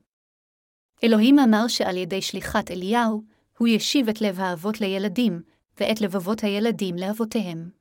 אלוהים 1.03 1.39
אמר 1.39 1.67
שעל 1.67 1.97
ידי 1.97 2.21
שליחת 2.21 2.71
אליהו, 2.71 3.23
הוא 3.57 3.67
ישיב 3.67 4.09
את 4.09 4.21
לב 4.21 4.39
האבות 4.39 4.81
לילדים, 4.81 5.43
ואת 5.79 6.01
לבבות 6.01 6.43
הילדים 6.43 6.95
לאבותיהם. 6.95 7.71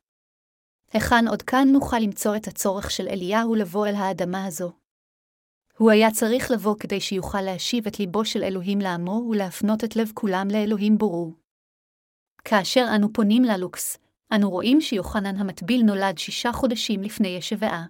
היכן 0.92 1.28
עוד 1.28 1.42
כאן 1.42 1.68
נוכל 1.72 1.98
למצוא 1.98 2.36
את 2.36 2.48
הצורך 2.48 2.90
של 2.90 3.08
אליהו 3.08 3.54
לבוא 3.54 3.86
אל 3.86 3.94
האדמה 3.94 4.46
הזו? 4.46 4.79
הוא 5.80 5.90
היה 5.90 6.10
צריך 6.10 6.50
לבוא 6.50 6.74
כדי 6.80 7.00
שיוכל 7.00 7.40
להשיב 7.40 7.86
את 7.86 7.98
ליבו 7.98 8.24
של 8.24 8.42
אלוהים 8.42 8.78
לעמו 8.78 9.26
ולהפנות 9.30 9.84
את 9.84 9.96
לב 9.96 10.10
כולם 10.14 10.48
לאלוהים 10.52 10.98
בורו. 10.98 11.34
כאשר 12.44 12.86
אנו 12.96 13.12
פונים 13.12 13.44
ללוקס, 13.44 13.98
אנו 14.34 14.50
רואים 14.50 14.80
שיוחנן 14.80 15.36
המטביל 15.36 15.82
נולד 15.82 16.18
שישה 16.18 16.52
חודשים 16.52 17.02
לפני 17.02 17.28
ישבעה. 17.28 17.86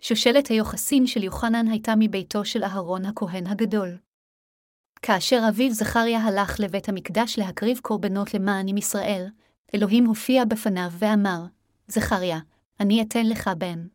שושלת 0.00 0.46
היוחסין 0.46 1.06
של 1.06 1.22
יוחנן 1.22 1.68
הייתה 1.68 1.92
מביתו 1.98 2.44
של 2.44 2.64
אהרון 2.64 3.04
הכהן 3.04 3.46
הגדול. 3.46 3.98
כאשר 5.02 5.40
אביו 5.48 5.72
זכריה 5.72 6.18
הלך 6.18 6.60
לבית 6.60 6.88
המקדש 6.88 7.38
להקריב 7.38 7.78
קורבנות 7.82 8.34
למען 8.34 8.68
עם 8.68 8.76
ישראל, 8.76 9.26
אלוהים 9.74 10.06
הופיע 10.06 10.44
בפניו 10.44 10.90
ואמר, 10.98 11.40
זכריה, 11.88 12.38
אני 12.80 13.02
אתן 13.02 13.26
לך 13.26 13.50
בן. 13.58 13.93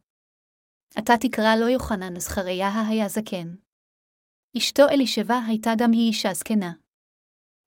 אתה 0.97 1.13
תקרא 1.19 1.55
לו 1.55 1.67
יוחנן, 1.67 2.19
זכריה 2.19 2.87
היה 2.87 3.07
זקן. 3.07 3.55
אשתו 4.57 4.89
אלישבע 4.89 5.39
הייתה 5.47 5.71
גם 5.77 5.91
היא 5.91 6.07
אישה 6.07 6.33
זקנה. 6.33 6.71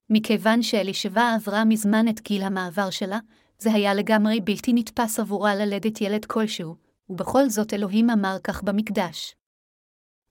מכיוון 0.09 0.61
שאלישבע 0.61 1.33
עברה 1.35 1.65
מזמן 1.65 2.07
את 2.09 2.21
גיל 2.21 2.41
המעבר 2.43 2.89
שלה, 2.89 3.19
זה 3.59 3.73
היה 3.73 3.93
לגמרי 3.93 4.39
בלתי 4.39 4.73
נתפס 4.73 5.19
עבורה 5.19 5.55
ללדת 5.55 6.01
ילד 6.01 6.25
כלשהו, 6.25 6.75
ובכל 7.09 7.49
זאת 7.49 7.73
אלוהים 7.73 8.09
אמר 8.09 8.37
כך 8.43 8.63
במקדש. 8.63 9.35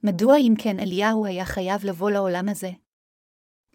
מדוע 0.03 0.37
אם 0.37 0.55
כן 0.59 0.81
אליהו 0.81 1.27
היה 1.27 1.45
חייב 1.45 1.85
לבוא 1.85 2.11
לעולם 2.11 2.49
הזה? 2.49 2.71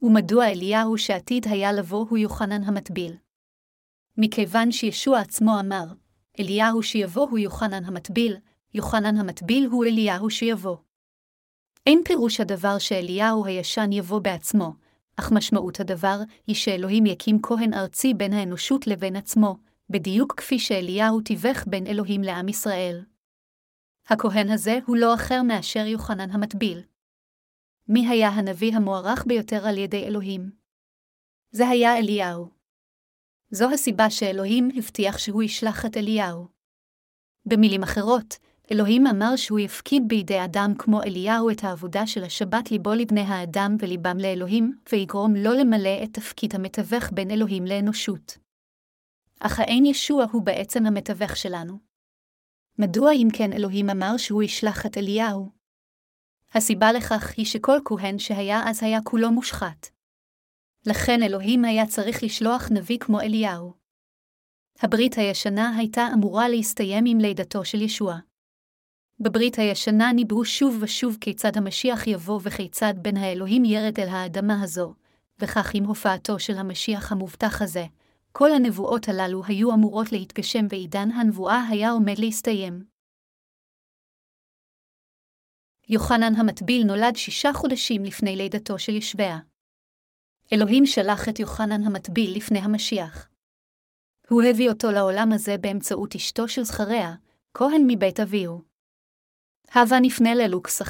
ומדוע 0.02 0.46
אליהו 0.46 0.98
שעתיד 0.98 1.48
היה 1.48 1.74
לבוא 1.74 2.06
הוא 2.10 2.18
יוחנן 2.18 2.64
המטביל? 2.64 3.16
מכיוון 4.18 4.72
שישוע 4.72 5.20
עצמו 5.20 5.60
אמר, 5.60 5.86
אליהו 6.40 6.84
שיבוא 6.84 7.30
הוא 7.30 7.40
יוחנן 7.40 7.86
המטביל, 7.86 8.38
יוחנן 8.74 9.18
המטביל 9.18 9.68
הוא 9.72 9.86
אליהו 9.86 10.30
שיבוא. 10.30 10.78
אין 11.86 12.02
פירוש 12.06 12.40
הדבר 12.40 12.78
שאליהו 12.80 13.46
הישן 13.46 13.92
יבוא 13.92 14.20
בעצמו, 14.20 14.74
אך 15.20 15.32
משמעות 15.32 15.80
הדבר 15.80 16.18
היא 16.48 16.56
שאלוהים 16.56 17.06
יקים 17.06 17.42
כהן 17.42 17.74
ארצי 17.74 18.14
בין 18.14 18.34
האנושות 18.34 18.88
לבין 18.88 19.16
עצמו, 19.16 19.58
בדיוק 19.90 20.34
כפי 20.38 20.60
שאליהו 20.60 21.22
תיווך 21.22 21.64
בין 21.68 21.88
אלוהים 21.88 22.22
לעם 22.22 22.48
ישראל. 22.48 23.06
הכהן 24.08 24.50
הזה 24.50 24.80
הוא 24.86 24.98
לא 24.98 25.14
אחר 25.14 25.42
מאשר 25.44 25.86
יוחנן 25.86 26.32
המטביל. 26.32 26.82
מי 27.88 28.08
היה 28.08 28.30
הנביא 28.30 28.76
המוערך 28.76 29.26
ביותר 29.28 29.68
על 29.68 29.78
ידי 29.78 30.04
אלוהים? 30.04 30.52
זה 31.52 31.68
היה 31.68 31.98
אליהו. 31.98 32.50
זו 33.52 33.70
הסיבה 33.74 34.10
שאלוהים 34.10 34.70
הבטיח 34.78 35.18
שהוא 35.18 35.44
ישלח 35.44 35.86
את 35.86 35.98
אליהו. 35.98 36.48
במילים 37.46 37.84
אחרות, 37.84 38.38
אלוהים 38.72 39.08
אמר 39.08 39.36
שהוא 39.36 39.60
יפקיד 39.60 40.04
בידי 40.08 40.44
אדם 40.46 40.74
כמו 40.78 41.04
אליהו 41.04 41.50
את 41.50 41.64
העבודה 41.64 42.08
של 42.08 42.24
השבת 42.24 42.72
ליבו 42.72 42.94
לבני 42.94 43.22
האדם 43.22 43.76
וליבם 43.80 44.18
לאלוהים, 44.18 44.80
ויגרום 44.92 45.36
לא 45.36 45.56
למלא 45.56 46.04
את 46.04 46.14
תפקיד 46.14 46.56
המתווך 46.56 47.12
בין 47.14 47.32
אלוהים 47.32 47.66
לאנושות. 47.66 48.38
אך 49.40 49.60
האין 49.60 49.86
ישוע 49.86 50.26
הוא 50.32 50.46
בעצם 50.46 50.86
המתווך 50.86 51.38
שלנו. 51.38 51.80
מדוע 52.80 53.12
אם 53.12 53.28
כן 53.34 53.54
אלוהים 53.54 53.90
אמר 53.90 54.18
שהוא 54.18 54.44
ישלח 54.44 54.86
את 54.86 54.98
אליהו? 54.98 55.52
הסיבה 56.54 56.92
לכך 56.92 57.34
היא 57.38 57.46
שכל 57.46 57.78
כהן 57.86 58.20
שהיה 58.20 58.62
אז 58.70 58.84
היה 58.84 59.00
כולו 59.04 59.32
מושחת. 59.32 59.90
לכן 60.86 61.24
אלוהים 61.24 61.66
היה 61.66 61.86
צריך 61.86 62.24
לשלוח 62.24 62.70
נביא 62.72 62.98
כמו 63.00 63.22
אליהו. 63.22 63.74
הברית 64.82 65.18
הישנה 65.18 65.78
הייתה 65.78 66.08
אמורה 66.14 66.50
להסתיים 66.50 67.04
עם 67.08 67.18
לידתו 67.18 67.66
של 67.66 67.82
ישוע. 67.82 68.27
בברית 69.20 69.60
הישנה 69.60 70.14
ניבאו 70.14 70.46
שוב 70.46 70.78
ושוב 70.82 71.18
כיצד 71.22 71.58
המשיח 71.58 72.08
יבוא 72.08 72.40
וכיצד 72.44 72.94
בן 73.02 73.18
האלוהים 73.18 73.66
ירד 73.66 74.00
אל 74.00 74.08
האדמה 74.08 74.64
הזו, 74.64 74.94
וכך 75.40 75.72
עם 75.74 75.84
הופעתו 75.84 76.40
של 76.40 76.58
המשיח 76.58 77.12
המובטח 77.12 77.62
הזה, 77.62 77.86
כל 78.32 78.52
הנבואות 78.52 79.10
הללו 79.10 79.46
היו 79.46 79.74
אמורות 79.74 80.12
להתגשם 80.12 80.66
ועידן 80.70 81.12
הנבואה 81.12 81.68
היה 81.70 81.92
עומד 81.92 82.20
להסתיים. 82.20 82.86
יוחנן 85.90 86.36
המטביל 86.36 86.84
נולד 86.84 87.16
שישה 87.16 87.54
חודשים 87.54 88.04
לפני 88.04 88.36
לידתו 88.36 88.80
של 88.80 88.96
ישבע. 88.96 89.38
אלוהים 90.54 90.86
שלח 90.86 91.30
את 91.30 91.40
יוחנן 91.40 91.84
המטביל 91.84 92.38
לפני 92.38 92.60
המשיח. 92.60 93.30
הוא 94.30 94.44
הביא 94.44 94.70
אותו 94.70 94.92
לעולם 94.92 95.32
הזה 95.34 95.58
באמצעות 95.58 96.16
אשתו 96.16 96.48
של 96.48 96.64
זכריה, 96.64 97.16
כהן 97.54 97.84
מבית 97.88 98.20
אביהו. 98.20 98.67
הווה 99.76 100.00
נפנה 100.00 100.36
ללוקס 100.36 100.82
1.25-6, 100.82 100.88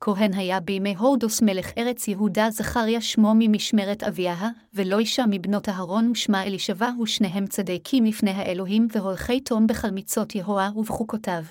כהן 0.00 0.34
היה 0.34 0.60
בימי 0.60 0.94
הורדוס 0.98 1.42
מלך 1.42 1.70
ארץ 1.78 2.08
יהודה 2.08 2.50
זכריה 2.50 3.00
שמו 3.00 3.32
ממשמרת 3.38 4.02
אביה, 4.02 4.50
ולא 4.74 4.98
אישה 4.98 5.24
מבנות 5.30 5.68
אהרון 5.68 6.10
ושמה 6.10 6.42
אלישבע 6.42 6.90
ושניהם 7.02 7.46
צדיקים 7.46 8.04
לפני 8.04 8.30
האלוהים 8.30 8.88
והולכי 8.92 9.40
תום 9.40 9.66
בחלמיצות 9.66 10.34
יהוה 10.34 10.70
ובחוקותיו. 10.76 11.42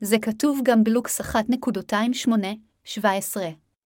זה 0.00 0.18
כתוב 0.18 0.60
גם 0.64 0.84
בלוקס 0.84 1.20
1.28-17. 1.20 2.96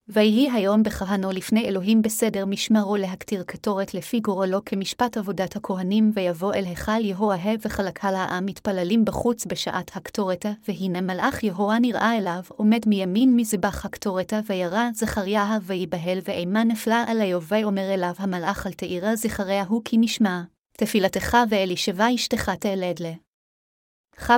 ויהי 0.08 0.50
היום 0.50 0.82
בכהנו 0.82 1.30
לפני 1.30 1.68
אלוהים 1.68 2.02
בסדר 2.02 2.46
משמרו 2.46 2.96
להקטיר 2.96 3.42
קטורת 3.42 3.94
לפי 3.94 4.20
גורלו 4.20 4.64
כמשפט 4.64 5.16
עבודת 5.16 5.56
הכהנים, 5.56 6.12
ויבוא 6.14 6.54
אל 6.54 6.64
היכל 6.64 7.04
יהואה 7.04 7.54
וחלקה 7.62 8.08
העם 8.08 8.46
מתפללים 8.46 9.04
בחוץ 9.04 9.46
בשעת 9.46 9.96
הקטורתה, 9.96 10.52
והנה 10.68 11.00
מלאך 11.00 11.44
יהואה 11.44 11.78
נראה 11.78 12.18
אליו, 12.18 12.42
עומד 12.48 12.80
מימין 12.86 13.36
מזבח 13.36 13.84
הקטורתה, 13.84 14.40
וירא 14.46 14.90
זכריה 14.94 15.58
ויבהל 15.62 16.18
ואימה 16.24 16.64
נפלה 16.64 17.04
עליו, 17.06 17.42
ויאמר 17.42 17.94
אליו 17.94 18.14
המלאך 18.18 18.66
אל 18.66 18.72
תאירה 18.72 19.16
זכריה 19.16 19.64
הוא 19.68 19.82
כי 19.84 19.96
נשמע, 19.98 20.42
תפילתך 20.78 21.36
ואלישבע 21.50 22.14
אשתך 22.14 22.50
תלד 22.60 23.00
לה. 23.00 23.23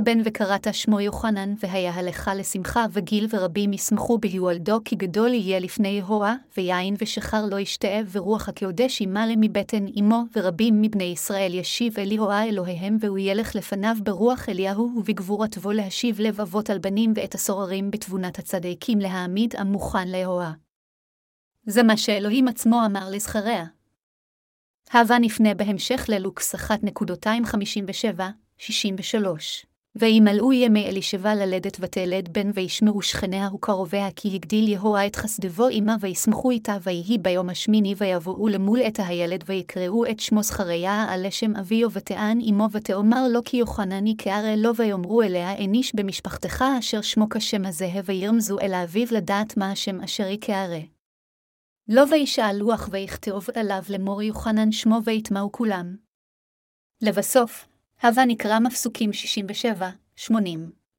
בן 0.04 0.18
וקראת 0.24 0.74
שמו 0.74 1.00
יוחנן, 1.00 1.54
והיה 1.60 1.94
הלכה 1.94 2.34
לשמחה 2.34 2.86
וגיל 2.92 3.26
ורבים 3.30 3.72
ישמחו 3.72 4.18
בהיוולדו, 4.18 4.80
כי 4.84 4.96
גדול 4.96 5.28
יהיה 5.28 5.58
לפני 5.58 5.88
יהוה, 5.88 6.34
ויין 6.56 6.94
ושחר 6.98 7.46
לא 7.46 7.60
ישתה, 7.60 7.98
ורוח 8.12 8.48
הקודש 8.48 9.00
ימלא 9.00 9.34
מבטן 9.36 9.84
אמו, 10.00 10.22
ורבים 10.36 10.82
מבני 10.82 11.04
ישראל 11.04 11.54
ישיב 11.54 11.98
אל 11.98 12.12
יהוה 12.12 12.44
אלוהיהם, 12.44 12.96
והוא 13.00 13.18
ילך 13.18 13.54
לפניו 13.54 13.96
ברוח 14.02 14.48
אליהו, 14.48 14.92
ובגבורתו 14.96 15.72
להשיב 15.72 16.20
לב 16.20 16.40
אבות 16.40 16.70
על 16.70 16.78
בנים, 16.78 17.12
ואת 17.16 17.34
הסוררים 17.34 17.90
בתבונת 17.90 18.38
הצדיקים 18.38 18.98
להעמיד 18.98 19.54
עם 19.58 19.66
מוכן 19.66 20.08
ליהוה. 20.08 20.52
זה 21.66 21.82
מה 21.82 21.96
שאלוהים 21.96 22.48
עצמו 22.48 22.86
אמר 22.86 23.08
לזכריה. 23.10 23.64
הווה 24.92 25.18
נפנה 25.18 25.54
בהמשך 25.54 26.04
ללוקס 26.08 26.54
1.257, 26.54 28.22
63. 28.58 29.66
וימלאו 29.98 30.52
ימי 30.52 30.86
אלישבע 30.86 31.34
ללדת 31.34 31.76
ותלד 31.80 32.28
בן 32.32 32.50
וישמעו 32.54 33.02
שכניה 33.02 33.48
וקרוביה 33.54 34.08
כי 34.16 34.34
הגדיל 34.34 34.68
יהוה 34.68 35.06
את 35.06 35.16
חסדבו 35.16 35.66
עמה 35.70 35.96
וישמחו 36.00 36.50
איתה 36.50 36.76
ויהי 36.82 37.18
ביום 37.18 37.48
השמיני 37.48 37.94
ויבואו 37.98 38.48
למול 38.48 38.80
את 38.86 39.00
הילד 39.06 39.44
ויקראו 39.46 40.06
את 40.10 40.20
שמו 40.20 40.42
זכריה 40.42 41.06
על 41.08 41.26
לשם 41.26 41.56
אביו 41.56 41.88
ותען 41.92 42.38
עמו 42.42 42.68
ותאמר 42.72 43.28
לו 43.30 43.40
כי 43.44 43.56
יוחנני 43.56 44.14
כערה 44.18 44.56
לו 44.56 44.76
ויאמרו 44.76 45.22
אליה 45.22 45.52
אין 45.54 45.74
איש 45.74 45.94
במשפחתך 45.94 46.64
אשר 46.78 47.00
שמו 47.00 47.28
כשם 47.28 47.64
הזה 47.64 47.88
וירמזו 48.04 48.58
אל 48.60 48.74
האביו 48.74 49.06
לדעת 49.10 49.56
מה 49.56 49.70
השם 49.70 50.00
אשר 50.00 50.26
יקערה. 50.26 50.80
לא 51.88 52.04
וישאל 52.10 52.56
לוח 52.56 52.88
ויכתוב 52.92 53.46
עליו 53.54 53.82
לאמור 53.88 54.22
יוחנן 54.22 54.72
שמו 54.72 54.98
ויטמעו 55.04 55.52
כולם. 55.52 55.96
לבסוף, 57.02 57.66
הווה 58.02 58.24
נקרא 58.24 58.58
מפסוקים 58.58 59.10
67-80. 60.28 60.32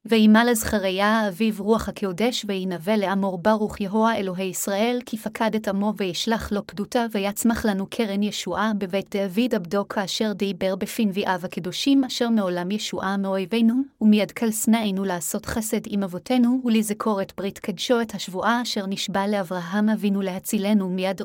וימה 0.10 0.46
לזכריה 0.46 1.28
אביו 1.28 1.54
רוח 1.60 1.90
הקודש 1.90 2.46
וינבא 2.48 2.96
לאמור 2.96 3.38
ברוך 3.38 3.82
יהוה 3.82 4.16
אלוהי 4.16 4.46
ישראל, 4.46 5.00
כי 5.06 5.18
פקד 5.18 5.56
את 5.56 5.68
עמו 5.68 5.94
וישלח 5.98 6.52
לו 6.52 6.68
פדותה 6.68 7.06
ויצמח 7.12 7.66
לנו 7.66 7.88
קרן 7.90 8.24
ישועה 8.24 8.72
בבית 8.78 9.16
דוד 9.16 9.56
עבדו 9.56 9.88
כאשר 9.88 10.34
דיבר 10.34 10.76
בפי 10.76 11.06
נביאיו 11.06 11.40
הקדושים, 11.44 12.04
אשר 12.04 12.30
מעולם 12.30 12.72
ישועה 12.72 13.18
מאויבינו, 13.18 13.74
ומיד 14.02 14.32
כל 14.32 14.52
שנאינו 14.52 15.04
לעשות 15.06 15.46
חסד 15.46 15.82
עם 15.88 16.04
אבותינו, 16.04 16.62
ולזכור 16.66 17.22
את 17.22 17.34
ברית 17.38 17.60
קדשו 17.60 18.02
את 18.02 18.16
השבועה 18.16 18.62
אשר 18.62 18.86
נשבע 18.86 19.28
לאברהם 19.28 19.90
אבינו 19.90 20.22
להצילנו 20.22 20.90
מיד 20.90 21.22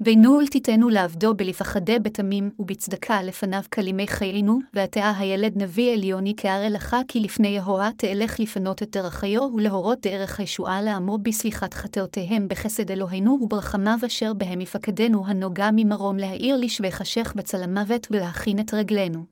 אוהה. 0.00 0.12
ונול 0.12 0.46
תיתנו 0.46 0.88
לעבדו 0.88 1.34
בלפחדי 1.34 1.98
בתמים 1.98 2.50
ובצדקה 2.58 3.22
לפניו 3.22 3.62
כלימי 3.74 4.08
חיינו, 4.08 4.58
ועתה 4.74 5.12
הילד 5.18 5.62
נביא 5.62 5.92
עליון 5.92 6.26
יקערה 6.26 6.68
לך 6.68 6.96
כי 7.08 7.20
לפני 7.20 7.48
יהוה 7.48 7.90
תלך 7.96 8.40
לפנות 8.40 8.82
את 8.82 8.90
דרכיו 8.90 9.42
ולהורות 9.54 10.00
דרך 10.00 10.40
הישועה 10.40 10.82
לעמו 10.82 11.18
בסליחת 11.18 11.74
חטאותיהם 11.74 12.48
בחסד 12.48 12.90
אלוהינו 12.90 13.38
וברחמיו 13.42 13.98
אשר 14.06 14.34
בהם 14.34 14.60
יפקדנו 14.60 15.26
הנוגע 15.26 15.70
ממרום 15.72 16.16
להאיר 16.16 16.56
לשבי 16.56 16.92
חשך 16.92 17.32
בצל 17.36 17.62
המוות 17.62 18.06
ולהכין 18.10 18.58
את 18.58 18.74
רגלינו. 18.74 19.24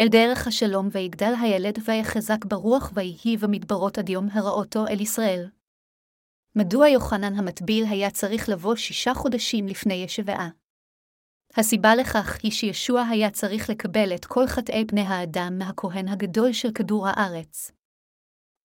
אל 0.00 0.08
דרך 0.08 0.46
השלום 0.46 0.88
ויגדל 0.92 1.32
הילד 1.40 1.78
ויחזק 1.84 2.44
ברוח 2.44 2.92
ויהי 2.94 3.36
במדברות 3.36 3.98
עד 3.98 4.08
יום 4.08 4.28
הראותו 4.32 4.86
אל 4.86 5.00
ישראל. 5.00 5.48
מדוע 6.56 6.88
יוחנן 6.88 7.38
המטביל 7.38 7.84
היה 7.84 8.10
צריך 8.10 8.48
לבוא 8.48 8.76
שישה 8.76 9.14
חודשים 9.14 9.66
לפני 9.66 9.94
ישבעה? 9.94 10.48
הסיבה 11.56 11.94
לכך 11.94 12.38
היא 12.42 12.52
שישוע 12.52 13.02
היה 13.02 13.30
צריך 13.30 13.70
לקבל 13.70 14.14
את 14.14 14.24
כל 14.24 14.46
חטאי 14.46 14.84
בני 14.84 15.00
האדם 15.00 15.58
מהכהן 15.58 16.08
הגדול 16.08 16.52
של 16.52 16.72
כדור 16.74 17.08
הארץ. 17.08 17.70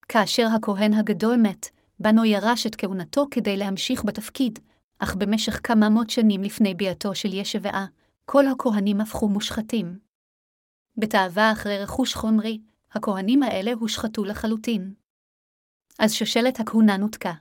כאשר 0.08 0.48
הכהן 0.56 0.94
הגדול 0.94 1.36
מת, 1.36 1.66
בנו 2.00 2.26
ירש 2.26 2.68
את 2.68 2.76
כהונתו 2.76 3.26
כדי 3.32 3.58
להמשיך 3.58 4.06
בתפקיד, 4.06 4.60
אך 5.00 5.16
במשך 5.16 5.60
כמה 5.64 5.90
מאות 5.90 6.10
שנים 6.10 6.44
לפני 6.44 6.74
ביאתו 6.74 7.16
של 7.16 7.34
ישבעה, 7.34 7.86
כל 8.26 8.48
הכהנים 8.48 9.02
הפכו 9.02 9.30
מושחתים. 9.30 10.00
בתאווה 10.98 11.52
אחרי 11.52 11.84
רכוש 11.84 12.16
חומרי, 12.16 12.62
הכהנים 12.92 13.44
האלה 13.44 13.72
הושחתו 13.74 14.24
לחלוטין. 14.24 14.94
אז 16.00 16.14
שושלת 16.14 16.60
הכהונה 16.60 16.98
נותקה. 16.98 17.34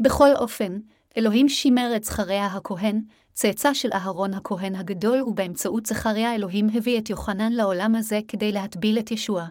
בכל 0.00 0.28
אופן, 0.36 0.78
אלוהים 1.16 1.48
שימר 1.48 1.92
את 1.96 2.04
זכריה 2.04 2.46
הכהן, 2.46 3.02
צאצא 3.32 3.74
של 3.74 3.88
אהרון 3.92 4.34
הכהן 4.34 4.74
הגדול, 4.74 5.22
ובאמצעות 5.22 5.86
זכריה 5.86 6.34
אלוהים 6.34 6.68
הביא 6.74 6.98
את 6.98 7.10
יוחנן 7.10 7.52
לעולם 7.52 7.94
הזה 7.94 8.20
כדי 8.28 8.52
להטביל 8.52 8.98
את 8.98 9.10
ישוע. 9.10 9.46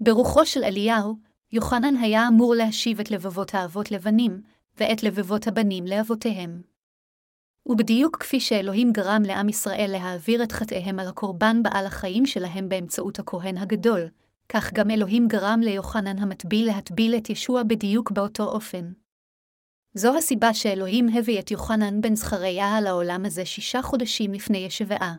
ברוחו 0.00 0.46
של 0.46 0.64
אליהו, 0.64 1.16
יוחנן 1.52 1.96
היה 1.96 2.28
אמור 2.28 2.54
להשיב 2.54 3.00
את 3.00 3.10
לבבות 3.10 3.54
האבות 3.54 3.90
לבנים, 3.90 4.42
ואת 4.78 5.02
לבבות 5.02 5.46
הבנים 5.46 5.86
לאבותיהם. 5.86 6.62
ובדיוק 7.66 8.16
כפי 8.16 8.40
שאלוהים 8.40 8.92
גרם 8.92 9.22
לעם 9.26 9.48
ישראל 9.48 9.90
להעביר 9.92 10.42
את 10.42 10.52
חטאיהם 10.52 10.98
על 10.98 11.08
הקורבן 11.08 11.62
בעל 11.62 11.86
החיים 11.86 12.26
שלהם 12.26 12.68
באמצעות 12.68 13.18
הכהן 13.18 13.56
הגדול, 13.56 14.08
כך 14.48 14.72
גם 14.72 14.90
אלוהים 14.90 15.28
גרם 15.28 15.60
ליוחנן 15.62 16.18
המטביל 16.18 16.66
להטביל 16.66 17.14
את 17.16 17.30
ישוע 17.30 17.62
בדיוק 17.62 18.10
באותו 18.10 18.44
אופן. 18.44 18.92
זו 19.98 20.16
הסיבה 20.16 20.54
שאלוהים 20.54 21.08
הביא 21.18 21.40
את 21.40 21.50
יוחנן 21.50 22.00
בן 22.00 22.14
זכריה 22.14 22.76
על 22.76 22.86
העולם 22.86 23.24
הזה 23.24 23.44
שישה 23.44 23.82
חודשים 23.82 24.32
לפני 24.32 24.58
ישבעה. 24.58 25.14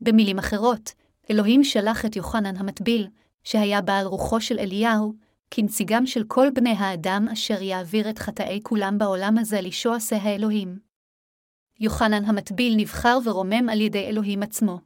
במילים 0.00 0.38
אחרות, 0.38 0.92
אלוהים 1.30 1.64
שלח 1.64 2.04
את 2.04 2.16
יוחנן 2.16 2.56
המטביל, 2.56 3.08
שהיה 3.44 3.80
בעל 3.80 4.06
רוחו 4.06 4.40
של 4.40 4.58
אליהו, 4.58 5.14
כנציגם 5.50 6.06
של 6.06 6.24
כל 6.24 6.48
בני 6.54 6.70
האדם 6.70 7.26
אשר 7.32 7.62
יעביר 7.62 8.10
את 8.10 8.18
חטאי 8.18 8.60
כולם 8.62 8.98
בעולם 8.98 9.38
הזה 9.38 9.60
לשועשי 9.60 10.14
האלוהים. 10.14 10.78
יוחנן 11.80 12.24
המטביל 12.24 12.74
נבחר 12.76 13.18
ורומם 13.24 13.68
על 13.68 13.80
ידי 13.80 14.04
אלוהים 14.06 14.42
עצמו. 14.42 14.78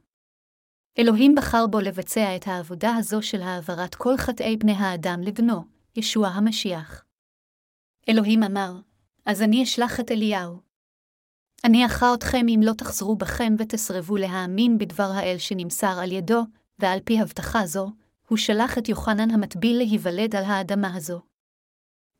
אלוהים 0.99 1.35
בחר 1.35 1.67
בו 1.67 1.79
לבצע 1.79 2.35
את 2.35 2.47
העבודה 2.47 2.95
הזו 2.95 3.21
של 3.21 3.41
העברת 3.41 3.95
כל 3.95 4.17
חטאי 4.17 4.57
בני 4.57 4.73
האדם 4.73 5.21
לבנו, 5.21 5.63
ישוע 5.95 6.27
המשיח. 6.27 7.04
אלוהים 8.09 8.43
אמר, 8.43 8.79
אז 9.25 9.41
אני 9.41 9.63
אשלח 9.63 9.99
את 9.99 10.11
אליהו. 10.11 10.59
אני 11.63 11.85
אחר 11.85 12.13
אתכם 12.13 12.45
אם 12.49 12.59
לא 12.63 12.73
תחזרו 12.73 13.15
בכם 13.15 13.53
ותסרבו 13.59 14.17
להאמין 14.17 14.77
בדבר 14.77 15.11
האל 15.15 15.37
שנמסר 15.37 15.99
על 16.01 16.11
ידו, 16.11 16.41
ועל 16.79 16.99
פי 17.05 17.19
הבטחה 17.19 17.65
זו, 17.65 17.91
הוא 18.27 18.37
שלח 18.37 18.77
את 18.77 18.89
יוחנן 18.89 19.31
המטביל 19.31 19.77
להיוולד 19.77 20.35
על 20.35 20.43
האדמה 20.43 20.95
הזו. 20.95 21.21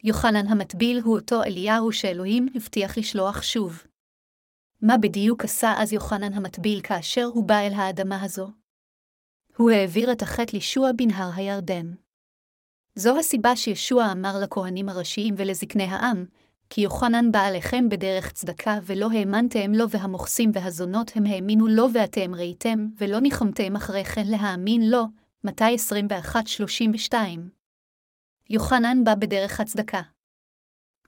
יוחנן 0.03 0.47
המטביל 0.47 0.99
הוא 1.03 1.17
אותו 1.17 1.43
אליהו 1.43 1.91
שאלוהים 1.91 2.47
הבטיח 2.55 2.97
לשלוח 2.97 3.41
שוב. 3.41 3.83
מה 4.81 4.97
בדיוק 4.97 5.43
עשה 5.43 5.73
אז 5.77 5.93
יוחנן 5.93 6.33
המטביל 6.33 6.81
כאשר 6.81 7.25
הוא 7.33 7.47
בא 7.47 7.59
אל 7.59 7.73
האדמה 7.73 8.23
הזו? 8.23 8.51
הוא 9.57 9.71
העביר 9.71 10.11
את 10.11 10.21
החטא 10.21 10.55
לישוע 10.55 10.91
בנהר 10.95 11.29
הירדן. 11.35 12.04
זו 12.95 13.19
הסיבה 13.19 13.55
שישוע 13.55 14.11
אמר 14.11 14.39
לכהנים 14.39 14.89
הראשיים 14.89 15.35
ולזקני 15.37 15.83
העם, 15.83 16.25
כי 16.69 16.81
יוחנן 16.81 17.31
בא 17.31 17.39
עליכם 17.39 17.89
בדרך 17.89 18.31
צדקה, 18.31 18.79
ולא 18.83 19.09
האמנתם 19.11 19.73
לו, 19.73 19.89
והמוכסים 19.89 20.51
והזונות 20.53 21.11
הם 21.15 21.25
האמינו 21.25 21.67
לו, 21.67 21.87
ואתם 21.93 22.35
ראיתם, 22.35 22.87
ולא 22.97 23.19
ניחמתם 23.19 23.75
אחרי 23.75 24.05
כן 24.05 24.27
להאמין 24.27 24.89
לו, 24.89 25.03
מתי 25.43 25.75
21-32. 27.11 27.13
יוחנן 28.49 29.03
בא 29.03 29.15
בדרך 29.15 29.59
הצדקה. 29.59 30.01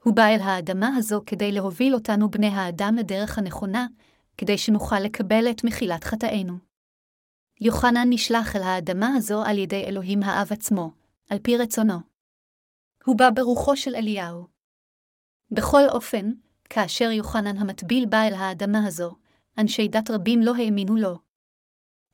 הוא 0.04 0.16
בא 0.16 0.28
אל 0.28 0.40
האדמה 0.42 0.90
הזו 0.98 1.22
כדי 1.26 1.52
להוביל 1.52 1.94
אותנו 1.94 2.32
בני 2.32 2.48
האדם 2.48 2.96
לדרך 3.00 3.38
הנכונה, 3.38 3.88
כדי 4.38 4.58
שנוכל 4.58 5.00
לקבל 5.00 5.52
את 5.52 5.64
מחילת 5.64 6.04
חטאינו. 6.04 6.54
יוחנן 7.62 8.08
נשלח 8.10 8.56
אל 8.56 8.62
האדמה 8.62 9.16
הזו 9.16 9.44
על 9.44 9.58
ידי 9.58 9.84
אלוהים 9.84 10.24
האב 10.24 10.48
עצמו, 10.52 10.92
על 11.30 11.40
פי 11.40 11.58
רצונו. 11.58 12.00
הוא 13.06 13.18
בא 13.18 13.30
ברוחו 13.30 13.78
של 13.78 13.96
אליהו. 13.96 14.48
בכל 15.52 15.90
אופן, 15.90 16.32
כאשר 16.70 17.12
יוחנן 17.12 17.58
המטביל 17.58 18.06
בא 18.06 18.18
אל 18.28 18.34
האדמה 18.34 18.88
הזו, 18.88 19.16
אנשי 19.58 19.88
דת 19.88 20.10
רבים 20.10 20.42
לא 20.42 20.56
האמינו 20.56 20.96
לו. 20.96 21.20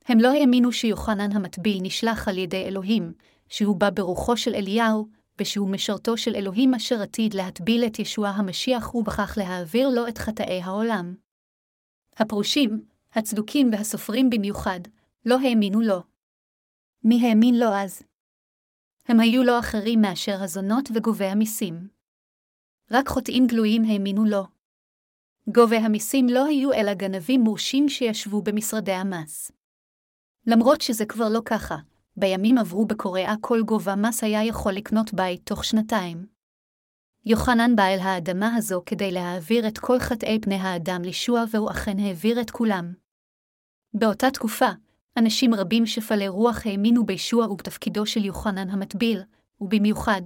הם 0.06 0.20
לא 0.20 0.28
האמינו 0.28 0.72
שיוחנן 0.72 1.32
המטביל 1.32 1.78
נשלח 1.82 2.28
על 2.28 2.38
ידי 2.38 2.66
אלוהים, 2.66 3.14
שהוא 3.50 3.76
בא 3.76 3.90
ברוחו 3.90 4.38
של 4.38 4.56
אליהו, 4.56 5.08
ושהוא 5.40 5.70
משרתו 5.70 6.18
של 6.18 6.36
אלוהים 6.36 6.74
אשר 6.74 7.02
עתיד 7.02 7.34
להטביל 7.34 7.84
את 7.86 8.00
ישוע 8.00 8.30
המשיח 8.30 8.96
ובכך 8.96 9.38
להעביר 9.38 9.90
לו 9.90 10.08
את 10.08 10.18
חטאי 10.18 10.62
העולם. 10.62 11.16
הפרושים, 12.16 12.86
הצדוקים 13.14 13.70
והסופרים 13.72 14.30
במיוחד, 14.30 14.80
לא 15.26 15.38
האמינו 15.40 15.82
לו. 15.82 16.04
מי 17.04 17.28
האמין 17.28 17.60
לו 17.60 17.68
אז? 17.74 18.04
הם 19.08 19.20
היו 19.20 19.44
לא 19.44 19.60
אחרים 19.60 20.02
מאשר 20.02 20.44
הזונות 20.44 20.90
וגובי 20.94 21.26
המיסים. 21.26 21.88
רק 22.92 23.08
חוטאים 23.08 23.48
גלויים 23.48 23.84
האמינו 23.84 24.26
לו. 24.26 24.44
גובי 25.48 25.78
המיסים 25.78 26.28
לא 26.30 26.46
היו 26.46 26.74
אלא 26.74 26.94
גנבים 26.94 27.42
מורשים 27.42 27.90
שישבו 27.90 28.42
במשרדי 28.42 28.92
המס. 28.92 29.52
למרות 30.48 30.82
שזה 30.82 31.06
כבר 31.06 31.30
לא 31.30 31.40
ככה, 31.46 31.76
בימים 32.18 32.58
עברו 32.58 32.86
בקוריאה 32.86 33.34
כל 33.42 33.62
גובה 33.66 33.96
מס 33.96 34.24
היה 34.24 34.46
יכול 34.46 34.74
לקנות 34.74 35.14
בית 35.14 35.46
תוך 35.46 35.66
שנתיים. 35.66 36.26
יוחנן 37.26 37.76
בא 37.76 37.84
אל 37.84 38.00
האדמה 38.00 38.56
הזו 38.56 38.82
כדי 38.86 39.12
להעביר 39.12 39.68
את 39.68 39.78
כל 39.78 40.00
חטאי 40.00 40.40
פני 40.42 40.56
האדם 40.56 41.02
לישוע, 41.02 41.44
והוא 41.52 41.72
אכן 41.72 42.00
העביר 42.00 42.42
את 42.42 42.52
כולם. 42.52 42.94
באותה 43.94 44.32
תקופה, 44.32 44.70
אנשים 45.18 45.54
רבים 45.54 45.86
שפלי 45.86 46.28
רוח 46.28 46.66
האמינו 46.66 47.06
בישוע 47.06 47.52
ובתפקידו 47.52 48.06
של 48.06 48.26
יוחנן 48.26 48.70
המטביל, 48.70 49.22
ובמיוחד, 49.62 50.22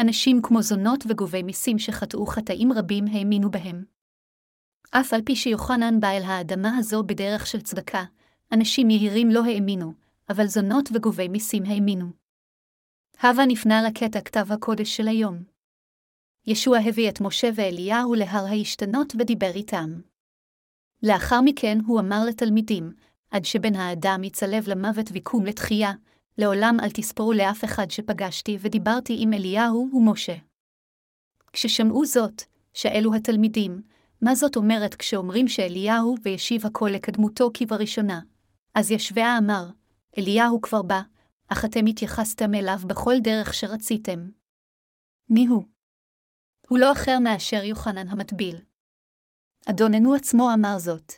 אנשים 0.00 0.42
כמו 0.42 0.62
זונות 0.62 1.04
וגובי 1.08 1.42
מיסים 1.42 1.78
שחטאו 1.78 2.26
חטאים 2.26 2.72
רבים 2.72 3.04
האמינו 3.12 3.50
בהם. 3.50 3.84
אף 4.90 5.12
על 5.12 5.22
פי 5.22 5.36
שיוחנן 5.36 6.00
בא 6.00 6.08
אל 6.08 6.22
האדמה 6.22 6.76
הזו 6.76 7.02
בדרך 7.02 7.46
של 7.46 7.60
צדקה, 7.60 8.04
אנשים 8.52 8.90
יהירים 8.90 9.30
לא 9.30 9.44
האמינו, 9.44 9.92
אבל 10.28 10.46
זונות 10.46 10.88
וגובי 10.94 11.28
מיסים 11.28 11.62
האמינו. 11.66 12.06
הווה 13.22 13.46
נפנה 13.46 13.82
לקטע 13.82 14.20
כתב 14.20 14.52
הקודש 14.52 14.96
של 14.96 15.08
היום. 15.08 15.42
ישוע 16.46 16.78
הביא 16.78 17.08
את 17.08 17.20
משה 17.20 17.48
ואליהו 17.54 18.14
להר 18.14 18.44
ההשתנות 18.46 19.12
ודיבר 19.18 19.50
איתם. 19.54 20.00
לאחר 21.02 21.40
מכן 21.40 21.78
הוא 21.86 22.00
אמר 22.00 22.24
לתלמידים, 22.28 22.92
עד 23.30 23.44
שבן 23.44 23.74
האדם 23.74 24.24
יצלב 24.24 24.68
למוות 24.68 25.06
ויקום 25.12 25.46
לתחייה, 25.46 25.92
לעולם 26.38 26.76
אל 26.82 26.90
תספרו 26.90 27.32
לאף 27.32 27.64
אחד 27.64 27.90
שפגשתי 27.90 28.58
ודיברתי 28.60 29.16
עם 29.18 29.32
אליהו 29.32 29.90
ומשה. 29.92 30.34
כששמעו 31.52 32.06
זאת, 32.06 32.42
שאלו 32.74 33.14
התלמידים, 33.14 33.82
מה 34.22 34.34
זאת 34.34 34.56
אומרת 34.56 34.94
כשאומרים 34.94 35.48
שאליהו 35.48 36.14
וישיב 36.22 36.66
הכל 36.66 36.90
לקדמותו 36.92 37.50
כבראשונה? 37.54 38.20
אז 38.74 38.90
ישביה 38.90 39.38
אמר, 39.38 39.70
אליהו 40.18 40.60
כבר 40.60 40.82
בא, 40.82 41.00
אך 41.48 41.64
אתם 41.64 41.86
התייחסתם 41.86 42.54
אליו 42.54 42.78
בכל 42.86 43.14
דרך 43.22 43.54
שרציתם. 43.54 44.30
מי 45.30 45.46
הוא? 45.46 45.62
הוא 46.68 46.78
לא 46.78 46.92
אחר 46.92 47.18
מאשר 47.18 47.64
יוחנן 47.64 48.08
המטביל. 48.08 48.56
אדוננו 49.66 50.14
עצמו 50.14 50.50
אמר 50.54 50.78
זאת. 50.78 51.12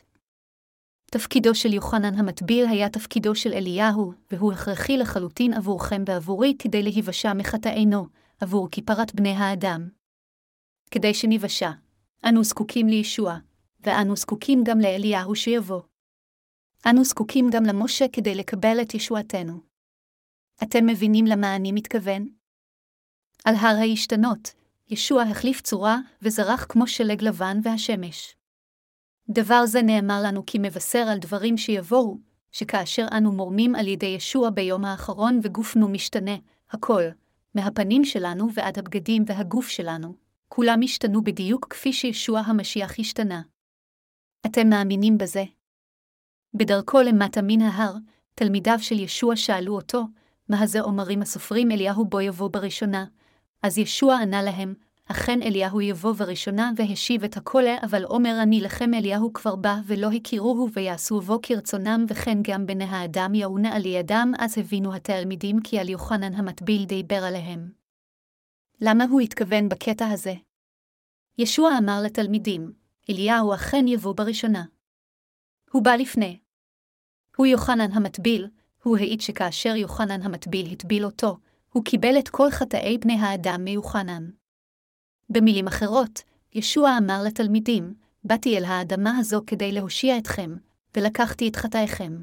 תפקידו 1.13 1.55
של 1.55 1.73
יוחנן 1.73 2.19
המטביל 2.19 2.65
היה 2.67 2.89
תפקידו 2.89 3.35
של 3.35 3.53
אליהו, 3.53 4.13
והוא 4.31 4.53
הכרחי 4.53 4.97
לחלוטין 4.97 5.53
עבורכם 5.53 6.03
ועבורי 6.07 6.55
כדי 6.59 6.83
להיוושע 6.83 7.33
מחטאינו, 7.33 8.07
עבור 8.39 8.69
כיפרת 8.71 9.15
בני 9.15 9.29
האדם. 9.29 9.89
כדי 10.91 11.13
שניוושע, 11.13 11.71
אנו 12.29 12.43
זקוקים 12.43 12.87
לישוע, 12.87 13.37
ואנו 13.79 14.15
זקוקים 14.15 14.63
גם 14.65 14.79
לאליהו 14.79 15.35
שיבוא. 15.35 15.81
אנו 16.89 17.03
זקוקים 17.03 17.49
גם 17.51 17.63
למשה 17.63 18.05
כדי 18.13 18.35
לקבל 18.35 18.81
את 18.81 18.93
ישועתנו. 18.93 19.59
אתם 20.63 20.85
מבינים 20.85 21.25
למה 21.25 21.55
אני 21.55 21.71
מתכוון? 21.71 22.27
על 23.45 23.55
הר 23.55 23.75
ההשתנות, 23.79 24.53
ישוע 24.89 25.23
החליף 25.23 25.61
צורה 25.61 25.97
וזרח 26.21 26.65
כמו 26.69 26.87
שלג 26.87 27.23
לבן 27.23 27.57
והשמש. 27.63 28.35
דבר 29.29 29.65
זה 29.65 29.81
נאמר 29.81 30.21
לנו 30.25 30.45
כי 30.45 30.57
מבשר 30.59 30.99
על 30.99 31.17
דברים 31.17 31.57
שיבואו, 31.57 32.17
שכאשר 32.51 33.05
אנו 33.17 33.31
מורמים 33.31 33.75
על 33.75 33.87
ידי 33.87 34.05
ישוע 34.05 34.49
ביום 34.49 34.85
האחרון 34.85 35.39
וגופנו 35.43 35.89
משתנה, 35.89 36.35
הכל, 36.71 37.03
מהפנים 37.55 38.05
שלנו 38.05 38.47
ועד 38.53 38.79
הבגדים 38.79 39.23
והגוף 39.27 39.67
שלנו, 39.67 40.15
כולם 40.47 40.79
השתנו 40.83 41.23
בדיוק 41.23 41.67
כפי 41.69 41.93
שישוע 41.93 42.39
המשיח 42.39 42.99
השתנה. 42.99 43.41
אתם 44.45 44.69
מאמינים 44.69 45.17
בזה? 45.17 45.43
בדרכו 46.53 47.01
למטה 47.01 47.41
מן 47.43 47.61
ההר, 47.61 47.93
תלמידיו 48.35 48.77
של 48.79 48.99
ישוע 48.99 49.35
שאלו 49.35 49.75
אותו, 49.75 50.03
מה 50.49 50.67
זה 50.67 50.81
אומרים 50.81 51.21
הסופרים 51.21 51.71
אליהו 51.71 52.05
בו 52.05 52.21
יבוא 52.21 52.49
בראשונה? 52.53 53.05
אז 53.63 53.77
ישוע 53.77 54.17
ענה 54.17 54.41
להם, 54.41 54.73
אכן 55.11 55.41
אליהו 55.41 55.81
יבוא 55.81 56.13
בראשונה 56.13 56.71
והשיב 56.75 57.23
את 57.23 57.37
הכל, 57.37 57.63
אבל 57.83 58.05
אומר 58.05 58.39
אני 58.41 58.61
לכם 58.61 58.93
אליהו 58.93 59.33
כבר 59.33 59.55
בא, 59.55 59.77
ולא 59.85 60.11
הכירוהו 60.11 60.69
ויעשו 60.73 61.21
בו 61.21 61.39
כרצונם, 61.43 62.05
וכן 62.09 62.37
גם 62.41 62.65
בני 62.65 62.83
האדם 62.83 63.33
יעונה 63.33 63.75
על 63.75 63.85
ידם, 63.85 64.31
אז 64.39 64.57
הבינו 64.57 64.95
התלמידים 64.95 65.61
כי 65.61 65.79
על 65.79 65.89
יוחנן 65.89 66.33
המטביל 66.33 66.85
דיבר 66.85 67.23
עליהם. 67.23 67.71
למה 68.81 69.03
הוא 69.03 69.21
התכוון 69.21 69.69
בקטע 69.69 70.07
הזה? 70.07 70.33
ישוע 71.37 71.77
אמר 71.77 72.01
לתלמידים, 72.05 72.71
אליהו 73.09 73.53
אכן 73.53 73.87
יבוא 73.87 74.15
בראשונה. 74.15 74.63
הוא 75.71 75.83
בא 75.83 75.91
לפני. 75.91 76.39
הוא 77.37 77.45
יוחנן 77.45 77.91
המטביל, 77.91 78.47
הוא 78.83 78.97
העיד 78.97 79.21
שכאשר 79.21 79.75
יוחנן 79.75 80.21
המטביל 80.21 80.71
הטביל 80.71 81.05
אותו, 81.05 81.37
הוא 81.69 81.85
קיבל 81.85 82.19
את 82.19 82.29
כל 82.29 82.51
חטאי 82.51 82.97
בני 82.97 83.13
האדם 83.13 83.63
מיוחנן. 83.63 84.40
במילים 85.31 85.67
אחרות, 85.67 86.21
ישוע 86.53 86.97
אמר 86.97 87.23
לתלמידים, 87.25 87.93
באתי 88.23 88.57
אל 88.57 88.65
האדמה 88.65 89.17
הזו 89.17 89.41
כדי 89.47 89.71
להושיע 89.71 90.17
אתכם, 90.17 90.55
ולקחתי 90.95 91.47
את 91.47 91.55
חטאיכם. 91.55 92.21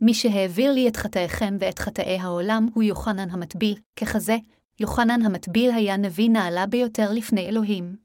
מי 0.00 0.14
שהעביר 0.14 0.72
לי 0.72 0.88
את 0.88 0.96
חטאיכם 0.96 1.56
ואת 1.60 1.78
חטאי 1.78 2.18
העולם 2.18 2.66
הוא 2.74 2.82
יוחנן 2.82 3.30
המטביל, 3.30 3.74
ככזה, 3.96 4.36
יוחנן 4.80 5.22
המטביל 5.22 5.70
היה 5.70 5.96
נביא 5.96 6.30
נעלה 6.30 6.66
ביותר 6.66 7.12
לפני 7.12 7.48
אלוהים. 7.48 7.96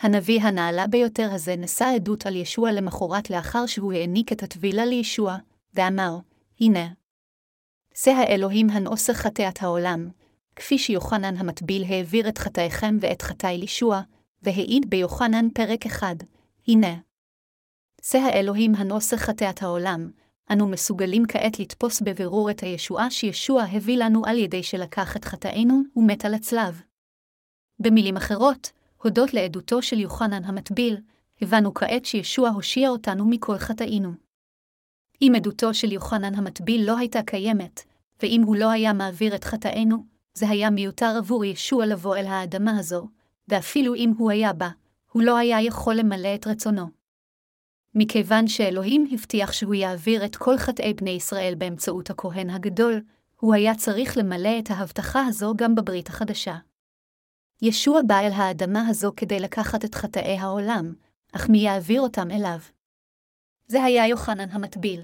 הנביא 0.00 0.40
הנעלה 0.40 0.86
ביותר 0.86 1.28
הזה 1.32 1.56
נשא 1.56 1.84
עדות 1.94 2.26
על 2.26 2.36
ישוע 2.36 2.72
למחרת 2.72 3.30
לאחר 3.30 3.66
שהוא 3.66 3.92
העניק 3.92 4.32
את 4.32 4.42
הטבילה 4.42 4.84
לישוע, 4.84 5.36
ואמר, 5.74 6.18
הנה. 6.60 6.88
זה 8.04 8.16
האלוהים 8.16 8.70
הנוסח 8.70 9.12
חטאת 9.12 9.62
העולם, 9.62 10.08
כפי 10.56 10.78
שיוחנן 10.78 11.36
המטביל 11.36 11.84
העביר 11.84 12.28
את 12.28 12.38
חטאיכם 12.38 12.96
ואת 13.00 13.22
חטאי 13.22 13.58
לישוע, 13.58 14.00
והעיד 14.42 14.90
ביוחנן 14.90 15.48
פרק 15.54 15.86
אחד, 15.86 16.16
הנה. 16.68 16.96
זה 18.02 18.22
האלוהים 18.22 18.74
הנוסח 18.74 19.16
חטאת 19.16 19.62
העולם, 19.62 20.10
אנו 20.52 20.68
מסוגלים 20.68 21.22
כעת 21.28 21.58
לתפוס 21.58 22.00
בבירור 22.00 22.50
את 22.50 22.60
הישועה 22.60 23.10
שישוע 23.10 23.62
הביא 23.62 23.98
לנו 23.98 24.26
על 24.26 24.38
ידי 24.38 24.62
שלקח 24.62 25.16
את 25.16 25.24
חטאינו 25.24 25.82
ומת 25.96 26.24
על 26.24 26.34
הצלב. 26.34 26.82
במילים 27.78 28.16
אחרות, 28.16 28.72
הודות 29.02 29.34
לעדותו 29.34 29.82
של 29.82 30.00
יוחנן 30.00 30.44
המטביל, 30.44 30.96
הבנו 31.42 31.74
כעת 31.74 32.04
שישוע 32.04 32.48
הושיע 32.48 32.88
אותנו 32.88 33.24
מכל 33.26 33.58
חטאינו. 33.58 34.12
אם 35.22 35.32
עדותו 35.36 35.74
של 35.74 35.92
יוחנן 35.92 36.34
המטביל 36.34 36.86
לא 36.86 36.98
הייתה 36.98 37.22
קיימת, 37.22 37.80
ואם 38.22 38.42
הוא 38.46 38.56
לא 38.56 38.70
היה 38.70 38.92
מעביר 38.92 39.34
את 39.34 39.44
חטאינו, 39.44 40.11
זה 40.34 40.48
היה 40.48 40.70
מיותר 40.70 41.14
עבור 41.18 41.44
ישוע 41.44 41.86
לבוא 41.86 42.16
אל 42.16 42.26
האדמה 42.26 42.78
הזו, 42.78 43.08
ואפילו 43.48 43.94
אם 43.94 44.12
הוא 44.18 44.30
היה 44.30 44.52
בא, 44.52 44.68
הוא 45.12 45.22
לא 45.22 45.36
היה 45.36 45.62
יכול 45.62 45.94
למלא 45.94 46.34
את 46.34 46.46
רצונו. 46.46 46.86
מכיוון 47.94 48.48
שאלוהים 48.48 49.08
הבטיח 49.12 49.52
שהוא 49.52 49.74
יעביר 49.74 50.24
את 50.24 50.36
כל 50.36 50.58
חטאי 50.58 50.94
בני 50.94 51.10
ישראל 51.10 51.54
באמצעות 51.58 52.10
הכהן 52.10 52.50
הגדול, 52.50 53.02
הוא 53.36 53.54
היה 53.54 53.74
צריך 53.74 54.16
למלא 54.16 54.58
את 54.58 54.70
ההבטחה 54.70 55.26
הזו 55.26 55.54
גם 55.56 55.74
בברית 55.74 56.08
החדשה. 56.08 56.56
ישוע 57.62 58.00
בא 58.06 58.20
אל 58.20 58.32
האדמה 58.32 58.88
הזו 58.88 59.12
כדי 59.16 59.40
לקחת 59.40 59.84
את 59.84 59.94
חטאי 59.94 60.38
העולם, 60.38 60.94
אך 61.32 61.48
מי 61.48 61.58
יעביר 61.58 62.00
אותם 62.00 62.30
אליו? 62.30 62.58
זה 63.66 63.82
היה 63.82 64.06
יוחנן 64.06 64.50
המטביל. 64.50 65.02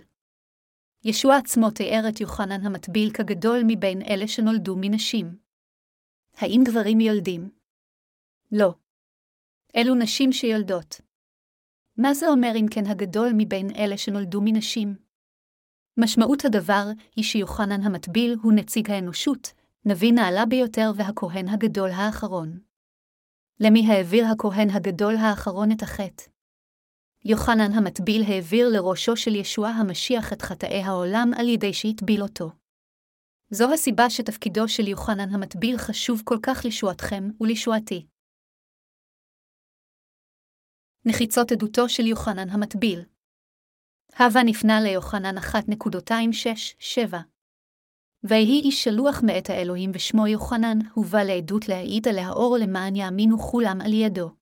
ישוע 1.05 1.36
עצמו 1.36 1.70
תיאר 1.70 2.09
את 2.09 2.20
יוחנן 2.20 2.66
המטביל 2.66 3.11
כגדול 3.11 3.61
מבין 3.66 4.03
אלה 4.03 4.28
שנולדו 4.28 4.76
מנשים. 4.80 5.36
האם 6.36 6.61
גברים 6.66 7.01
יולדים? 7.01 7.51
לא. 8.53 8.74
אלו 9.76 9.94
נשים 9.94 10.32
שיולדות. 10.32 11.01
מה 11.96 12.14
זה 12.14 12.28
אומר 12.28 12.53
אם 12.57 12.66
כן 12.70 12.86
הגדול 12.86 13.30
מבין 13.36 13.70
אלה 13.76 13.99
שנולדו 13.99 14.40
מנשים? 14.44 14.96
משמעות 15.96 16.44
הדבר 16.44 16.84
היא 17.16 17.24
שיוחנן 17.24 17.82
המטביל 17.82 18.36
הוא 18.42 18.53
נציג 18.53 18.90
האנושות, 18.90 19.53
נביא 19.84 20.12
נעלה 20.12 20.46
ביותר 20.46 20.90
והכהן 20.96 21.49
הגדול 21.49 21.90
האחרון. 21.90 22.61
למי 23.61 23.86
העביר 23.86 24.26
הכהן 24.26 24.70
הגדול 24.70 25.16
האחרון 25.16 25.72
את 25.72 25.82
החטא? 25.82 26.38
יוחנן 27.30 27.72
המטביל 27.72 28.22
העביר 28.28 28.68
לראשו 28.68 29.16
של 29.16 29.34
ישוע 29.34 29.68
המשיח 29.68 30.32
את 30.32 30.42
חטאי 30.42 30.82
העולם 30.82 31.30
על 31.38 31.48
ידי 31.48 31.72
שהטביל 31.72 32.22
אותו. 32.22 32.50
זו 33.50 33.72
הסיבה 33.72 34.10
שתפקידו 34.10 34.68
של 34.68 34.88
יוחנן 34.88 35.34
המטביל 35.34 35.78
חשוב 35.78 36.22
כל 36.24 36.38
כך 36.42 36.64
לישועתכם 36.64 37.24
ולישועתי. 37.40 38.06
נחיצות 41.04 41.52
עדותו 41.52 41.88
של 41.88 42.06
יוחנן 42.06 42.48
המטביל 42.48 43.00
הווה 44.18 44.42
נפנה 44.44 44.80
ליוחנן 44.80 45.38
1.26-7 45.38 47.16
ויהי 48.24 48.60
איש 48.60 48.84
שלוח 48.84 49.22
מאת 49.26 49.50
האלוהים 49.50 49.90
ושמו 49.94 50.26
יוחנן, 50.26 50.78
הובא 50.94 51.22
לעדות 51.22 51.68
להעיד 51.68 52.08
על 52.08 52.18
האור 52.18 52.56
למען 52.60 52.96
יאמינו 52.96 53.38
כולם 53.38 53.80
על 53.80 53.92
ידו. 53.92 54.38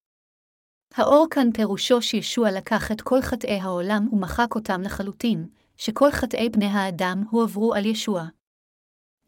האור 0.95 1.27
כאן 1.31 1.53
פירושו 1.53 2.03
שישוע 2.03 2.51
לקח 2.51 2.93
את 2.93 3.01
כל 3.01 3.23
חטאי 3.23 3.61
העולם 3.61 4.09
ומחק 4.13 4.55
אותם 4.55 4.83
לחלוטין, 4.83 5.47
שכל 5.77 6.11
חטאי 6.11 6.49
בני 6.49 6.67
האדם 6.67 7.25
הועברו 7.31 7.75
על 7.75 7.87
ישוע. 7.87 8.27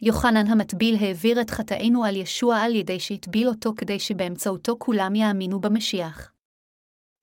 יוחנן 0.00 0.46
המטביל 0.46 0.96
העביר 1.00 1.40
את 1.40 1.50
חטאינו 1.50 2.04
על 2.04 2.16
ישוע 2.16 2.56
על 2.56 2.74
ידי 2.74 3.00
שהטביל 3.00 3.48
אותו 3.48 3.72
כדי 3.76 3.98
שבאמצעותו 3.98 4.76
כולם 4.78 5.14
יאמינו 5.14 5.60
במשיח. 5.60 6.32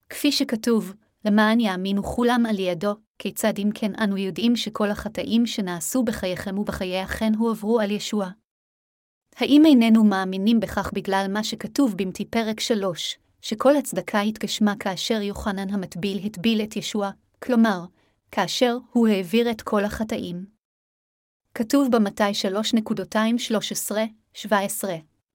כפי 0.09 0.31
שכתוב, 0.31 0.93
למען 1.25 1.59
יאמינו 1.59 2.03
כולם 2.03 2.45
על 2.49 2.59
ידו, 2.59 2.95
כיצד 3.19 3.53
אם 3.57 3.69
כן 3.73 3.91
אנו 4.03 4.17
יודעים 4.17 4.55
שכל 4.55 4.89
החטאים 4.89 5.45
שנעשו 5.45 6.03
בחייכם 6.03 6.57
ובחיי 6.57 6.99
החן 6.99 7.35
הועברו 7.37 7.79
על 7.79 7.91
ישוע? 7.91 8.29
האם 9.35 9.65
איננו 9.65 10.03
מאמינים 10.03 10.59
בכך 10.59 10.91
בגלל 10.93 11.25
מה 11.29 11.43
שכתוב 11.43 11.95
במתי 11.97 12.25
פרק 12.25 12.59
3, 12.59 13.17
שכל 13.47 13.75
הצדקה 13.75 14.21
התגשמה 14.21 14.73
כאשר 14.79 15.21
יוחנן 15.21 15.69
המטביל 15.69 16.25
הטביל 16.25 16.61
את 16.63 16.75
ישוע, 16.75 17.11
כלומר, 17.43 17.85
כאשר 18.31 18.77
הוא 18.91 19.07
העביר 19.07 19.51
את 19.51 19.61
כל 19.61 19.85
החטאים. 19.85 20.45
כתוב 21.53 21.91
במתי 21.91 22.23
3.213-17 24.43 24.47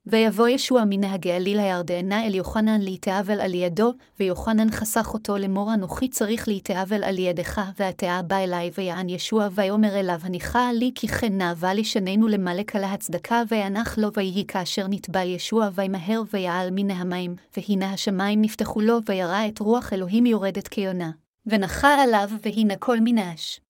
ויבוא 0.06 0.48
ישוע 0.48 0.82
מן 0.86 1.04
הגליל 1.04 1.58
הירדנה 1.58 2.26
אל 2.26 2.34
יוחנן 2.34 2.80
להתאבל 2.80 3.40
על 3.40 3.54
ידו, 3.54 3.92
ויוחנן 4.20 4.70
חסך 4.70 5.14
אותו 5.14 5.38
לאמור 5.38 5.74
אנוכי 5.74 6.08
צריך 6.08 6.48
להתאבל 6.48 7.04
על 7.04 7.18
ידך, 7.18 7.60
והתאה 7.78 8.22
בא 8.22 8.36
אלי 8.36 8.70
ויען 8.78 9.08
ישוע 9.08 9.48
ויאמר 9.54 10.00
אליו 10.00 10.20
הניחה 10.22 10.72
לי 10.72 10.92
כי 10.94 11.08
כן 11.08 11.38
נאווה 11.38 11.74
לשננו 11.74 12.28
למלק 12.28 12.76
על 12.76 12.84
ההצדקה 12.84 13.42
וינח 13.48 13.98
לו 13.98 14.12
ויהי 14.12 14.44
כאשר 14.48 14.86
נטבל 14.88 15.26
ישוע 15.26 15.68
וימהר 15.74 16.22
ויעל 16.32 16.68
מן 16.72 16.90
המים, 16.90 17.34
והנה 17.56 17.92
השמיים 17.92 18.42
נפתחו 18.42 18.80
לו 18.80 18.98
וירא 19.06 19.48
את 19.48 19.58
רוח 19.58 19.92
אלוהים 19.92 20.26
יורדת 20.26 20.68
כיונה, 20.68 21.10
ונחה 21.46 22.02
עליו 22.02 22.28
והנה 22.42 22.76
כל 22.76 22.96
מנש. 23.00 23.60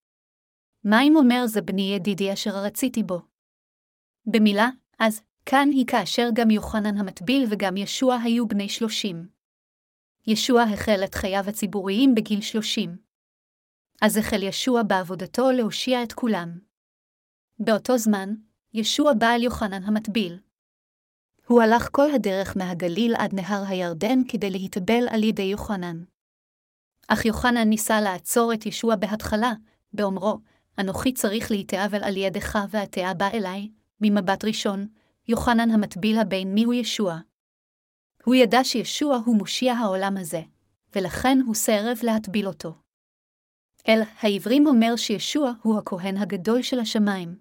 מים 0.85 1.17
אומר 1.17 1.47
זה 1.47 1.63
בני 1.63 1.95
ידידי 1.95 2.33
אשר 2.33 2.51
רציתי 2.51 3.03
בו. 3.03 3.21
במילה, 4.27 4.69
אז 4.99 5.23
כאן 5.51 5.69
היא 5.73 5.87
כאשר 5.87 6.29
גם 6.33 6.51
יוחנן 6.51 6.99
המטביל 6.99 7.47
וגם 7.51 7.77
ישוע 7.77 8.17
היו 8.25 8.49
בני 8.49 8.69
שלושים. 8.69 9.29
ישוע 10.27 10.63
החל 10.63 11.01
את 11.05 11.15
חייו 11.15 11.45
הציבוריים 11.49 12.15
בגיל 12.15 12.41
שלושים. 12.41 12.97
אז 14.03 14.17
החל 14.17 14.43
ישוע 14.43 14.83
בעבודתו 14.83 15.51
להושיע 15.51 16.03
את 16.03 16.13
כולם. 16.13 16.59
באותו 17.59 17.99
זמן, 17.99 18.35
ישוע 18.75 19.13
בא 19.19 19.27
אל 19.35 19.43
יוחנן 19.43 19.83
המטביל. 19.83 20.39
הוא 21.47 21.63
הלך 21.63 21.89
כל 21.93 22.11
הדרך 22.15 22.57
מהגליל 22.57 23.15
עד 23.19 23.35
נהר 23.35 23.63
הירדן 23.69 24.19
כדי 24.29 24.51
להתאבל 24.51 25.09
על 25.11 25.25
ידי 25.25 25.43
יוחנן. 25.43 26.05
אך 27.09 27.25
יוחנן 27.25 27.69
ניסה 27.69 28.01
לעצור 28.01 28.53
את 28.55 28.67
ישוע 28.67 28.97
בהתחלה, 28.97 29.53
באומרו, 29.93 30.39
אנוכי 30.79 31.13
צריך 31.13 31.51
להתאבל 31.51 32.05
על 32.05 32.17
ידך 32.17 32.59
והתאה 32.71 33.15
בא 33.15 33.29
אליי, 33.35 33.69
ממבט 34.01 34.45
ראשון, 34.45 34.87
יוחנן 35.31 35.71
המטביל 35.71 36.19
הבן 36.19 36.55
מיהו 36.55 36.73
ישוע. 36.73 37.19
הוא 38.25 38.35
ידע 38.35 38.65
שישוע 38.65 39.17
הוא 39.17 39.37
מושיע 39.37 39.73
העולם 39.73 40.17
הזה, 40.17 40.43
ולכן 40.95 41.39
הוא 41.47 41.55
סרב 41.55 41.99
להטביל 42.03 42.47
אותו. 42.47 42.75
אל 43.89 44.01
העברים 44.21 44.67
אומר 44.67 44.97
שישוע 44.97 45.53
הוא 45.63 45.79
הכהן 45.79 46.17
הגדול 46.17 46.63
של 46.63 46.79
השמיים. 46.79 47.39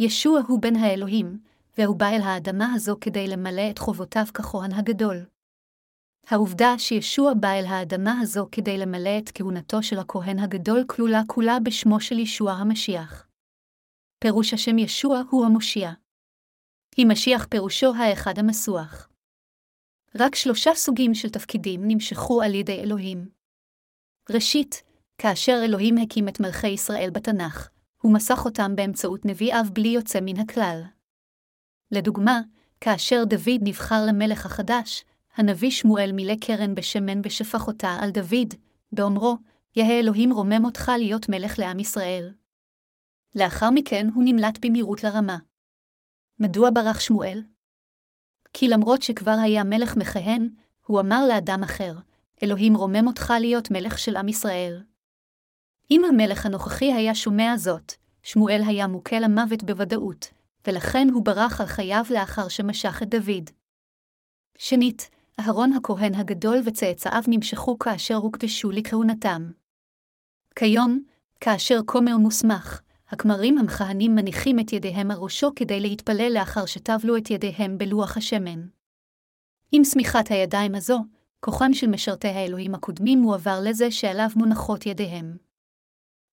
ישוע 0.00 0.40
הוא 0.48 0.62
בן 0.62 0.76
האלוהים, 0.76 1.38
והוא 1.78 1.96
בא 1.96 2.06
אל 2.06 2.20
האדמה 2.20 2.72
הזו 2.74 2.96
כדי 3.00 3.28
למלא 3.28 3.70
את 3.70 3.78
חובותיו 3.78 4.24
ככהן 4.34 4.72
הגדול. 4.72 5.26
העובדה 6.26 6.78
שישוע 6.78 7.32
בא 7.40 7.52
אל 7.52 7.64
האדמה 7.66 8.20
הזו 8.20 8.48
כדי 8.52 8.78
למלא 8.78 9.18
את 9.18 9.30
כהונתו 9.34 9.82
של 9.82 9.98
הכהן 9.98 10.38
הגדול 10.38 10.84
כלולה 10.86 11.22
כולה 11.26 11.60
בשמו 11.60 12.00
של 12.00 12.18
ישוע 12.18 12.52
המשיח. 12.52 13.26
פירוש 14.18 14.54
השם 14.54 14.78
ישוע 14.78 15.22
הוא 15.30 15.46
המושיע. 15.46 15.92
כי 16.94 17.04
משיח 17.04 17.46
פירושו 17.50 17.94
האחד 17.94 18.38
המסוח. 18.38 19.08
רק 20.14 20.34
שלושה 20.34 20.74
סוגים 20.74 21.14
של 21.14 21.28
תפקידים 21.28 21.80
נמשכו 21.88 22.42
על 22.42 22.54
ידי 22.54 22.80
אלוהים. 22.80 23.28
ראשית, 24.30 24.82
כאשר 25.18 25.60
אלוהים 25.64 25.98
הקים 25.98 26.28
את 26.28 26.40
מלכי 26.40 26.68
ישראל 26.68 27.10
בתנ"ך, 27.10 27.68
הוא 28.02 28.14
מסך 28.14 28.44
אותם 28.44 28.76
באמצעות 28.76 29.24
נביא 29.24 29.54
אב 29.54 29.70
בלי 29.72 29.88
יוצא 29.88 30.18
מן 30.22 30.40
הכלל. 30.40 30.82
לדוגמה, 31.90 32.40
כאשר 32.80 33.24
דוד 33.24 33.60
נבחר 33.62 34.06
למלך 34.08 34.46
החדש, 34.46 35.04
הנביא 35.36 35.70
שמואל 35.70 36.12
מילא 36.12 36.34
קרן 36.40 36.74
בשמן 36.74 37.20
ושפך 37.24 37.66
אותה 37.66 37.96
על 38.00 38.10
דוד, 38.10 38.54
באומרו, 38.92 39.36
יהא 39.76 40.00
אלוהים 40.00 40.32
רומם 40.32 40.64
אותך 40.64 40.92
להיות 40.98 41.28
מלך 41.28 41.58
לעם 41.58 41.78
ישראל. 41.78 42.32
לאחר 43.34 43.70
מכן 43.70 44.06
הוא 44.14 44.24
נמלט 44.26 44.58
במהירות 44.66 45.04
לרמה. 45.04 45.38
מדוע 46.38 46.70
ברח 46.74 47.00
שמואל? 47.00 47.42
כי 48.52 48.68
למרות 48.68 49.02
שכבר 49.02 49.36
היה 49.42 49.64
מלך 49.64 49.96
מכהן, 49.96 50.48
הוא 50.86 51.00
אמר 51.00 51.26
לאדם 51.28 51.62
אחר, 51.62 51.94
אלוהים 52.42 52.76
רומם 52.76 53.06
אותך 53.06 53.32
להיות 53.40 53.70
מלך 53.70 53.98
של 53.98 54.16
עם 54.16 54.28
ישראל. 54.28 54.82
אם 55.90 56.02
המלך 56.04 56.46
הנוכחי 56.46 56.92
היה 56.92 57.14
שומע 57.14 57.56
זאת, 57.56 57.92
שמואל 58.22 58.62
היה 58.66 58.86
מוכה 58.86 59.20
למוות 59.20 59.62
בוודאות, 59.62 60.30
ולכן 60.66 61.08
הוא 61.12 61.24
ברח 61.24 61.60
על 61.60 61.66
חייו 61.66 62.04
לאחר 62.10 62.48
שמשך 62.48 63.02
את 63.02 63.08
דוד. 63.08 63.50
שנית, 64.58 65.10
אהרון 65.40 65.72
הכהן 65.72 66.14
הגדול 66.14 66.58
וצאצאיו 66.64 67.22
נמשכו 67.28 67.78
כאשר 67.78 68.14
הוקדשו 68.14 68.70
לכהונתם. 68.70 69.50
כיום, 70.56 71.02
כאשר 71.40 71.80
כומר 71.86 72.16
מוסמך, 72.16 72.80
הכמרים 73.14 73.58
המכהנים 73.58 74.14
מניחים 74.14 74.60
את 74.60 74.72
ידיהם 74.72 75.10
על 75.10 75.16
ראשו 75.16 75.50
כדי 75.56 75.80
להתפלל 75.80 76.32
לאחר 76.34 76.66
שטבלו 76.66 77.16
את 77.16 77.30
ידיהם 77.30 77.78
בלוח 77.78 78.16
השמן. 78.16 78.66
עם 79.72 79.84
שמיכת 79.84 80.30
הידיים 80.30 80.74
הזו, 80.74 81.04
כוחם 81.40 81.74
של 81.74 81.86
משרתי 81.86 82.28
האלוהים 82.28 82.74
הקודמים 82.74 83.18
מועבר 83.18 83.58
לזה 83.64 83.90
שעליו 83.90 84.28
מונחות 84.36 84.86
ידיהם. 84.86 85.36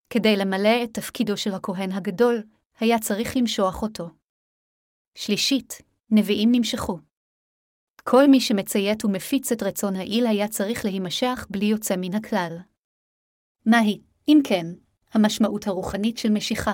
כדי 0.10 0.38
למלא 0.38 0.84
את 0.84 0.94
תפקידו 0.94 1.38
של 1.38 1.54
הכהן 1.54 1.92
הגדול, 1.92 2.44
היה 2.80 3.00
צריך 3.00 3.38
למשוח 3.38 3.82
אותו. 3.82 4.10
שלישית, 5.16 5.82
נביאים 6.12 6.50
נמשכו. 6.52 7.00
כל 8.04 8.28
מי 8.28 8.42
שמציית 8.42 9.06
ומפיץ 9.06 9.52
את 9.52 9.64
רצון 9.64 9.96
העיל 9.96 10.28
היה 10.28 10.48
צריך 10.48 10.86
להימשך 10.86 11.48
בלי 11.50 11.66
יוצא 11.66 11.96
מן 11.98 12.16
הכלל. 12.16 12.58
מהי, 13.66 14.02
אם 14.28 14.40
כן, 14.44 14.66
המשמעות 15.14 15.68
הרוחנית 15.68 16.18
של 16.18 16.30
משיכה? 16.30 16.74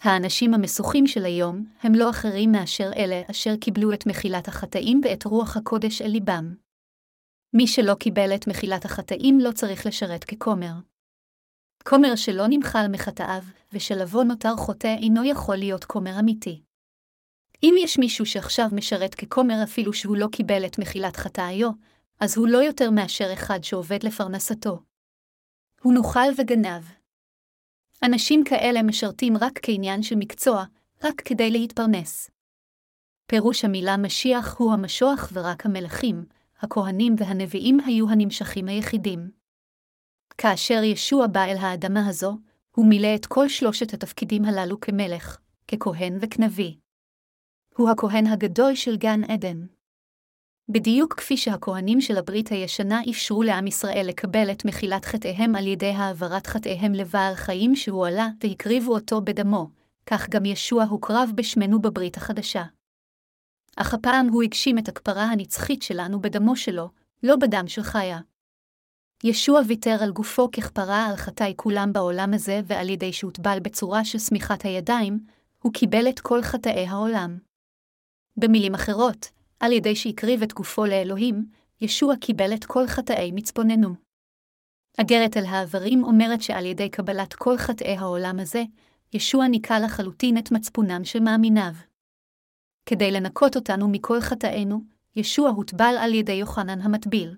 האנשים 0.00 0.54
המסוכים 0.54 1.06
של 1.06 1.24
היום 1.24 1.66
הם 1.80 1.94
לא 1.94 2.10
אחרים 2.10 2.52
מאשר 2.52 2.90
אלה 2.96 3.22
אשר 3.30 3.56
קיבלו 3.60 3.92
את 3.92 4.06
מחילת 4.06 4.48
החטאים 4.48 5.00
ואת 5.04 5.24
רוח 5.24 5.56
הקודש 5.56 6.02
אל 6.02 6.10
ליבם. 6.10 6.54
מי 7.54 7.66
שלא 7.66 7.94
קיבל 7.94 8.34
את 8.34 8.46
מחילת 8.46 8.84
החטאים 8.84 9.38
לא 9.40 9.52
צריך 9.52 9.86
לשרת 9.86 10.24
ככומר. 10.24 10.72
כומר 11.88 12.16
שלא 12.16 12.44
נמחל 12.48 12.86
מחטאיו, 12.90 13.42
ושלבו 13.72 14.22
נותר 14.22 14.56
חוטא 14.56 14.96
אינו 15.02 15.24
יכול 15.24 15.56
להיות 15.56 15.84
כומר 15.84 16.20
אמיתי. 16.20 16.62
אם 17.62 17.74
יש 17.78 17.98
מישהו 17.98 18.26
שעכשיו 18.26 18.66
משרת 18.72 19.14
ככומר 19.14 19.54
אפילו 19.64 19.92
שהוא 19.92 20.16
לא 20.16 20.26
קיבל 20.32 20.66
את 20.66 20.78
מחילת 20.78 21.16
חטאיו, 21.16 21.70
אז 22.20 22.36
הוא 22.36 22.48
לא 22.48 22.58
יותר 22.58 22.90
מאשר 22.90 23.32
אחד 23.32 23.64
שעובד 23.64 24.02
לפרנסתו. 24.02 24.82
הוא 25.82 25.94
נוכל 25.94 26.28
וגנב. 26.38 27.01
אנשים 28.04 28.44
כאלה 28.44 28.82
משרתים 28.82 29.36
רק 29.36 29.58
כעניין 29.62 30.02
של 30.02 30.16
מקצוע, 30.16 30.64
רק 31.04 31.20
כדי 31.20 31.50
להתפרנס. 31.50 32.30
פירוש 33.26 33.64
המילה 33.64 33.96
משיח 33.96 34.56
הוא 34.58 34.72
המשוח 34.72 35.30
ורק 35.32 35.66
המלכים, 35.66 36.24
הכהנים 36.60 37.14
והנביאים 37.18 37.80
היו 37.86 38.10
הנמשכים 38.10 38.68
היחידים. 38.68 39.30
כאשר 40.38 40.82
ישוע 40.82 41.26
בא 41.26 41.44
אל 41.44 41.56
האדמה 41.56 42.08
הזו, 42.08 42.38
הוא 42.76 42.86
מילא 42.86 43.14
את 43.14 43.26
כל 43.26 43.48
שלושת 43.48 43.94
התפקידים 43.94 44.44
הללו 44.44 44.80
כמלך, 44.80 45.38
ככהן 45.68 46.18
וכנביא. 46.20 46.74
הוא 47.76 47.90
הכהן 47.90 48.26
הגדול 48.26 48.74
של 48.74 48.96
גן 48.96 49.24
עדן. 49.24 49.66
בדיוק 50.72 51.14
כפי 51.14 51.36
שהכהנים 51.36 52.00
של 52.00 52.16
הברית 52.16 52.48
הישנה 52.48 53.00
אפשרו 53.10 53.42
לעם 53.42 53.66
ישראל 53.66 54.04
לקבל 54.08 54.50
את 54.50 54.64
מחילת 54.64 55.04
חטאיהם 55.04 55.56
על 55.56 55.66
ידי 55.66 55.90
העברת 55.90 56.46
חטאיהם 56.46 56.92
לבעל 56.92 57.34
חיים 57.34 57.76
שהוא 57.76 58.06
עלה 58.06 58.28
והקריבו 58.42 58.94
אותו 58.94 59.20
בדמו, 59.20 59.70
כך 60.06 60.28
גם 60.28 60.44
ישוע 60.44 60.84
הוקרב 60.84 61.30
בשמנו 61.34 61.82
בברית 61.82 62.16
החדשה. 62.16 62.62
אך 63.76 63.94
הפעם 63.94 64.28
הוא 64.28 64.42
הגשים 64.42 64.78
את 64.78 64.88
הכפרה 64.88 65.24
הנצחית 65.24 65.82
שלנו 65.82 66.20
בדמו 66.20 66.56
שלו, 66.56 66.90
לא 67.22 67.36
בדם 67.36 67.64
של 67.68 67.82
חיה. 67.82 68.20
ישוע 69.24 69.60
ויתר 69.68 69.96
על 70.02 70.10
גופו 70.10 70.50
ככפרה 70.50 71.06
על 71.06 71.16
חטאי 71.16 71.52
כולם 71.56 71.92
בעולם 71.92 72.34
הזה, 72.34 72.60
ועל 72.66 72.88
ידי 72.88 73.12
שהוטבל 73.12 73.58
בצורה 73.60 74.04
של 74.04 74.18
שמיכת 74.18 74.62
הידיים, 74.64 75.20
הוא 75.62 75.72
קיבל 75.72 76.08
את 76.08 76.20
כל 76.20 76.42
חטאי 76.42 76.86
העולם. 76.86 77.38
במילים 78.36 78.74
אחרות, 78.74 79.41
על 79.62 79.72
ידי 79.72 79.96
שהקריב 79.96 80.42
את 80.42 80.52
גופו 80.52 80.84
לאלוהים, 80.84 81.46
ישוע 81.80 82.16
קיבל 82.16 82.54
את 82.54 82.64
כל 82.64 82.86
חטאי 82.86 83.30
מצפוננו. 83.34 83.94
אגרת 85.00 85.36
אל 85.36 85.44
העברים 85.44 86.04
אומרת 86.04 86.42
שעל 86.42 86.66
ידי 86.66 86.90
קבלת 86.90 87.34
כל 87.34 87.56
חטאי 87.56 87.96
העולם 87.96 88.40
הזה, 88.40 88.62
ישוע 89.12 89.48
ניקה 89.48 89.78
לחלוטין 89.80 90.38
את 90.38 90.52
מצפונם 90.52 91.04
של 91.04 91.20
מאמיניו. 91.20 91.72
כדי 92.86 93.10
לנקות 93.10 93.56
אותנו 93.56 93.88
מכל 93.88 94.20
חטאינו, 94.20 94.80
ישוע 95.16 95.48
הוטבל 95.48 95.94
על 96.00 96.14
ידי 96.14 96.32
יוחנן 96.32 96.80
המטביל. 96.80 97.36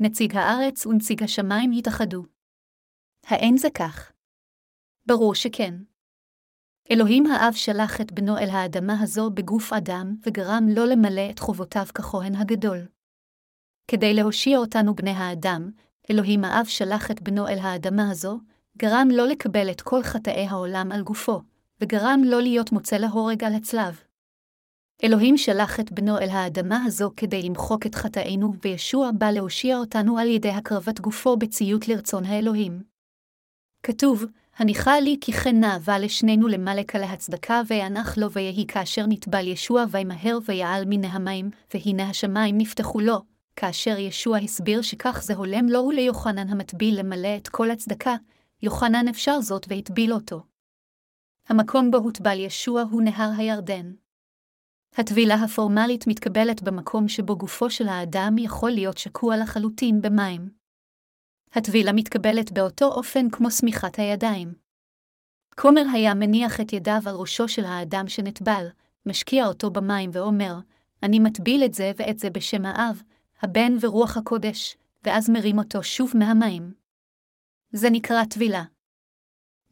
נציג 0.00 0.36
הארץ 0.36 0.86
ונציג 0.86 1.22
השמיים 1.22 1.70
התאחדו. 1.78 2.22
האין 3.26 3.56
זה 3.56 3.68
כך? 3.74 4.12
ברור 5.06 5.34
שכן. 5.34 5.74
אלוהים 6.90 7.26
האב 7.26 7.52
שלח 7.52 8.00
את 8.00 8.12
בנו 8.12 8.38
אל 8.38 8.48
האדמה 8.50 9.00
הזו 9.02 9.30
בגוף 9.30 9.72
אדם, 9.72 10.14
וגרם 10.26 10.66
לו 10.68 10.84
למלא 10.84 11.30
את 11.30 11.38
חובותיו 11.38 11.86
ככהן 11.94 12.34
הגדול. 12.34 12.78
כדי 13.88 14.14
להושיע 14.14 14.58
אותנו 14.58 14.94
בני 14.94 15.10
האדם, 15.10 15.70
אלוהים 16.10 16.44
האב 16.44 16.66
שלח 16.66 17.10
את 17.10 17.22
בנו 17.22 17.48
אל 17.48 17.58
האדמה 17.58 18.10
הזו, 18.10 18.38
גרם 18.78 19.08
לו 19.12 19.26
לקבל 19.26 19.70
את 19.70 19.80
כל 19.80 20.02
חטאי 20.02 20.46
העולם 20.46 20.92
על 20.92 21.02
גופו, 21.02 21.40
וגרם 21.80 22.20
לו 22.24 22.40
להיות 22.40 22.72
מוצא 22.72 22.96
להורג 22.96 23.44
על 23.44 23.54
הצלב. 23.54 24.00
אלוהים 25.04 25.36
שלח 25.36 25.80
את 25.80 25.92
בנו 25.92 26.18
אל 26.18 26.28
האדמה 26.28 26.84
הזו 26.84 27.10
כדי 27.16 27.42
למחוק 27.42 27.86
את 27.86 27.94
חטאינו, 27.94 28.52
וישוע 28.62 29.10
בא 29.18 29.30
להושיע 29.30 29.76
אותנו 29.76 30.18
על 30.18 30.28
ידי 30.28 30.50
הקרבת 30.50 31.00
גופו 31.00 31.36
בציות 31.36 31.88
לרצון 31.88 32.24
האלוהים. 32.24 32.82
כתוב, 33.82 34.24
הניחה 34.58 35.00
לי 35.00 35.16
כי 35.20 35.32
כן 35.32 35.60
נאווה 35.60 35.98
לשנינו 35.98 36.48
למלכה 36.48 36.98
להצדקה, 36.98 37.62
ויענך 37.66 38.18
לו 38.18 38.32
ויהי 38.32 38.66
כאשר 38.66 39.06
נטבל 39.08 39.46
ישוע 39.46 39.84
וימהר 39.90 40.38
ויעל 40.44 40.84
מן 40.86 41.04
המים, 41.04 41.50
והנה 41.74 42.10
השמיים 42.10 42.58
נפתחו 42.58 43.00
לו, 43.00 43.22
כאשר 43.56 43.98
ישוע 43.98 44.38
הסביר 44.38 44.82
שכך 44.82 45.22
זה 45.22 45.34
הולם 45.34 45.68
לו 45.68 45.78
וליוחנן 45.78 46.48
המטביל 46.48 46.98
למלא 46.98 47.36
את 47.36 47.48
כל 47.48 47.70
הצדקה, 47.70 48.16
יוחנן 48.62 49.08
אפשר 49.08 49.40
זאת 49.40 49.66
והטביל 49.68 50.12
אותו. 50.12 50.42
המקום 51.48 51.90
בו 51.90 51.96
הוטבל 51.96 52.40
ישוע 52.40 52.82
הוא 52.90 53.02
נהר 53.02 53.30
הירדן. 53.36 53.92
הטבילה 54.94 55.34
הפורמלית 55.34 56.06
מתקבלת 56.06 56.62
במקום 56.62 57.08
שבו 57.08 57.36
גופו 57.36 57.70
של 57.70 57.88
האדם 57.88 58.34
יכול 58.38 58.70
להיות 58.70 58.98
שקוע 58.98 59.36
לחלוטין 59.36 60.00
במים. 60.00 60.55
הטבילה 61.52 61.92
מתקבלת 61.92 62.52
באותו 62.52 62.84
אופן 62.86 63.30
כמו 63.30 63.50
שמיכת 63.50 63.98
הידיים. 63.98 64.54
כומר 65.58 65.82
היה 65.92 66.14
מניח 66.14 66.60
את 66.60 66.72
ידיו 66.72 67.00
על 67.06 67.14
ראשו 67.14 67.48
של 67.48 67.64
האדם 67.64 68.08
שנטבל, 68.08 68.66
משקיע 69.06 69.46
אותו 69.46 69.70
במים 69.70 70.10
ואומר, 70.12 70.54
אני 71.02 71.18
מטביל 71.18 71.64
את 71.64 71.74
זה 71.74 71.92
ואת 71.96 72.18
זה 72.18 72.30
בשם 72.30 72.66
האב, 72.66 73.02
הבן 73.42 73.72
ורוח 73.80 74.16
הקודש, 74.16 74.76
ואז 75.04 75.30
מרים 75.30 75.58
אותו 75.58 75.82
שוב 75.82 76.12
מהמים. 76.14 76.74
זה 77.72 77.90
נקרא 77.90 78.24
טבילה. 78.24 78.64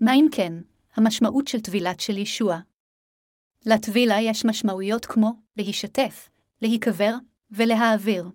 מה 0.00 0.14
אם 0.14 0.26
כן, 0.32 0.52
המשמעות 0.94 1.48
של 1.48 1.60
טבילת 1.60 2.00
של 2.00 2.18
ישוע? 2.18 2.58
לטבילה 3.66 4.20
יש 4.20 4.44
משמעויות 4.44 5.06
כמו 5.06 5.32
להישתף, 5.56 6.28
להיקבר 6.62 7.14
ולהעביר. 7.50 8.28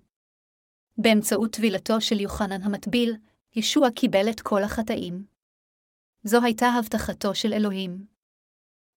באמצעות 0.97 1.51
טבילתו 1.51 2.01
של 2.01 2.19
יוחנן 2.19 2.61
המטביל, 2.61 3.15
ישוע 3.55 3.91
קיבל 3.91 4.29
את 4.29 4.41
כל 4.41 4.63
החטאים. 4.63 5.25
זו 6.23 6.43
הייתה 6.43 6.67
הבטחתו 6.67 7.35
של 7.35 7.53
אלוהים. 7.53 8.05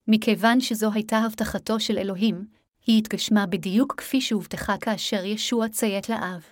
מכיוון 0.09 0.61
שזו 0.61 0.93
הייתה 0.93 1.17
הבטחתו 1.17 1.81
של 1.81 1.99
אלוהים, 1.99 2.47
היא 2.87 2.99
התגשמה 2.99 3.47
בדיוק 3.47 3.95
כפי 3.97 4.21
שהובטחה 4.21 4.75
כאשר 4.81 5.25
ישוע 5.25 5.69
ציית 5.69 6.09
לאב. 6.09 6.45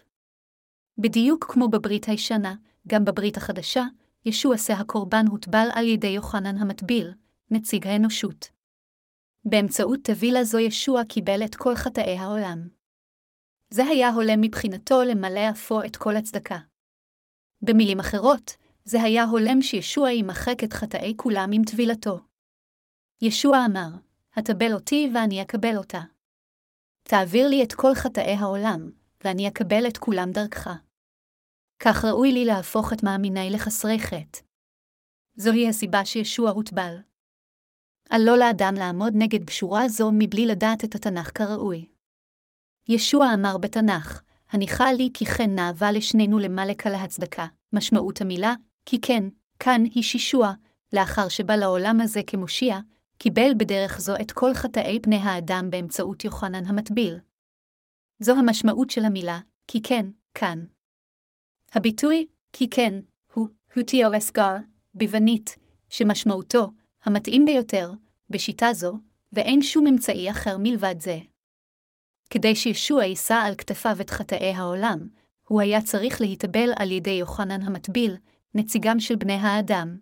בדיוק 0.98 1.44
כמו 1.52 1.68
בברית 1.68 2.08
הישנה, 2.08 2.54
גם 2.88 3.04
בברית 3.04 3.36
החדשה, 3.36 3.84
ישוע 4.24 4.58
שא 4.58 4.72
הקורבן 4.72 5.26
הוטבל 5.30 5.68
על 5.74 5.86
ידי 5.86 6.06
יוחנן 6.06 6.56
המטביל, 6.56 7.12
נציג 7.50 7.86
האנושות. 7.86 8.50
באמצעות 9.44 10.00
טבילה 10.02 10.44
זו 10.44 10.58
ישוע 10.58 11.04
קיבל 11.04 11.44
את 11.44 11.54
כל 11.54 11.74
חטאי 11.74 12.18
העולם. 12.18 12.68
זה 13.70 13.84
היה 13.84 14.08
הולם 14.08 14.40
מבחינתו 14.40 15.02
למלא 15.02 15.50
אפו 15.50 15.84
את 15.84 15.96
כל 15.96 16.16
הצדקה. 16.16 16.69
במילים 17.62 18.00
אחרות, 18.00 18.56
זה 18.84 19.02
היה 19.02 19.24
הולם 19.24 19.62
שישוע 19.62 20.12
ימחק 20.12 20.64
את 20.64 20.72
חטאי 20.72 21.14
כולם 21.16 21.50
עם 21.52 21.62
טבילתו. 21.64 22.20
ישוע 23.22 23.58
אמר, 23.66 23.88
הטבל 24.36 24.74
אותי 24.74 25.10
ואני 25.14 25.42
אקבל 25.42 25.76
אותה. 25.76 26.00
תעביר 27.02 27.48
לי 27.48 27.62
את 27.62 27.72
כל 27.72 27.94
חטאי 27.94 28.34
העולם, 28.34 28.90
ואני 29.24 29.48
אקבל 29.48 29.88
את 29.88 29.98
כולם 29.98 30.30
דרכך. 30.30 30.70
כך 31.78 32.04
ראוי 32.04 32.32
לי 32.32 32.44
להפוך 32.44 32.92
את 32.92 33.02
מאמיני 33.02 33.50
לחסרי 33.50 33.98
חטא. 33.98 34.40
זוהי 35.36 35.68
הסיבה 35.68 36.04
שישוע 36.04 36.50
הוטבל. 36.50 36.96
אל 38.12 38.20
לא 38.26 38.38
לאדם 38.38 38.74
לעמוד 38.78 39.12
נגד 39.16 39.46
בשורה 39.46 39.88
זו 39.88 40.10
מבלי 40.12 40.46
לדעת 40.46 40.84
את 40.84 40.94
התנ"ך 40.94 41.38
כראוי. 41.38 41.88
ישוע 42.88 43.26
אמר 43.34 43.58
בתנ"ך, 43.58 44.22
הניחה 44.50 44.92
לי 44.92 45.10
כי 45.14 45.24
כן 45.24 45.50
נאווה 45.54 45.92
לשנינו 45.92 46.38
למלך 46.38 46.86
על 46.86 46.94
ההצדקה. 46.94 47.46
משמעות 47.72 48.20
המילה, 48.20 48.54
כי 48.86 49.00
כן, 49.00 49.24
כאן 49.58 49.82
היא 49.84 50.02
שישוע, 50.02 50.52
לאחר 50.92 51.28
שבא 51.28 51.56
לעולם 51.56 52.00
הזה 52.00 52.20
כמושיע, 52.26 52.78
קיבל 53.18 53.52
בדרך 53.56 54.00
זו 54.00 54.14
את 54.20 54.32
כל 54.32 54.54
חטאי 54.54 54.98
בני 54.98 55.16
האדם 55.16 55.70
באמצעות 55.70 56.24
יוחנן 56.24 56.66
המטביל. 56.66 57.18
זו 58.18 58.32
המשמעות 58.32 58.90
של 58.90 59.04
המילה, 59.04 59.38
כי 59.66 59.82
כן, 59.82 60.06
כאן. 60.34 60.64
הביטוי, 61.72 62.26
כי 62.52 62.70
כן, 62.70 63.00
הוא, 63.34 63.48
הוטיו 63.76 64.16
אסגר, 64.16 64.56
ביוונית, 64.94 65.56
שמשמעותו, 65.88 66.70
המתאים 67.04 67.44
ביותר, 67.44 67.92
בשיטה 68.30 68.72
זו, 68.72 68.98
ואין 69.32 69.62
שום 69.62 69.86
אמצעי 69.86 70.30
אחר 70.30 70.56
מלבד 70.58 70.94
זה. 70.98 71.18
כדי 72.30 72.54
שישוע 72.54 73.04
יישא 73.04 73.34
על 73.34 73.54
כתפיו 73.54 73.96
את 74.00 74.10
חטאי 74.10 74.52
העולם, 74.54 75.08
הוא 75.48 75.60
היה 75.60 75.82
צריך 75.82 76.20
להתאבל 76.20 76.72
על 76.76 76.90
ידי 76.90 77.10
יוחנן 77.10 77.62
המטביל, 77.62 78.16
נציגם 78.54 79.00
של 79.00 79.16
בני 79.16 79.32
האדם. 79.32 79.98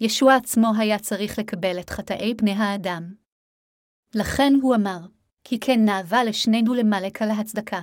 ישוע 0.00 0.34
עצמו 0.34 0.72
היה 0.78 0.98
צריך 0.98 1.38
לקבל 1.38 1.80
את 1.80 1.90
חטאי 1.90 2.34
בני 2.34 2.52
האדם. 2.52 3.14
לכן 4.14 4.52
הוא 4.62 4.74
אמר, 4.74 4.98
כי 5.44 5.60
כן 5.60 5.84
נאווה 5.84 6.24
לשנינו 6.24 6.74
למלק 6.74 7.22
על 7.22 7.30
ההצדקה. 7.30 7.80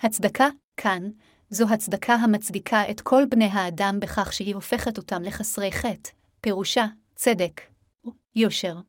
הצדקה, 0.00 0.48
כאן, 0.76 1.10
זו 1.50 1.68
הצדקה 1.68 2.14
המצדיקה 2.14 2.90
את 2.90 3.00
כל 3.00 3.22
בני 3.30 3.44
האדם 3.44 4.00
בכך 4.00 4.32
שהיא 4.32 4.54
הופכת 4.54 4.98
אותם 4.98 5.22
לחסרי 5.22 5.72
חטא, 5.72 6.10
פירושה, 6.40 6.86
צדק, 7.14 7.60
יושר. 8.36 8.80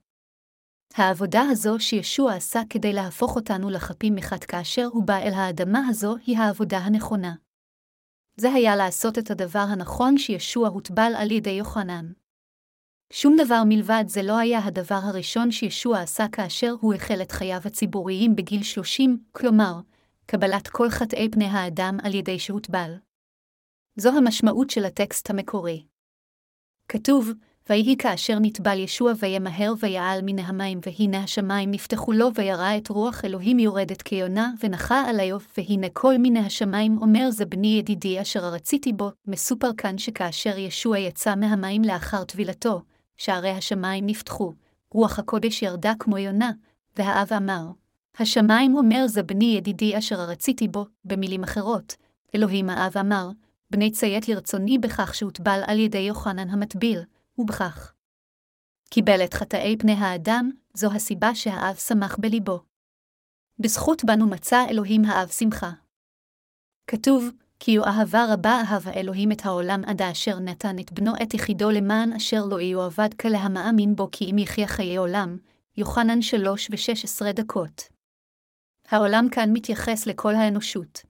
העבודה 0.94 1.42
הזו 1.52 1.80
שישוע 1.80 2.34
עשה 2.34 2.62
כדי 2.70 2.94
להפוך 2.94 3.36
אותנו 3.36 3.70
לחפים 3.70 4.16
מחת 4.16 4.44
כאשר 4.44 4.86
הוא 4.92 5.04
בא 5.04 5.18
אל 5.18 5.34
האדמה 5.34 5.88
הזו, 5.88 6.16
היא 6.26 6.38
העבודה 6.38 6.78
הנכונה. 6.78 7.36
זה 8.38 8.54
היה 8.54 8.76
לעשות 8.76 9.18
את 9.18 9.32
הדבר 9.32 9.66
הנכון 9.70 10.18
שישוע 10.18 10.68
הוטבל 10.68 11.12
על 11.18 11.32
ידי 11.32 11.50
יוחנן. 11.50 12.12
שום 13.14 13.36
דבר 13.38 13.62
מלבד 13.66 14.04
זה 14.08 14.22
לא 14.24 14.38
היה 14.38 14.60
הדבר 14.66 15.00
הראשון 15.04 15.52
שישוע 15.52 16.00
עשה 16.02 16.26
כאשר 16.32 16.76
הוא 16.82 16.94
החל 16.94 17.22
את 17.22 17.32
חייו 17.32 17.60
הציבוריים 17.66 18.36
בגיל 18.36 18.64
30, 18.64 19.24
כלומר, 19.32 19.74
קבלת 20.26 20.68
כל 20.68 20.90
חטאי 20.90 21.30
פני 21.32 21.46
האדם 21.46 21.98
על 22.04 22.16
ידי 22.16 22.40
שהוטבל. 22.40 22.96
זו 23.96 24.10
המשמעות 24.18 24.70
של 24.70 24.86
הטקסט 24.86 25.30
המקורי. 25.30 25.86
כתוב, 26.88 27.30
ויהי 27.70 27.98
כאשר 27.98 28.40
נטבל 28.42 28.80
ישוע 28.80 29.14
וימהר 29.20 29.74
ויעל 29.80 30.20
מן 30.24 30.40
המים, 30.40 30.80
והנה 30.86 31.24
השמיים 31.24 31.72
נפתחו 31.72 32.12
לו, 32.12 32.30
וירא 32.36 32.78
את 32.78 32.90
רוח 32.90 33.26
אלוהים 33.26 33.60
יורדת 33.60 34.02
כיונה, 34.02 34.52
ונחה 34.64 35.10
עליו, 35.10 35.38
והנה 35.58 35.88
כל 35.94 36.18
מיני 36.18 36.40
השמיים 36.40 36.98
אומר 37.02 37.32
זה 37.32 37.46
בני 37.46 37.68
ידידי 37.68 38.22
אשר 38.22 38.40
רציתי 38.40 38.94
בו, 38.94 39.12
מסופר 39.28 39.70
כאן 39.78 39.98
שכאשר 39.98 40.58
ישוע 40.58 40.98
יצא 40.98 41.36
מהמים 41.36 41.82
לאחר 41.82 42.24
טבילתו, 42.24 42.82
שערי 43.18 43.50
השמיים 43.50 44.06
נפתחו, 44.06 44.54
רוח 44.92 45.20
הקודש 45.20 45.62
ירדה 45.62 45.94
כמו 46.00 46.18
יונה, 46.18 46.52
והאב 46.98 47.34
אמר, 47.38 47.66
השמיים 48.20 48.76
אומר 48.76 49.08
זה 49.08 49.24
בני 49.24 49.56
ידידי 49.58 49.98
אשר 49.98 50.16
רציתי 50.16 50.68
בו, 50.68 50.86
במילים 51.06 51.44
אחרות, 51.44 51.96
אלוהים 52.36 52.70
האב 52.70 52.98
אמר, 52.98 53.30
בני 53.72 53.92
ציית 53.92 54.28
לרצוני 54.28 54.78
בכך 54.78 55.16
שהוטבל 55.16 55.62
על 55.68 55.80
ידי 55.80 55.98
יוחנן 55.98 56.50
המטביל, 56.50 57.00
ובכך. 57.40 57.94
קיבל 58.90 59.24
את 59.26 59.34
חטאי 59.34 59.78
פני 59.78 59.94
האדם, 59.94 60.52
זו 60.74 60.92
הסיבה 60.96 61.36
שהאב 61.36 61.76
שמח 61.76 62.18
בליבו. 62.20 62.60
בזכות 63.60 64.04
בנו 64.06 64.30
מצא 64.30 64.66
אלוהים 64.70 65.06
האב 65.06 65.28
שמחה. 65.28 65.72
כתוב, 66.88 67.30
כי 67.60 67.76
הוא 67.76 67.86
אהבה 67.86 68.34
רבה 68.34 68.62
אהב 68.62 68.88
האלוהים 68.88 69.32
את 69.32 69.46
העולם 69.46 69.82
עד 69.86 70.02
אשר 70.02 70.40
נתן 70.40 70.80
את 70.80 70.92
בנו 70.92 71.12
את 71.24 71.34
יחידו 71.34 71.72
למען 71.72 72.14
אשר 72.14 72.46
לא 72.50 72.62
יאבד 72.62 73.14
כלה 73.22 73.38
המאמין 73.38 73.96
בו 73.96 74.10
כי 74.12 74.32
אם 74.32 74.38
יחיה 74.38 74.68
חיי 74.68 74.98
עולם, 74.98 75.38
יוחנן 75.78 76.22
שלוש 76.22 76.68
ושש 76.72 77.04
עשרה 77.04 77.32
דקות. 77.32 77.82
העולם 78.88 79.26
כאן 79.32 79.50
מתייחס 79.54 80.06
לכל 80.08 80.36
האנושות. 80.36 81.02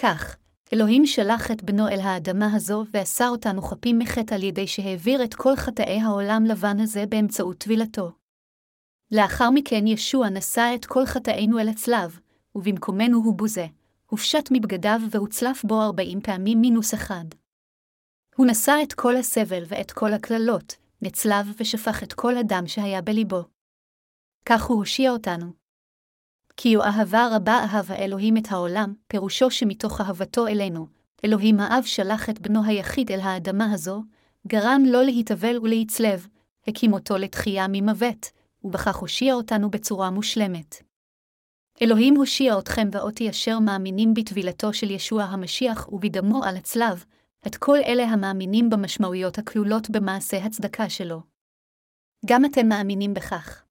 כך, 0.00 0.36
אלוהים 0.74 1.06
שלח 1.06 1.50
את 1.50 1.62
בנו 1.62 1.88
אל 1.88 2.00
האדמה 2.00 2.54
הזו 2.54 2.84
ועשה 2.90 3.28
אותנו 3.28 3.62
חפים 3.62 3.98
מחטא 3.98 4.34
על 4.34 4.42
ידי 4.42 4.66
שהעביר 4.66 5.24
את 5.24 5.34
כל 5.34 5.56
חטאי 5.56 6.00
העולם 6.00 6.44
לבן 6.44 6.80
הזה 6.80 7.06
באמצעות 7.06 7.58
טבילתו. 7.58 8.12
לאחר 9.10 9.50
מכן 9.50 9.86
ישוע 9.86 10.28
נשא 10.28 10.72
את 10.74 10.84
כל 10.84 11.06
חטאינו 11.06 11.58
אל 11.58 11.68
הצלב, 11.68 12.18
ובמקומנו 12.54 13.18
הוא 13.18 13.34
בוזה, 13.34 13.66
הופשט 14.06 14.48
מבגדיו 14.50 15.00
והוצלף 15.10 15.64
בו 15.64 15.82
ארבעים 15.82 16.20
פעמים 16.20 16.60
מינוס 16.60 16.94
אחד. 16.94 17.24
הוא 18.36 18.46
נשא 18.46 18.74
את 18.82 18.92
כל 18.92 19.16
הסבל 19.16 19.62
ואת 19.68 19.90
כל 19.90 20.12
הקללות, 20.12 20.76
נצלב 21.02 21.46
ושפך 21.60 22.02
את 22.02 22.12
כל 22.12 22.36
הדם 22.36 22.64
שהיה 22.66 23.02
בליבו. 23.02 23.42
כך 24.46 24.64
הוא 24.64 24.78
הושיע 24.78 25.10
אותנו. 25.10 25.63
כי 26.56 26.74
הוא 26.74 26.84
אהבה 26.84 27.28
רבה 27.36 27.52
אהב 27.52 27.92
האלוהים 27.92 28.36
את 28.36 28.52
העולם, 28.52 28.94
פירושו 29.08 29.50
שמתוך 29.50 30.00
אהבתו 30.00 30.46
אלינו, 30.46 30.86
אלוהים 31.24 31.60
האב 31.60 31.84
שלח 31.84 32.30
את 32.30 32.40
בנו 32.40 32.64
היחיד 32.64 33.12
אל 33.12 33.20
האדמה 33.20 33.72
הזו, 33.72 34.02
גרם 34.46 34.82
לו 34.86 35.02
להתאבל 35.02 35.58
ולהצלב, 35.62 36.26
הקים 36.68 36.92
אותו 36.92 37.16
לתחייה 37.16 37.66
ממוות, 37.68 38.30
ובכך 38.64 38.96
הושיע 38.96 39.34
אותנו 39.34 39.70
בצורה 39.70 40.10
מושלמת. 40.10 40.82
אלוהים 41.82 42.16
הושיע 42.16 42.58
אתכם 42.58 42.88
ואותי 42.92 43.30
אשר 43.30 43.58
מאמינים 43.58 44.14
בטבילתו 44.14 44.72
של 44.72 44.90
ישוע 44.90 45.22
המשיח 45.22 45.88
ובדמו 45.92 46.44
על 46.44 46.56
הצלב, 46.56 47.04
את 47.46 47.56
כל 47.56 47.78
אלה 47.86 48.04
המאמינים 48.04 48.70
במשמעויות 48.70 49.38
הכלולות 49.38 49.90
במעשה 49.90 50.44
הצדקה 50.44 50.90
שלו. 50.90 51.20
גם 52.26 52.44
אתם 52.44 52.68
מאמינים 52.68 53.14
בכך. 53.14 53.63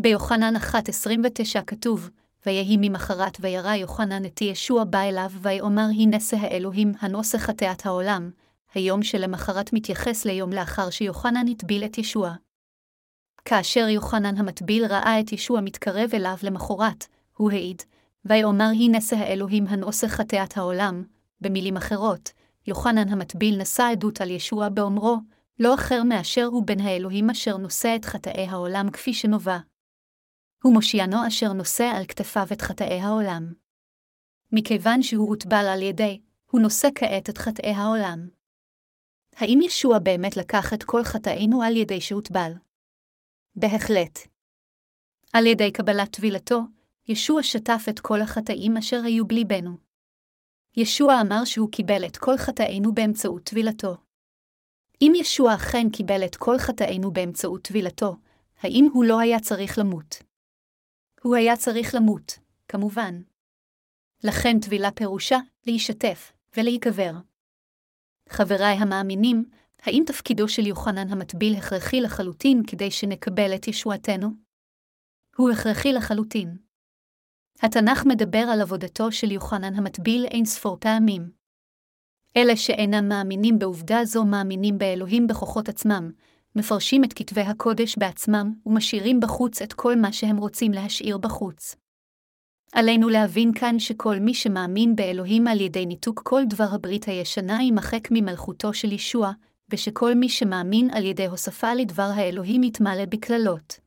ביוחנן 0.00 0.56
1.29 0.56 1.62
כתוב, 1.66 2.10
ויהי 2.46 2.76
ממחרת 2.80 3.38
וירא 3.40 3.74
יוחנן 3.74 4.24
את 4.24 4.42
ישוע 4.42 4.84
בא 4.84 5.00
אליו, 5.00 5.30
ויאמר 5.42 5.86
הנשא 6.00 6.36
האלוהים 6.36 6.92
הנוסח 7.00 7.38
חטאת 7.38 7.86
העולם, 7.86 8.30
היום 8.74 9.02
שלמחרת 9.02 9.72
מתייחס 9.72 10.24
ליום 10.24 10.52
לאחר 10.52 10.90
שיוחנן 10.90 11.48
הטביל 11.48 11.84
את 11.84 11.98
ישוע. 11.98 12.34
כאשר 13.44 13.88
יוחנן 13.88 14.36
המטביל 14.36 14.84
ראה 14.86 15.20
את 15.20 15.32
ישוע 15.32 15.60
מתקרב 15.60 16.10
אליו 16.14 16.36
למחרת, 16.42 17.06
הוא 17.36 17.50
העיד, 17.50 17.82
ויאמר 18.24 18.70
הנשא 18.84 19.16
האלוהים 19.16 19.66
הנוסח 19.68 20.08
חטאת 20.08 20.56
העולם, 20.56 21.04
במילים 21.40 21.76
אחרות, 21.76 22.32
יוחנן 22.66 23.08
המטביל 23.08 23.60
נשא 23.60 23.82
עדות 23.82 24.20
על 24.20 24.30
ישוע 24.30 24.68
באומרו, 24.68 25.16
לא 25.58 25.74
אחר 25.74 26.02
מאשר 26.02 26.44
הוא 26.44 26.66
בן 26.66 26.80
האלוהים 26.80 27.30
אשר 27.30 27.56
נושא 27.56 27.96
את 27.96 28.04
חטאי 28.04 28.46
העולם 28.48 28.90
כפי 28.90 29.14
שנובע, 29.14 29.58
הוא 30.62 30.74
מושיענו 30.74 31.26
אשר 31.26 31.52
נושא 31.52 31.84
על 31.84 32.06
כתפיו 32.06 32.46
את 32.52 32.62
חטאי 32.62 33.00
העולם. 33.00 33.52
מכיוון 34.52 35.02
שהוא 35.02 35.28
הוטבל 35.28 35.66
על 35.72 35.82
ידי, 35.82 36.20
הוא 36.50 36.60
נושא 36.60 36.88
כעת 36.94 37.30
את 37.30 37.38
חטאי 37.38 37.70
העולם. 37.70 38.28
האם 39.36 39.58
ישוע 39.62 39.98
באמת 39.98 40.36
לקח 40.36 40.74
את 40.74 40.82
כל 40.82 41.04
חטאינו 41.04 41.62
על 41.62 41.76
ידי 41.76 42.00
שהוטבל? 42.00 42.52
בהחלט. 43.56 44.18
על 45.32 45.46
ידי 45.46 45.72
קבלת 45.72 46.12
טבילתו, 46.16 46.60
ישוע 47.08 47.42
שטף 47.42 47.82
את 47.88 48.00
כל 48.00 48.20
החטאים 48.20 48.76
אשר 48.76 49.00
היו 49.04 49.26
בליבנו. 49.26 49.76
ישוע 50.76 51.20
אמר 51.20 51.44
שהוא 51.44 51.72
קיבל 51.72 52.06
את 52.06 52.16
כל 52.16 52.36
חטאינו 52.36 52.94
באמצעות 52.94 53.42
טבילתו. 53.42 53.96
אם 55.02 55.12
ישוע 55.16 55.54
אכן 55.54 55.90
קיבל 55.92 56.24
את 56.24 56.36
כל 56.36 56.58
חטאינו 56.58 57.12
באמצעות 57.12 57.62
טבילתו, 57.62 58.16
האם 58.60 58.88
הוא 58.92 59.04
לא 59.04 59.20
היה 59.20 59.40
צריך 59.40 59.78
למות? 59.78 60.27
הוא 61.28 61.36
היה 61.36 61.56
צריך 61.56 61.94
למות, 61.94 62.38
כמובן. 62.68 63.22
לכן 64.24 64.60
טבילה 64.60 64.90
פירושה 64.90 65.36
להישטף 65.66 66.32
ולהיקבר. 66.56 67.12
חבריי 68.28 68.76
המאמינים, 68.76 69.44
האם 69.82 70.02
תפקידו 70.06 70.48
של 70.48 70.66
יוחנן 70.66 71.08
המטביל 71.08 71.56
הכרחי 71.56 72.00
לחלוטין 72.00 72.62
כדי 72.66 72.90
שנקבל 72.90 73.54
את 73.54 73.68
ישועתנו? 73.68 74.28
הוא 75.36 75.50
הכרחי 75.50 75.92
לחלוטין. 75.92 76.56
התנ"ך 77.62 78.06
מדבר 78.06 78.44
על 78.52 78.60
עבודתו 78.60 79.12
של 79.12 79.30
יוחנן 79.30 79.74
המטביל 79.74 80.24
אין 80.24 80.44
ספור 80.44 80.76
פעמים. 80.80 81.30
אלה 82.36 82.56
שאינם 82.56 83.08
מאמינים 83.08 83.58
בעובדה 83.58 84.04
זו 84.04 84.24
מאמינים 84.24 84.78
באלוהים 84.78 85.26
בכוחות 85.26 85.68
עצמם, 85.68 86.10
מפרשים 86.58 87.04
את 87.04 87.12
כתבי 87.12 87.40
הקודש 87.40 87.96
בעצמם 87.98 88.52
ומשאירים 88.66 89.20
בחוץ 89.20 89.62
את 89.62 89.72
כל 89.72 89.96
מה 89.96 90.12
שהם 90.12 90.36
רוצים 90.36 90.72
להשאיר 90.72 91.18
בחוץ. 91.18 91.76
עלינו 92.72 93.08
להבין 93.08 93.52
כאן 93.54 93.78
שכל 93.78 94.18
מי 94.18 94.34
שמאמין 94.34 94.96
באלוהים 94.96 95.46
על 95.46 95.60
ידי 95.60 95.86
ניתוק 95.86 96.22
כל 96.24 96.42
דבר 96.48 96.66
הברית 96.72 97.04
הישנה 97.04 97.62
יימחק 97.62 98.08
ממלכותו 98.10 98.74
של 98.74 98.92
ישוע, 98.92 99.32
ושכל 99.70 100.14
מי 100.14 100.28
שמאמין 100.28 100.90
על 100.90 101.04
ידי 101.04 101.26
הוספה 101.26 101.74
לדבר 101.74 102.10
האלוהים 102.14 102.62
יתמלא 102.62 103.04
בקללות. 103.04 103.80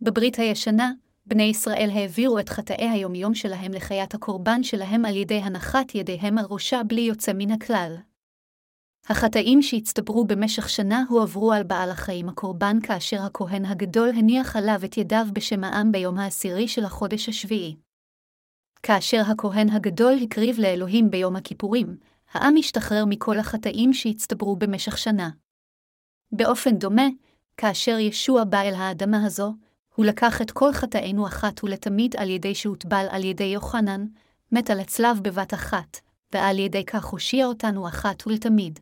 בברית 0.00 0.38
הישנה, 0.38 0.92
בני 1.26 1.42
ישראל 1.42 1.90
העבירו 1.94 2.38
את 2.38 2.48
חטאי 2.48 2.88
היומיום 2.88 3.34
שלהם 3.34 3.72
לחיית 3.72 4.14
הקורבן 4.14 4.62
שלהם 4.62 5.04
על 5.04 5.16
ידי 5.16 5.38
הנחת 5.38 5.94
ידיהם 5.94 6.38
על 6.38 6.44
ראשה 6.50 6.80
בלי 6.86 7.00
יוצא 7.00 7.32
מן 7.34 7.50
הכלל. 7.50 7.96
החטאים 9.08 9.62
שהצטברו 9.62 10.24
במשך 10.24 10.68
שנה 10.68 11.04
הועברו 11.08 11.52
על 11.52 11.62
בעל 11.62 11.90
החיים 11.90 12.28
הקורבן 12.28 12.80
כאשר 12.82 13.22
הכהן 13.22 13.64
הגדול 13.64 14.08
הניח 14.08 14.56
עליו 14.56 14.80
את 14.84 14.96
ידיו 14.96 15.26
בשם 15.32 15.64
העם 15.64 15.92
ביום 15.92 16.18
העשירי 16.18 16.68
של 16.68 16.84
החודש 16.84 17.28
השביעי. 17.28 17.76
כאשר 18.82 19.22
הכהן 19.30 19.68
הגדול 19.68 20.14
הקריב 20.22 20.58
לאלוהים 20.58 21.10
ביום 21.10 21.36
הכיפורים, 21.36 21.96
העם 22.32 22.54
השתחרר 22.58 23.04
מכל 23.06 23.38
החטאים 23.38 23.92
שהצטברו 23.92 24.56
במשך 24.56 24.98
שנה. 24.98 25.30
באופן 26.32 26.76
דומה, 26.76 27.06
כאשר 27.56 27.98
ישוע 27.98 28.44
בא 28.44 28.60
אל 28.60 28.74
האדמה 28.74 29.26
הזו, 29.26 29.54
הוא 29.94 30.06
לקח 30.06 30.42
את 30.42 30.50
כל 30.50 30.72
חטאינו 30.72 31.26
אחת 31.26 31.64
ולתמיד 31.64 32.16
על 32.16 32.30
ידי 32.30 32.54
שהוטבל 32.54 33.06
על 33.10 33.24
ידי 33.24 33.44
יוחנן, 33.44 34.06
מת 34.52 34.70
על 34.70 34.80
הצלב 34.80 35.20
בבת 35.22 35.54
אחת, 35.54 36.00
ועל 36.32 36.58
ידי 36.58 36.84
כך 36.84 37.04
הושיע 37.04 37.46
אותנו 37.46 37.88
אחת 37.88 38.26
ולתמיד. 38.26 38.80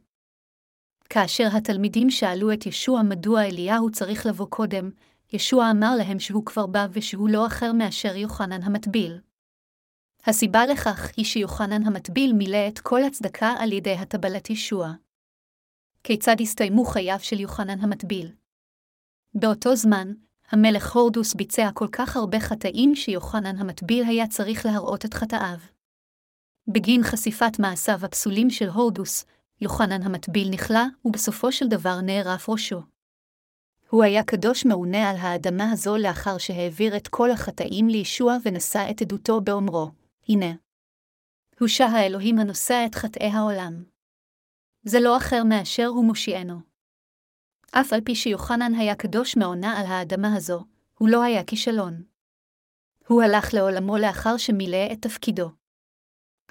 כאשר 1.11 1.49
התלמידים 1.57 2.11
שאלו 2.11 2.53
את 2.53 2.67
ישוע 2.67 3.03
מדוע 3.03 3.43
אליהו 3.43 3.91
צריך 3.91 4.27
לבוא 4.27 4.47
קודם, 4.47 4.91
ישוע 5.33 5.71
אמר 5.71 5.97
להם 5.99 6.19
שהוא 6.19 6.47
כבר 6.47 6.67
בא 6.67 6.87
ושהוא 6.93 7.29
לא 7.29 7.47
אחר 7.47 7.73
מאשר 7.73 8.17
יוחנן 8.17 8.63
המטביל. 8.63 9.21
הסיבה 10.27 10.67
לכך 10.67 11.11
היא 11.17 11.25
שיוחנן 11.25 11.87
המטביל 11.87 12.33
מילא 12.33 12.69
את 12.69 12.79
כל 12.79 13.03
הצדקה 13.03 13.55
על 13.59 13.73
ידי 13.73 13.93
הטבלת 13.95 14.51
ישוע. 14.51 14.93
כיצד 16.05 16.37
הסתיימו 16.41 16.85
חייו 16.85 17.19
של 17.21 17.41
יוחנן 17.41 17.81
המטביל? 17.81 18.33
באותו 19.35 19.77
זמן, 19.77 20.13
המלך 20.51 20.97
הורדוס 20.97 21.35
ביצע 21.35 21.71
כל 21.75 21.89
כך 21.93 22.17
הרבה 22.17 22.41
חטאים 22.41 22.95
שיוחנן 22.95 23.57
המטביל 23.57 24.05
היה 24.05 24.27
צריך 24.27 24.67
להראות 24.67 25.05
את 25.05 25.15
חטאיו. 25.15 25.59
בגין 26.69 27.03
חשיפת 27.03 27.59
מעשיו 27.59 28.05
הפסולים 28.05 28.51
של 28.51 28.69
הורדוס, 28.69 29.25
יוחנן 29.61 30.03
המטביל 30.03 30.51
נכלא, 30.51 30.85
ובסופו 31.05 31.53
של 31.53 31.69
דבר 31.69 32.01
נערף 32.01 32.49
ראשו. 32.49 32.81
הוא 33.91 34.03
היה 34.05 34.25
קדוש 34.25 34.67
מעונה 34.67 35.11
על 35.11 35.17
האדמה 35.17 35.71
הזו 35.73 35.97
לאחר 35.97 36.39
שהעביר 36.39 36.97
את 36.97 37.09
כל 37.09 37.31
החטאים 37.31 37.89
לישוע 37.89 38.37
ונשא 38.45 38.87
את 38.91 39.03
עדותו 39.03 39.41
באומרו, 39.41 39.91
הנה. 40.29 40.55
הושע 41.61 41.85
האלוהים 41.85 42.39
הנושא 42.39 42.85
את 42.87 42.95
חטאי 42.95 43.27
העולם. 43.27 43.85
זה 44.83 45.01
לא 45.01 45.17
אחר 45.17 45.43
מאשר 45.45 45.87
הוא 45.87 46.05
מושיענו. 46.05 46.61
אף 47.73 47.93
על 47.93 48.01
פי 48.01 48.15
שיוחנן 48.15 48.75
היה 48.75 48.95
קדוש 48.95 49.37
מעונה 49.37 49.81
על 49.81 49.87
האדמה 49.87 50.37
הזו, 50.37 50.65
הוא 50.99 51.09
לא 51.09 51.23
היה 51.23 51.45
כישלון. 51.45 52.03
הוא 53.09 53.23
הלך 53.23 53.55
לעולמו 53.55 53.99
לאחר 53.99 54.37
שמילא 54.37 54.93
את 54.93 55.03
תפקידו. 55.03 55.51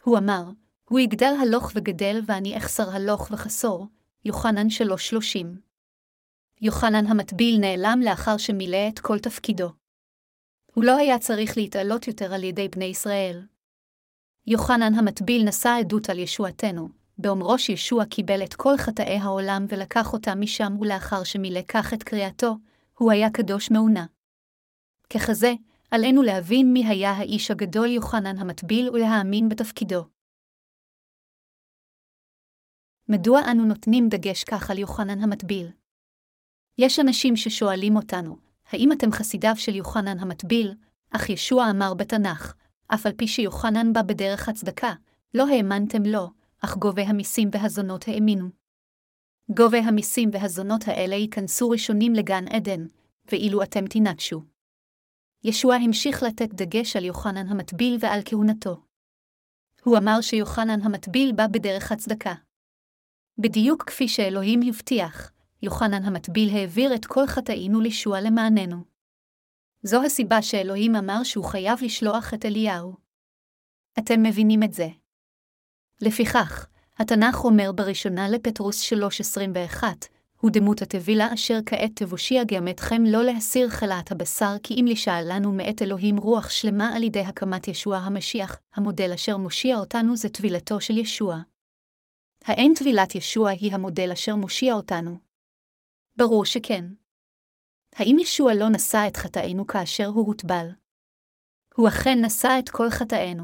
הוא 0.03 0.17
אמר, 0.17 0.43
הוא 0.89 0.99
יגדל 0.99 1.33
הלוך 1.41 1.71
וגדל 1.75 2.21
ואני 2.25 2.57
אחסר 2.57 2.89
הלוך 2.89 3.27
וחסור, 3.31 3.87
יוחנן 4.25 4.69
שלוש 4.69 5.09
שלושים. 5.09 5.59
יוחנן 6.61 7.05
המטביל 7.05 7.59
נעלם 7.59 7.99
לאחר 8.03 8.37
שמילא 8.37 8.87
את 8.89 8.99
כל 8.99 9.19
תפקידו. 9.19 9.69
הוא 10.73 10.83
לא 10.83 10.97
היה 10.97 11.19
צריך 11.19 11.57
להתעלות 11.57 12.07
יותר 12.07 12.33
על 12.33 12.43
ידי 12.43 12.67
בני 12.67 12.85
ישראל. 12.85 13.41
יוחנן 14.47 14.93
המטביל 14.93 15.43
נשא 15.43 15.69
עדות 15.79 16.09
על 16.09 16.19
ישועתנו, 16.19 16.89
באומרו 17.17 17.59
שישוע 17.59 18.05
קיבל 18.05 18.43
את 18.43 18.53
כל 18.53 18.77
חטאי 18.77 19.17
העולם 19.17 19.65
ולקח 19.69 20.13
אותם 20.13 20.41
משם, 20.41 20.75
ולאחר 20.79 21.23
שמילא 21.23 21.61
כך 21.67 21.93
את 21.93 22.03
קריאתו, 22.03 22.55
הוא 22.97 23.11
היה 23.11 23.29
קדוש 23.29 23.71
מעונה. 23.71 24.05
ככזה, 25.09 25.53
עלינו 25.91 26.23
להבין 26.23 26.73
מי 26.73 26.87
היה 26.87 27.11
האיש 27.11 27.51
הגדול 27.51 27.87
יוחנן 27.87 28.37
המטביל 28.37 28.89
ולהאמין 28.89 29.49
בתפקידו. 29.49 30.18
מדוע 33.11 33.41
אנו 33.51 33.65
נותנים 33.65 34.09
דגש 34.09 34.43
כך 34.43 34.71
על 34.71 34.77
יוחנן 34.77 35.23
המטביל? 35.23 35.67
יש 36.77 36.99
אנשים 36.99 37.35
ששואלים 37.35 37.95
אותנו, 37.95 38.37
האם 38.71 38.91
אתם 38.91 39.11
חסידיו 39.11 39.55
של 39.55 39.75
יוחנן 39.75 40.19
המטביל, 40.19 40.73
אך 41.11 41.29
ישוע 41.29 41.69
אמר 41.69 41.93
בתנ"ך, 41.93 42.53
אף 42.87 43.05
על 43.05 43.13
פי 43.13 43.27
שיוחנן 43.27 43.93
בא 43.93 44.01
בדרך 44.01 44.49
הצדקה, 44.49 44.93
לא 45.33 45.47
האמנתם 45.47 46.03
לו, 46.03 46.29
אך 46.61 46.77
גובי 46.77 47.01
המיסים 47.01 47.49
והזונות 47.51 48.07
האמינו. 48.07 48.49
גובי 49.49 49.79
המיסים 49.79 50.29
והזונות 50.33 50.87
האלה 50.87 51.15
ייכנסו 51.15 51.69
ראשונים 51.69 52.13
לגן 52.13 52.47
עדן, 52.47 52.85
ואילו 53.31 53.63
אתם 53.63 53.87
תנקשו. 53.87 54.41
ישוע 55.43 55.75
המשיך 55.75 56.23
לתת 56.23 56.53
דגש 56.53 56.95
על 56.95 57.05
יוחנן 57.05 57.47
המטביל 57.47 57.97
ועל 57.99 58.21
כהונתו. 58.25 58.81
הוא 59.83 59.97
אמר 59.97 60.21
שיוחנן 60.21 60.81
המטביל 60.81 61.31
בא 61.31 61.47
בדרך 61.47 61.91
הצדקה. 61.91 62.33
בדיוק 63.41 63.83
כפי 63.83 64.07
שאלוהים 64.07 64.59
הבטיח, 64.67 65.31
יוחנן 65.61 66.03
המטביל 66.03 66.49
העביר 66.49 66.95
את 66.95 67.05
כל 67.05 67.27
חטאינו 67.27 67.81
לישוע 67.81 68.21
למעננו. 68.21 68.83
זו 69.83 70.03
הסיבה 70.03 70.41
שאלוהים 70.41 70.95
אמר 70.95 71.23
שהוא 71.23 71.45
חייב 71.45 71.79
לשלוח 71.81 72.33
את 72.33 72.45
אליהו. 72.45 72.93
אתם 73.99 74.23
מבינים 74.23 74.63
את 74.63 74.73
זה. 74.73 74.87
לפיכך, 76.01 76.67
התנ"ך 76.97 77.43
אומר 77.43 77.71
בראשונה 77.71 78.29
לפטרוס 78.29 78.93
3.21, 78.93 79.83
הוא 80.39 80.51
דמות 80.51 80.81
הטבילה 80.81 81.33
אשר 81.33 81.59
כעת 81.65 81.91
תבושיע 81.95 82.43
גם 82.43 82.67
אתכם 82.67 83.03
לא 83.05 83.23
להסיר 83.23 83.69
חלאת 83.69 84.11
הבשר, 84.11 84.55
כי 84.63 84.73
אם 84.73 84.85
לשאלנו 84.85 85.51
מאת 85.51 85.81
אלוהים 85.81 86.17
רוח 86.17 86.49
שלמה 86.49 86.95
על 86.95 87.03
ידי 87.03 87.21
הקמת 87.21 87.67
ישוע 87.67 87.97
המשיח, 87.97 88.59
המודל 88.75 89.11
אשר 89.13 89.37
מושיע 89.37 89.77
אותנו 89.77 90.15
זה 90.15 90.29
טבילתו 90.29 90.81
של 90.81 90.97
ישוע. 90.97 91.41
האין 92.49 92.73
טבילת 92.73 93.15
ישוע 93.15 93.49
היא 93.49 93.73
המודל 93.73 94.11
אשר 94.11 94.35
מושיע 94.35 94.73
אותנו? 94.73 95.17
ברור 96.15 96.45
שכן. 96.45 96.85
האם 97.95 98.17
ישוע 98.19 98.53
לא 98.53 98.69
נשא 98.69 99.05
את 99.07 99.17
חטאינו 99.17 99.67
כאשר 99.67 100.05
הוא 100.05 100.27
הוטבל? 100.27 100.67
הוא 101.75 101.87
אכן 101.87 102.25
נשא 102.25 102.59
את 102.59 102.69
כל 102.69 102.89
חטאינו. 102.89 103.43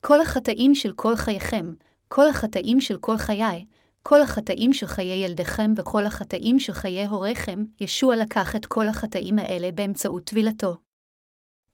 כל 0.00 0.20
החטאים 0.20 0.74
של 0.74 0.92
כל 0.92 1.16
חייכם, 1.16 1.74
כל 2.08 2.28
החטאים 2.28 2.80
של 2.80 2.98
כל 2.98 3.16
חיי, 3.16 3.66
כל 4.02 4.22
החטאים 4.22 4.72
של 4.72 4.86
חיי 4.86 5.24
ילדיכם 5.24 5.72
וכל 5.76 6.06
החטאים 6.06 6.60
של 6.60 6.72
חיי 6.72 7.06
הוריכם, 7.06 7.64
ישוע 7.80 8.16
לקח 8.16 8.56
את 8.56 8.66
כל 8.66 8.88
החטאים 8.88 9.38
האלה 9.38 9.72
באמצעות 9.72 10.24
טבילתו. 10.24 10.76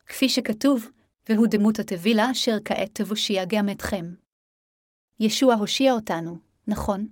כפי 0.06 0.28
שכתוב, 0.28 0.90
והוא 1.28 1.46
דמות 1.50 1.78
הטבילה 1.78 2.30
אשר 2.30 2.56
כעת 2.64 2.90
תבושיע 2.92 3.44
גם 3.48 3.68
אתכם. 3.68 4.23
ישוע 5.20 5.54
הושיע 5.54 5.92
אותנו, 5.92 6.38
נכון? 6.66 7.08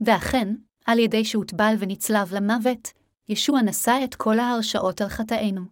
ואכן, 0.00 0.54
על 0.86 0.98
ידי 0.98 1.24
שהוטבל 1.24 1.74
ונצלב 1.78 2.34
למוות, 2.34 2.92
ישוע 3.28 3.62
נשא 3.62 4.00
את 4.04 4.14
כל 4.14 4.38
ההרשאות 4.38 5.00
על 5.00 5.08
חטאינו. 5.08 5.62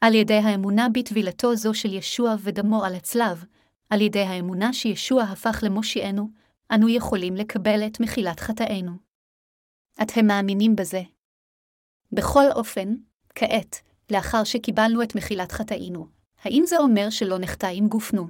על 0.00 0.14
ידי 0.14 0.34
האמונה 0.34 0.88
בטבילתו 0.94 1.56
זו 1.56 1.74
של 1.74 1.94
ישוע 1.94 2.34
ודמו 2.42 2.84
על 2.84 2.94
הצלב, 2.94 3.44
על 3.90 4.00
ידי 4.00 4.22
האמונה 4.22 4.72
שישוע 4.72 5.22
הפך 5.22 5.60
למושיענו, 5.62 6.28
אנו 6.74 6.88
יכולים 6.88 7.34
לקבל 7.34 7.86
את 7.86 8.00
מחילת 8.00 8.40
חטאינו. 8.40 8.92
אתם 10.02 10.26
מאמינים 10.26 10.76
בזה? 10.76 11.02
בכל 12.12 12.44
אופן, 12.56 12.94
כעת, 13.34 13.76
לאחר 14.12 14.44
שקיבלנו 14.44 15.02
את 15.02 15.14
מחילת 15.16 15.52
חטאינו, 15.52 16.06
האם 16.42 16.62
זה 16.66 16.78
אומר 16.78 17.10
שלא 17.10 17.38
נחטא 17.38 17.70
עם 17.74 17.88
גופנו? 17.88 18.28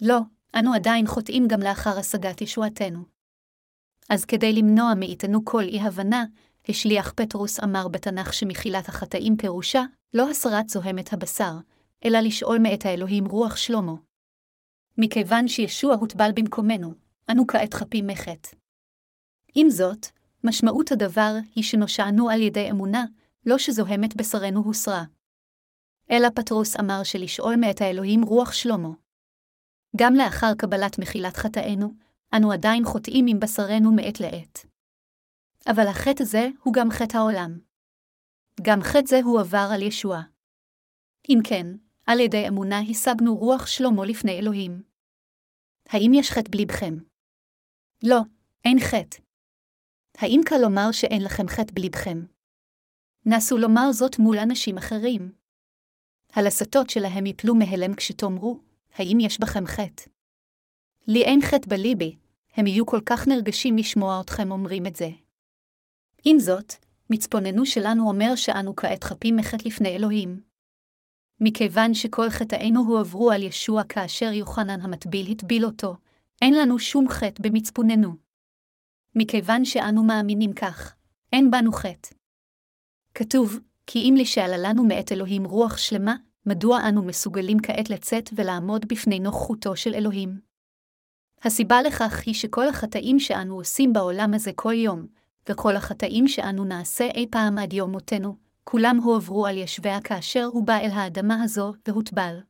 לא, 0.00 0.18
אנו 0.58 0.74
עדיין 0.74 1.06
חוטאים 1.06 1.48
גם 1.48 1.60
לאחר 1.60 1.98
השגת 1.98 2.40
ישועתנו. 2.40 3.04
אז 4.08 4.24
כדי 4.24 4.52
למנוע 4.52 4.94
מאיתנו 4.96 5.44
כל 5.44 5.62
אי-הבנה, 5.62 6.24
השליח 6.68 7.12
פטרוס 7.16 7.60
אמר 7.60 7.88
בתנ"ך 7.88 8.34
שמחילת 8.34 8.88
החטאים 8.88 9.36
פירושה 9.36 9.82
לא 10.14 10.30
הסרת 10.30 10.68
זוהמת 10.68 11.12
הבשר, 11.12 11.52
אלא 12.04 12.18
לשאול 12.18 12.58
מאת 12.58 12.86
האלוהים 12.86 13.26
רוח 13.26 13.56
שלמה. 13.56 13.94
מכיוון 14.98 15.48
שישוע 15.48 15.94
הוטבל 15.94 16.30
במקומנו, 16.34 16.94
אנו 17.30 17.46
כעת 17.46 17.74
חפים 17.74 18.06
מחטא. 18.06 18.56
עם 19.54 19.70
זאת, 19.70 20.06
משמעות 20.44 20.92
הדבר 20.92 21.34
היא 21.54 21.64
שנושענו 21.64 22.30
על 22.30 22.40
ידי 22.40 22.70
אמונה, 22.70 23.04
לא 23.46 23.58
שזוהמת 23.58 24.16
בשרנו 24.16 24.60
הוסרה. 24.60 25.04
אלא 26.10 26.28
פטרוס 26.34 26.76
אמר 26.76 27.02
שלשאול 27.04 27.56
מאת 27.56 27.80
האלוהים 27.80 28.22
רוח 28.22 28.52
שלמה. 28.52 28.88
גם 29.96 30.14
לאחר 30.14 30.54
קבלת 30.58 30.98
מחילת 30.98 31.36
חטאינו, 31.36 31.94
אנו 32.36 32.52
עדיין 32.52 32.84
חוטאים 32.84 33.26
עם 33.28 33.40
בשרנו 33.40 33.92
מעת 33.92 34.20
לעת. 34.20 34.66
אבל 35.66 35.86
החטא 35.86 36.22
הזה 36.22 36.48
הוא 36.62 36.74
גם 36.74 36.90
חטא 36.90 37.16
העולם. 37.16 37.58
גם 38.62 38.78
חטא 38.82 39.06
זה 39.06 39.20
הועבר 39.24 39.68
על 39.74 39.82
ישוע. 39.82 40.20
אם 41.28 41.38
כן, 41.44 41.66
על 42.06 42.20
ידי 42.20 42.48
אמונה 42.48 42.80
השגנו 42.90 43.36
רוח 43.36 43.66
שלמה 43.66 44.06
לפני 44.06 44.38
אלוהים. 44.38 44.82
האם 45.88 46.10
יש 46.14 46.30
חטא 46.30 46.50
בליבכם? 46.50 46.94
לא, 48.02 48.20
אין 48.64 48.78
חטא. 48.80 49.22
האם 50.18 50.40
קל 50.46 50.58
לומר 50.62 50.92
שאין 50.92 51.24
לכם 51.24 51.48
חטא 51.48 51.72
בליבכם? 51.74 52.24
נסו 53.26 53.58
לומר 53.58 53.92
זאת 53.92 54.18
מול 54.18 54.38
אנשים 54.38 54.78
אחרים. 54.78 55.32
הלסתות 56.32 56.90
שלהם 56.90 57.26
יפלו 57.26 57.54
מהלם 57.54 57.94
כשתאמרו, 57.94 58.60
האם 58.94 59.20
יש 59.20 59.40
בכם 59.40 59.66
חטא? 59.66 60.02
לי 61.06 61.24
אין 61.24 61.40
חטא 61.42 61.70
בליבי, 61.70 62.16
הם 62.54 62.66
יהיו 62.66 62.86
כל 62.86 63.00
כך 63.06 63.28
נרגשים 63.28 63.76
לשמוע 63.76 64.20
אתכם 64.20 64.50
אומרים 64.50 64.86
את 64.86 64.96
זה. 64.96 65.08
עם 66.24 66.38
זאת, 66.38 66.72
מצפוננו 67.10 67.66
שלנו 67.66 68.08
אומר 68.08 68.34
שאנו 68.36 68.76
כעת 68.76 69.04
חפים 69.04 69.36
מחטא 69.36 69.68
לפני 69.68 69.88
אלוהים. 69.88 70.40
מכיוון 71.40 71.94
שכל 71.94 72.30
חטאינו 72.30 72.80
הועברו 72.80 73.30
על 73.30 73.42
ישוע 73.42 73.84
כאשר 73.84 74.32
יוחנן 74.32 74.80
המטביל 74.80 75.32
הטביל 75.32 75.64
אותו, 75.64 75.96
אין 76.42 76.54
לנו 76.54 76.78
שום 76.78 77.08
חטא 77.08 77.42
במצפוננו. 77.42 78.14
מכיוון 79.14 79.64
שאנו 79.64 80.04
מאמינים 80.04 80.52
כך, 80.52 80.94
אין 81.32 81.50
בנו 81.50 81.72
חטא. 81.72 82.08
כתוב, 83.14 83.58
כי 83.86 83.98
אם 83.98 84.14
לשאלה 84.18 84.58
לנו 84.58 84.84
מאת 84.84 85.12
אלוהים 85.12 85.44
רוח 85.44 85.76
שלמה, 85.76 86.16
מדוע 86.46 86.88
אנו 86.88 87.02
מסוגלים 87.02 87.58
כעת 87.62 87.90
לצאת 87.90 88.30
ולעמוד 88.32 88.88
בפני 88.88 89.20
נוכחותו 89.20 89.76
של 89.76 89.94
אלוהים? 89.94 90.40
הסיבה 91.42 91.82
לכך 91.82 92.22
היא 92.26 92.34
שכל 92.34 92.68
החטאים 92.68 93.18
שאנו 93.18 93.56
עושים 93.56 93.92
בעולם 93.92 94.34
הזה 94.34 94.50
כל 94.54 94.74
יום, 94.74 95.06
וכל 95.48 95.76
החטאים 95.76 96.28
שאנו 96.28 96.64
נעשה 96.64 97.04
אי 97.04 97.26
פעם 97.30 97.58
עד 97.58 97.72
יום 97.72 97.90
מותנו, 97.90 98.36
כולם 98.64 98.96
הועברו 99.02 99.46
על 99.46 99.56
ישביה 99.56 100.00
כאשר 100.00 100.44
הוא 100.44 100.66
בא 100.66 100.76
אל 100.78 100.90
האדמה 100.90 101.42
הזו 101.42 101.72
והוטבל. 101.88 102.40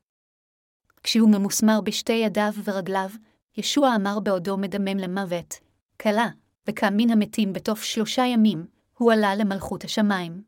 כשהוא 1.03 1.29
ממוסמר 1.29 1.81
בשתי 1.81 2.13
ידיו 2.13 2.51
ורגליו, 2.63 3.09
ישוע 3.57 3.95
אמר 3.95 4.19
בעודו 4.19 4.57
מדמם 4.57 4.97
למוות, 4.97 5.59
כלה, 6.01 6.27
וקם 6.67 6.93
מן 6.97 7.09
המתים 7.09 7.53
בתוך 7.53 7.77
שלושה 7.77 8.25
ימים, 8.25 8.65
הוא 8.97 9.13
עלה 9.13 9.35
למלכות 9.35 9.83
השמיים. 9.83 10.43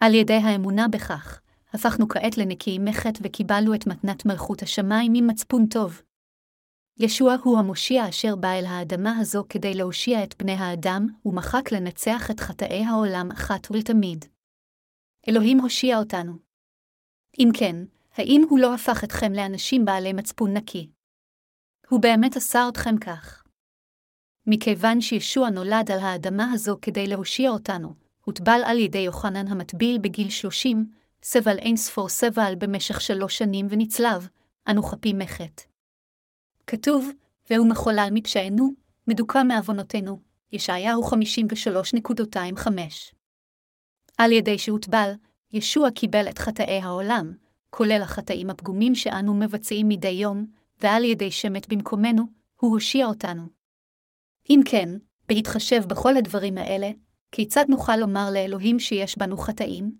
על 0.00 0.14
ידי 0.14 0.34
האמונה 0.34 0.88
בכך, 0.88 1.40
הפכנו 1.72 2.08
כעת 2.08 2.38
לנקיים 2.38 2.84
מחטא 2.84 3.20
וקיבלנו 3.22 3.74
את 3.74 3.86
מתנת 3.86 4.26
מלכות 4.26 4.62
השמיים 4.62 5.12
עם 5.16 5.26
מצפון 5.26 5.66
טוב. 5.66 6.02
ישוע 6.98 7.36
הוא 7.44 7.58
המושיע 7.58 8.08
אשר 8.08 8.36
בא 8.36 8.52
אל 8.52 8.64
האדמה 8.66 9.18
הזו 9.18 9.44
כדי 9.48 9.74
להושיע 9.74 10.24
את 10.24 10.42
בני 10.42 10.52
האדם, 10.52 11.06
ומחק 11.26 11.72
לנצח 11.72 12.30
את 12.30 12.40
חטאי 12.40 12.84
העולם 12.84 13.30
אחת 13.30 13.70
ולתמיד. 13.70 14.24
אלוהים 15.28 15.60
הושיע 15.60 15.98
אותנו. 15.98 16.32
אם 17.38 17.48
כן, 17.58 17.76
האם 18.16 18.42
הוא 18.50 18.58
לא 18.58 18.74
הפך 18.74 19.04
אתכם 19.04 19.32
לאנשים 19.32 19.84
בעלי 19.84 20.12
מצפון 20.12 20.56
נקי? 20.56 20.90
הוא 21.88 22.02
באמת 22.02 22.36
עשה 22.36 22.68
אתכם 22.68 22.98
כך. 22.98 23.42
מכיוון 24.46 25.00
שישוע 25.00 25.50
נולד 25.50 25.90
על 25.90 25.98
האדמה 25.98 26.52
הזו 26.52 26.76
כדי 26.82 27.06
להושיע 27.06 27.50
אותנו, 27.50 27.94
הוטבל 28.24 28.60
על 28.66 28.78
ידי 28.78 28.98
יוחנן 28.98 29.48
המטביל 29.48 29.98
בגיל 29.98 30.30
שלושים, 30.30 30.99
סבל 31.22 31.58
אין 31.58 31.76
ספור 31.76 32.08
סבל 32.08 32.54
במשך 32.58 33.00
שלוש 33.00 33.38
שנים 33.38 33.66
ונצלב, 33.70 34.28
אנו 34.68 34.82
חפים 34.82 35.18
מחטא. 35.18 35.62
כתוב, 36.66 37.10
והוא 37.50 37.68
מחולל 37.68 38.08
מפשענו, 38.12 38.70
מדוכא 39.06 39.42
מעוונותינו, 39.42 40.20
ישעיהו 40.52 41.02
53.25. 41.02 42.68
על 44.18 44.32
ידי 44.32 44.58
שהוטבל, 44.58 45.12
ישוע 45.52 45.90
קיבל 45.90 46.28
את 46.28 46.38
חטאי 46.38 46.80
העולם, 46.82 47.32
כולל 47.70 48.02
החטאים 48.02 48.50
הפגומים 48.50 48.94
שאנו 48.94 49.34
מבצעים 49.34 49.88
מדי 49.88 50.08
יום, 50.08 50.46
ועל 50.80 51.04
ידי 51.04 51.30
שמת 51.30 51.68
במקומנו, 51.68 52.22
הוא 52.60 52.70
הושיע 52.70 53.06
אותנו. 53.06 53.42
אם 54.50 54.60
כן, 54.64 54.88
בהתחשב 55.28 55.82
בכל 55.86 56.16
הדברים 56.16 56.58
האלה, 56.58 56.90
כיצד 57.32 57.64
נוכל 57.68 57.96
לומר 57.96 58.30
לאלוהים 58.34 58.78
שיש 58.78 59.18
בנו 59.18 59.36
חטאים? 59.36 59.99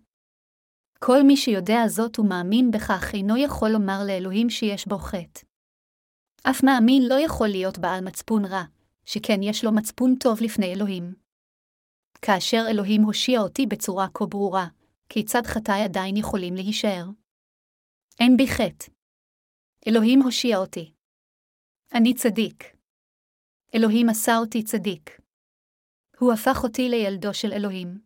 כל 1.04 1.22
מי 1.26 1.36
שיודע 1.36 1.88
זאת 1.88 2.18
ומאמין 2.18 2.70
בכך 2.70 3.14
אינו 3.14 3.36
יכול 3.36 3.70
לומר 3.70 4.00
לאלוהים 4.06 4.50
שיש 4.50 4.86
בו 4.88 4.98
חטא. 4.98 5.40
אף 6.42 6.64
מאמין 6.64 7.02
לא 7.08 7.14
יכול 7.24 7.48
להיות 7.48 7.78
בעל 7.78 8.04
מצפון 8.04 8.44
רע, 8.44 8.62
שכן 9.04 9.42
יש 9.42 9.64
לו 9.64 9.72
מצפון 9.72 10.14
טוב 10.20 10.38
לפני 10.40 10.72
אלוהים. 10.74 11.14
כאשר 12.22 12.62
אלוהים 12.70 13.02
הושיע 13.02 13.40
אותי 13.40 13.66
בצורה 13.66 14.06
כה 14.14 14.26
ברורה, 14.26 14.66
כיצד 15.08 15.42
חטאי 15.46 15.82
עדיין 15.84 16.16
יכולים 16.16 16.54
להישאר? 16.54 17.04
אין 18.20 18.36
בי 18.36 18.46
חטא. 18.46 18.90
אלוהים 19.88 20.22
הושיע 20.22 20.56
אותי. 20.56 20.92
אני 21.94 22.14
צדיק. 22.14 22.76
אלוהים 23.74 24.08
עשה 24.08 24.32
אותי 24.38 24.62
צדיק. 24.64 25.20
הוא 26.18 26.32
הפך 26.32 26.64
אותי 26.64 26.88
לילדו 26.88 27.34
של 27.34 27.52
אלוהים. 27.52 28.00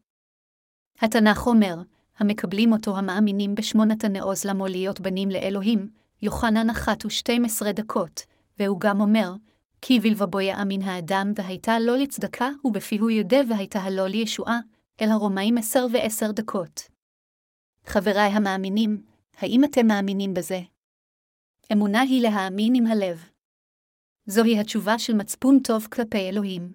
התנ"ך 0.98 1.46
אומר, 1.46 1.93
המקבלים 2.18 2.72
אותו 2.72 2.96
המאמינים 2.96 3.54
בשמונת 3.54 4.04
הנעוז 4.04 4.44
למו 4.44 4.66
להיות 4.66 5.00
בנים 5.00 5.30
לאלוהים, 5.30 5.88
יוחנן 6.22 6.70
אחת 6.70 7.06
ושתים 7.06 7.44
עשרה 7.44 7.72
דקות, 7.72 8.20
והוא 8.58 8.80
גם 8.80 9.00
אומר, 9.00 9.32
כי 9.80 10.00
בלבבו 10.00 10.40
יאמין 10.40 10.82
האדם 10.82 11.32
והייתה 11.36 11.78
לו 11.78 11.96
לצדקה, 11.96 12.48
ובפיהו 12.64 13.10
יודה 13.10 13.36
והייתה 13.48 13.78
הלא 13.78 14.06
לישועה, 14.06 14.60
אל 15.00 15.10
הרומאים 15.10 15.58
עשר 15.58 15.86
ועשר 15.92 16.32
דקות. 16.32 16.82
חבריי 17.86 18.30
המאמינים, 18.30 19.02
האם 19.38 19.64
אתם 19.64 19.86
מאמינים 19.86 20.34
בזה? 20.34 20.60
אמונה 21.72 22.00
היא 22.00 22.22
להאמין 22.22 22.74
עם 22.74 22.86
הלב. 22.86 23.24
זוהי 24.26 24.58
התשובה 24.58 24.98
של 24.98 25.14
מצפון 25.14 25.58
טוב 25.58 25.86
כלפי 25.92 26.28
אלוהים. 26.28 26.72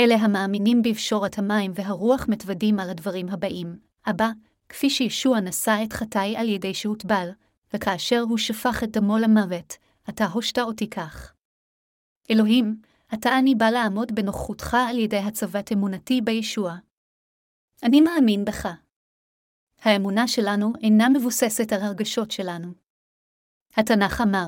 אלה 0.00 0.14
המאמינים 0.14 0.82
בפשורת 0.82 1.38
המים 1.38 1.72
והרוח 1.74 2.26
מתוודים 2.28 2.80
על 2.80 2.90
הדברים 2.90 3.28
הבאים, 3.28 3.78
אבא, 4.10 4.28
כפי 4.68 4.90
שישוע 4.90 5.40
נשא 5.40 5.76
את 5.84 5.92
חטאי 5.92 6.36
על 6.36 6.48
ידי 6.48 6.74
שהוטבל, 6.74 7.30
וכאשר 7.74 8.20
הוא 8.20 8.38
שפך 8.38 8.84
את 8.84 8.90
דמו 8.90 9.18
למוות, 9.18 9.74
אתה 10.08 10.24
הושת 10.26 10.58
אותי 10.58 10.90
כך. 10.90 11.34
אלוהים, 12.30 12.80
אתה 13.14 13.38
אני 13.38 13.54
בא 13.54 13.70
לעמוד 13.70 14.14
בנוכחותך 14.14 14.76
על 14.88 14.98
ידי 14.98 15.18
הצבת 15.18 15.72
אמונתי 15.72 16.20
בישוע. 16.20 16.74
אני 17.82 18.00
מאמין 18.00 18.44
בך. 18.44 18.68
האמונה 19.80 20.28
שלנו 20.28 20.72
אינה 20.82 21.08
מבוססת 21.08 21.72
על 21.72 21.80
הרגשות 21.82 22.30
שלנו. 22.30 22.72
התנ"ך 23.76 24.20
אמר, 24.20 24.46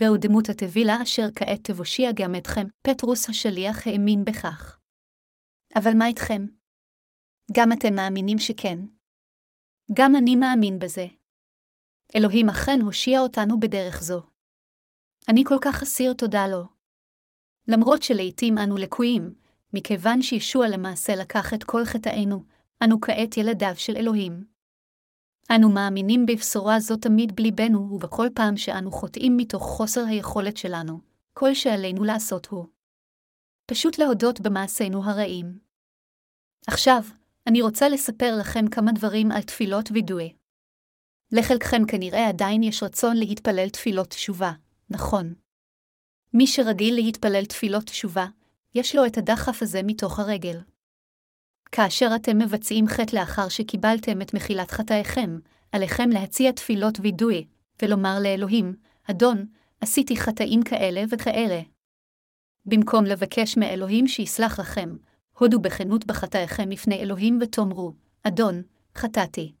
והוא 0.00 0.16
דמות 0.16 0.48
הטבילה 0.48 1.02
אשר 1.02 1.26
כעת 1.34 1.70
תבושיע 1.70 2.10
גם 2.14 2.34
אתכם, 2.34 2.66
פטרוס 2.82 3.28
השליח 3.28 3.86
האמין 3.86 4.24
בכך. 4.24 4.78
אבל 5.76 5.92
מה 5.98 6.06
איתכם? 6.06 6.46
גם 7.52 7.72
אתם 7.72 7.94
מאמינים 7.94 8.38
שכן? 8.38 8.78
גם 9.92 10.16
אני 10.16 10.36
מאמין 10.36 10.78
בזה. 10.78 11.06
אלוהים 12.16 12.48
אכן 12.48 12.80
הושיע 12.80 13.20
אותנו 13.20 13.60
בדרך 13.60 14.02
זו. 14.02 14.22
אני 15.28 15.44
כל 15.44 15.58
כך 15.60 15.82
אסיר 15.82 16.12
תודה 16.12 16.46
לו. 16.46 16.64
למרות 17.68 18.02
שלעיתים 18.02 18.58
אנו 18.58 18.76
לקויים, 18.76 19.34
מכיוון 19.72 20.22
שישוע 20.22 20.68
למעשה 20.68 21.16
לקח 21.16 21.54
את 21.54 21.64
כל 21.64 21.84
חטאינו, 21.84 22.44
אנו 22.84 23.00
כעת 23.00 23.36
ילדיו 23.36 23.72
של 23.76 23.96
אלוהים. 23.96 24.44
אנו 25.56 25.68
מאמינים 25.68 26.26
בבשורה 26.26 26.80
זו 26.80 26.96
תמיד 26.96 27.36
בליבנו, 27.36 27.78
ובכל 27.92 28.26
פעם 28.34 28.56
שאנו 28.56 28.90
חוטאים 28.90 29.36
מתוך 29.36 29.62
חוסר 29.62 30.04
היכולת 30.04 30.56
שלנו, 30.56 31.00
כל 31.32 31.54
שעלינו 31.54 32.04
לעשות 32.04 32.46
הוא. 32.46 32.66
פשוט 33.66 33.98
להודות 33.98 34.40
במעשינו 34.40 35.04
הרעים. 35.04 35.58
עכשיו, 36.66 37.02
אני 37.46 37.62
רוצה 37.62 37.88
לספר 37.88 38.36
לכם 38.40 38.68
כמה 38.70 38.92
דברים 38.92 39.32
על 39.32 39.42
תפילות 39.42 39.88
וידוי. 39.92 40.32
לחלקכם 41.32 41.82
כנראה 41.88 42.28
עדיין 42.28 42.62
יש 42.62 42.82
רצון 42.82 43.16
להתפלל 43.16 43.68
תפילות 43.68 44.08
תשובה, 44.08 44.52
נכון. 44.90 45.34
מי 46.34 46.46
שרגיל 46.46 46.94
להתפלל 46.94 47.44
תפילות 47.44 47.84
תשובה, 47.84 48.26
יש 48.74 48.94
לו 48.94 49.06
את 49.06 49.18
הדחף 49.18 49.62
הזה 49.62 49.80
מתוך 49.84 50.18
הרגל. 50.18 50.60
כאשר 51.72 52.08
אתם 52.16 52.38
מבצעים 52.38 52.86
חטא 52.88 53.16
לאחר 53.16 53.48
שקיבלתם 53.48 54.22
את 54.22 54.34
מחילת 54.34 54.70
חטאיכם, 54.70 55.38
עליכם 55.72 56.10
להציע 56.10 56.52
תפילות 56.52 56.98
וידוי, 57.00 57.46
ולומר 57.82 58.18
לאלוהים, 58.22 58.74
אדון, 59.10 59.46
עשיתי 59.80 60.16
חטאים 60.16 60.62
כאלה 60.62 61.02
וכאלה. 61.10 61.60
במקום 62.66 63.04
לבקש 63.04 63.56
מאלוהים 63.56 64.08
שיסלח 64.08 64.60
לכם, 64.60 64.96
הודו 65.38 65.60
בכנות 65.60 66.06
בחטאיכם 66.06 66.70
לפני 66.70 67.00
אלוהים 67.00 67.38
ותאמרו, 67.40 67.92
אדון, 68.22 68.62
חטאתי. 68.94 69.52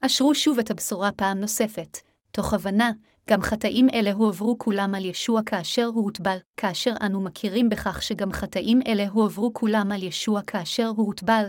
אשרו 0.00 0.34
שוב 0.34 0.58
את 0.58 0.70
הבשורה 0.70 1.12
פעם 1.12 1.40
נוספת, 1.40 1.98
תוך 2.30 2.54
הבנה, 2.54 2.90
גם 3.30 3.42
חטאים 3.42 3.88
אלה 3.94 4.12
הועברו 4.12 4.58
כולם 4.58 4.94
על 4.94 5.04
ישוע 5.04 5.40
כאשר 5.46 5.86
הוא 5.86 6.04
הוטבל, 6.04 6.36
כאשר 6.56 6.94
אנו 7.06 7.20
מכירים 7.20 7.68
בכך 7.68 8.02
שגם 8.02 8.32
חטאים 8.32 8.80
אלה 8.86 9.08
הועברו 9.08 9.52
כולם 9.54 9.92
על 9.92 10.02
ישוע 10.02 10.42
כאשר 10.42 10.86
הוא 10.86 11.06
הוטבל, 11.06 11.46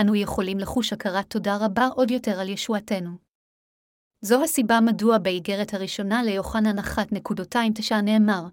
אנו 0.00 0.14
יכולים 0.14 0.58
לחוש 0.58 0.92
הכרת 0.92 1.30
תודה 1.30 1.56
רבה 1.60 1.86
עוד 1.94 2.10
יותר 2.10 2.40
על 2.40 2.48
ישועתנו. 2.48 3.10
זו 4.20 4.44
הסיבה 4.44 4.80
מדוע 4.80 5.18
באיגרת 5.18 5.74
הראשונה 5.74 6.22
ליוחנן 6.22 6.78
1.29 6.78 7.94
נאמר, 8.02 8.44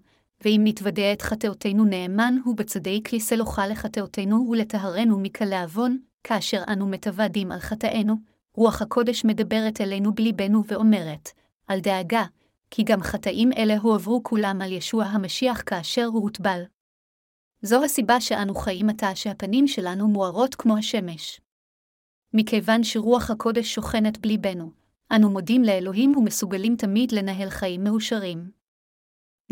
ואם 0.44 0.60
נתוודה 0.64 1.12
את 1.12 1.22
חטאותינו 1.22 1.84
נאמן 1.84 2.34
הוא 2.44 2.56
בצדיק 2.56 3.12
לסלוחה 3.12 3.66
לחטאותינו 3.66 4.46
ולטהרנו 4.50 5.18
מקלה 5.18 5.62
עוון, 5.62 5.98
כאשר 6.24 6.62
אנו 6.68 6.86
מתוודים 6.86 7.52
על 7.52 7.58
חטאינו, 7.58 8.14
רוח 8.54 8.82
הקודש 8.82 9.24
מדברת 9.24 9.80
אלינו 9.80 10.14
בליבנו 10.14 10.62
ואומרת, 10.66 11.28
אל 11.70 11.80
דאגה, 11.80 12.24
כי 12.70 12.82
גם 12.82 13.02
חטאים 13.02 13.52
אלה 13.52 13.78
הועברו 13.78 14.22
כולם 14.22 14.62
על 14.62 14.72
ישוע 14.72 15.04
המשיח 15.04 15.62
כאשר 15.66 16.04
הוא 16.04 16.22
הוטבל. 16.22 16.62
זו 17.62 17.84
הסיבה 17.84 18.20
שאנו 18.20 18.54
חיים 18.54 18.88
עתה 18.88 19.14
שהפנים 19.14 19.66
שלנו 19.66 20.08
מוארות 20.08 20.54
כמו 20.54 20.76
השמש. 20.76 21.40
מכיוון 22.34 22.84
שרוח 22.84 23.30
הקודש 23.30 23.74
שוכנת 23.74 24.18
בליבנו, 24.18 24.70
אנו 25.12 25.30
מודים 25.30 25.62
לאלוהים 25.62 26.16
ומסוגלים 26.16 26.76
תמיד 26.76 27.12
לנהל 27.12 27.50
חיים 27.50 27.84
מאושרים. 27.84 28.61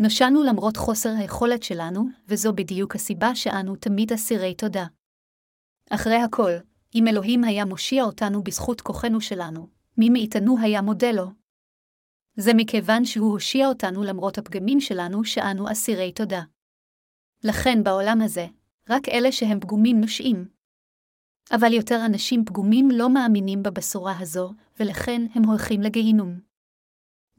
נושענו 0.01 0.43
למרות 0.43 0.77
חוסר 0.77 1.09
היכולת 1.17 1.63
שלנו, 1.63 2.05
וזו 2.27 2.53
בדיוק 2.53 2.95
הסיבה 2.95 3.35
שאנו 3.35 3.75
תמיד 3.75 4.13
אסירי 4.13 4.55
תודה. 4.55 4.85
אחרי 5.89 6.15
הכל, 6.15 6.51
אם 6.95 7.07
אלוהים 7.07 7.43
היה 7.43 7.65
מושיע 7.65 8.03
אותנו 8.03 8.43
בזכות 8.43 8.81
כוחנו 8.81 9.21
שלנו, 9.21 9.67
מי 9.97 10.09
מאיתנו 10.09 10.55
היה 10.61 10.81
מודה 10.81 11.11
לו? 11.11 11.25
זה 12.35 12.51
מכיוון 12.53 13.05
שהוא 13.05 13.31
הושיע 13.31 13.67
אותנו 13.67 14.03
למרות 14.03 14.37
הפגמים 14.37 14.79
שלנו 14.79 15.23
שאנו 15.23 15.71
אסירי 15.71 16.11
תודה. 16.11 16.41
לכן 17.43 17.83
בעולם 17.83 18.21
הזה, 18.21 18.45
רק 18.89 19.09
אלה 19.09 19.31
שהם 19.31 19.59
פגומים 19.59 20.01
נושעים. 20.01 20.47
אבל 21.51 21.73
יותר 21.73 22.05
אנשים 22.05 22.45
פגומים 22.45 22.89
לא 22.91 23.09
מאמינים 23.09 23.63
בבשורה 23.63 24.19
הזו, 24.19 24.53
ולכן 24.79 25.21
הם 25.35 25.43
הולכים 25.43 25.81
לגיהינום. 25.81 26.50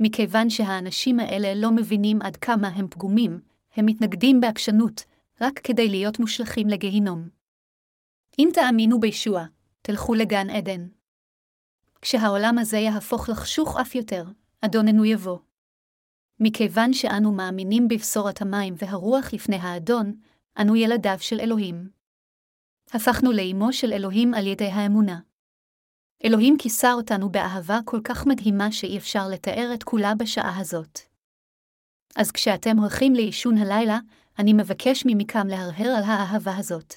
מכיוון 0.02 0.50
שהאנשים 0.50 1.20
האלה 1.20 1.54
לא 1.54 1.70
מבינים 1.70 2.22
עד 2.22 2.36
כמה 2.36 2.68
הם 2.68 2.88
פגומים, 2.88 3.40
הם 3.76 3.86
מתנגדים 3.86 4.40
בעקשנות, 4.40 5.04
רק 5.40 5.58
כדי 5.58 5.88
להיות 5.88 6.18
מושלכים 6.18 6.68
לגיהינום. 6.68 7.28
אם 8.38 8.48
תאמינו 8.54 9.00
בישוע, 9.00 9.44
תלכו 9.82 10.14
לגן 10.14 10.50
עדן. 10.50 10.88
כשהעולם 12.00 12.58
הזה 12.58 12.78
יהפוך 12.78 13.28
לחשוך 13.28 13.76
אף 13.80 13.94
יותר, 13.94 14.24
אדוננו 14.60 15.04
יבוא. 15.04 15.38
מכיוון 16.40 16.92
שאנו 16.92 17.32
מאמינים 17.32 17.88
בבשורת 17.88 18.42
המים 18.42 18.74
והרוח 18.78 19.32
לפני 19.32 19.56
האדון, 19.56 20.14
אנו 20.60 20.76
ילדיו 20.76 21.16
של 21.18 21.40
אלוהים. 21.40 21.90
הפכנו 22.92 23.32
לאמו 23.32 23.72
של 23.72 23.92
אלוהים 23.92 24.34
על 24.34 24.46
ידי 24.46 24.68
האמונה. 24.68 25.20
אלוהים 26.24 26.56
כיסה 26.58 26.92
אותנו 26.92 27.28
באהבה 27.28 27.78
כל 27.84 28.00
כך 28.04 28.26
מדהימה 28.26 28.72
שאי 28.72 28.98
אפשר 28.98 29.28
לתאר 29.28 29.70
את 29.74 29.82
כולה 29.82 30.14
בשעה 30.14 30.58
הזאת. 30.58 31.00
אז 32.16 32.30
כשאתם 32.30 32.78
הולכים 32.78 33.14
לאישון 33.14 33.58
הלילה, 33.58 33.98
אני 34.38 34.52
מבקש 34.52 35.02
ממכם 35.06 35.46
להרהר 35.46 35.88
על 35.88 36.02
האהבה 36.02 36.56
הזאת. 36.56 36.94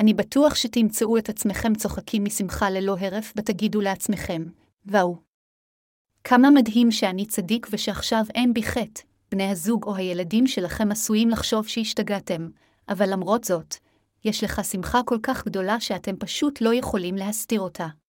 אני 0.00 0.14
בטוח 0.14 0.54
שתמצאו 0.54 1.18
את 1.18 1.28
עצמכם 1.28 1.74
צוחקים 1.74 2.24
משמחה 2.24 2.70
ללא 2.70 2.96
הרף 3.00 3.32
ותגידו 3.36 3.80
לעצמכם, 3.80 4.42
ואו. 4.86 5.16
כמה 6.24 6.50
מדהים 6.50 6.90
שאני 6.90 7.26
צדיק 7.26 7.66
ושעכשיו 7.70 8.24
אין 8.34 8.54
בי 8.54 8.62
חטא, 8.62 9.02
בני 9.30 9.50
הזוג 9.50 9.84
או 9.84 9.94
הילדים 9.96 10.46
שלכם 10.46 10.92
עשויים 10.92 11.28
לחשוב 11.30 11.66
שהשתגעתם, 11.66 12.48
אבל 12.88 13.12
למרות 13.12 13.44
זאת, 13.44 13.74
יש 14.24 14.44
לך 14.44 14.64
שמחה 14.64 15.00
כל 15.06 15.18
כך 15.22 15.44
גדולה 15.46 15.80
שאתם 15.80 16.16
פשוט 16.16 16.60
לא 16.60 16.74
יכולים 16.74 17.14
להסתיר 17.16 17.60
אותה. 17.60 18.01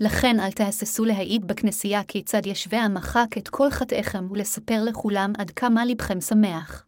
לכן 0.00 0.40
אל 0.40 0.52
תהססו 0.52 1.04
להעיד 1.04 1.46
בכנסייה 1.46 2.04
כיצד 2.04 2.46
ישווה 2.46 2.78
המחק 2.78 3.38
את 3.38 3.48
כל 3.48 3.70
חטאיכם 3.70 4.30
ולספר 4.30 4.84
לכולם 4.84 5.32
עד 5.38 5.50
כמה 5.50 5.84
לבכם 5.84 6.20
שמח. 6.20 6.86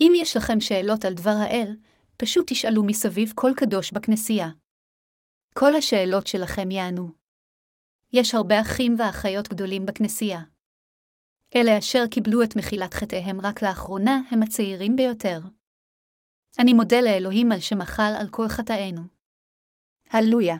אם 0.00 0.12
יש 0.16 0.36
לכם 0.36 0.60
שאלות 0.60 1.04
על 1.04 1.14
דבר 1.14 1.36
האל, 1.40 1.76
פשוט 2.16 2.52
תשאלו 2.52 2.84
מסביב 2.84 3.32
כל 3.34 3.50
קדוש 3.56 3.92
בכנסייה. 3.92 4.48
כל 5.54 5.74
השאלות 5.74 6.26
שלכם 6.26 6.70
יענו. 6.70 7.08
יש 8.12 8.34
הרבה 8.34 8.60
אחים 8.60 8.94
ואחיות 8.98 9.48
גדולים 9.48 9.86
בכנסייה. 9.86 10.40
אלה 11.56 11.78
אשר 11.78 12.02
קיבלו 12.10 12.42
את 12.42 12.56
מחילת 12.56 12.94
חטאיהם 12.94 13.40
רק 13.40 13.62
לאחרונה 13.62 14.20
הם 14.30 14.42
הצעירים 14.42 14.96
ביותר. 14.96 15.40
אני 16.58 16.72
מודה 16.72 17.00
לאלוהים 17.00 17.52
על 17.52 17.60
שמחל 17.60 18.12
על 18.20 18.28
כל 18.30 18.48
חטאינו. 18.48 19.02
הללויה. 20.10 20.56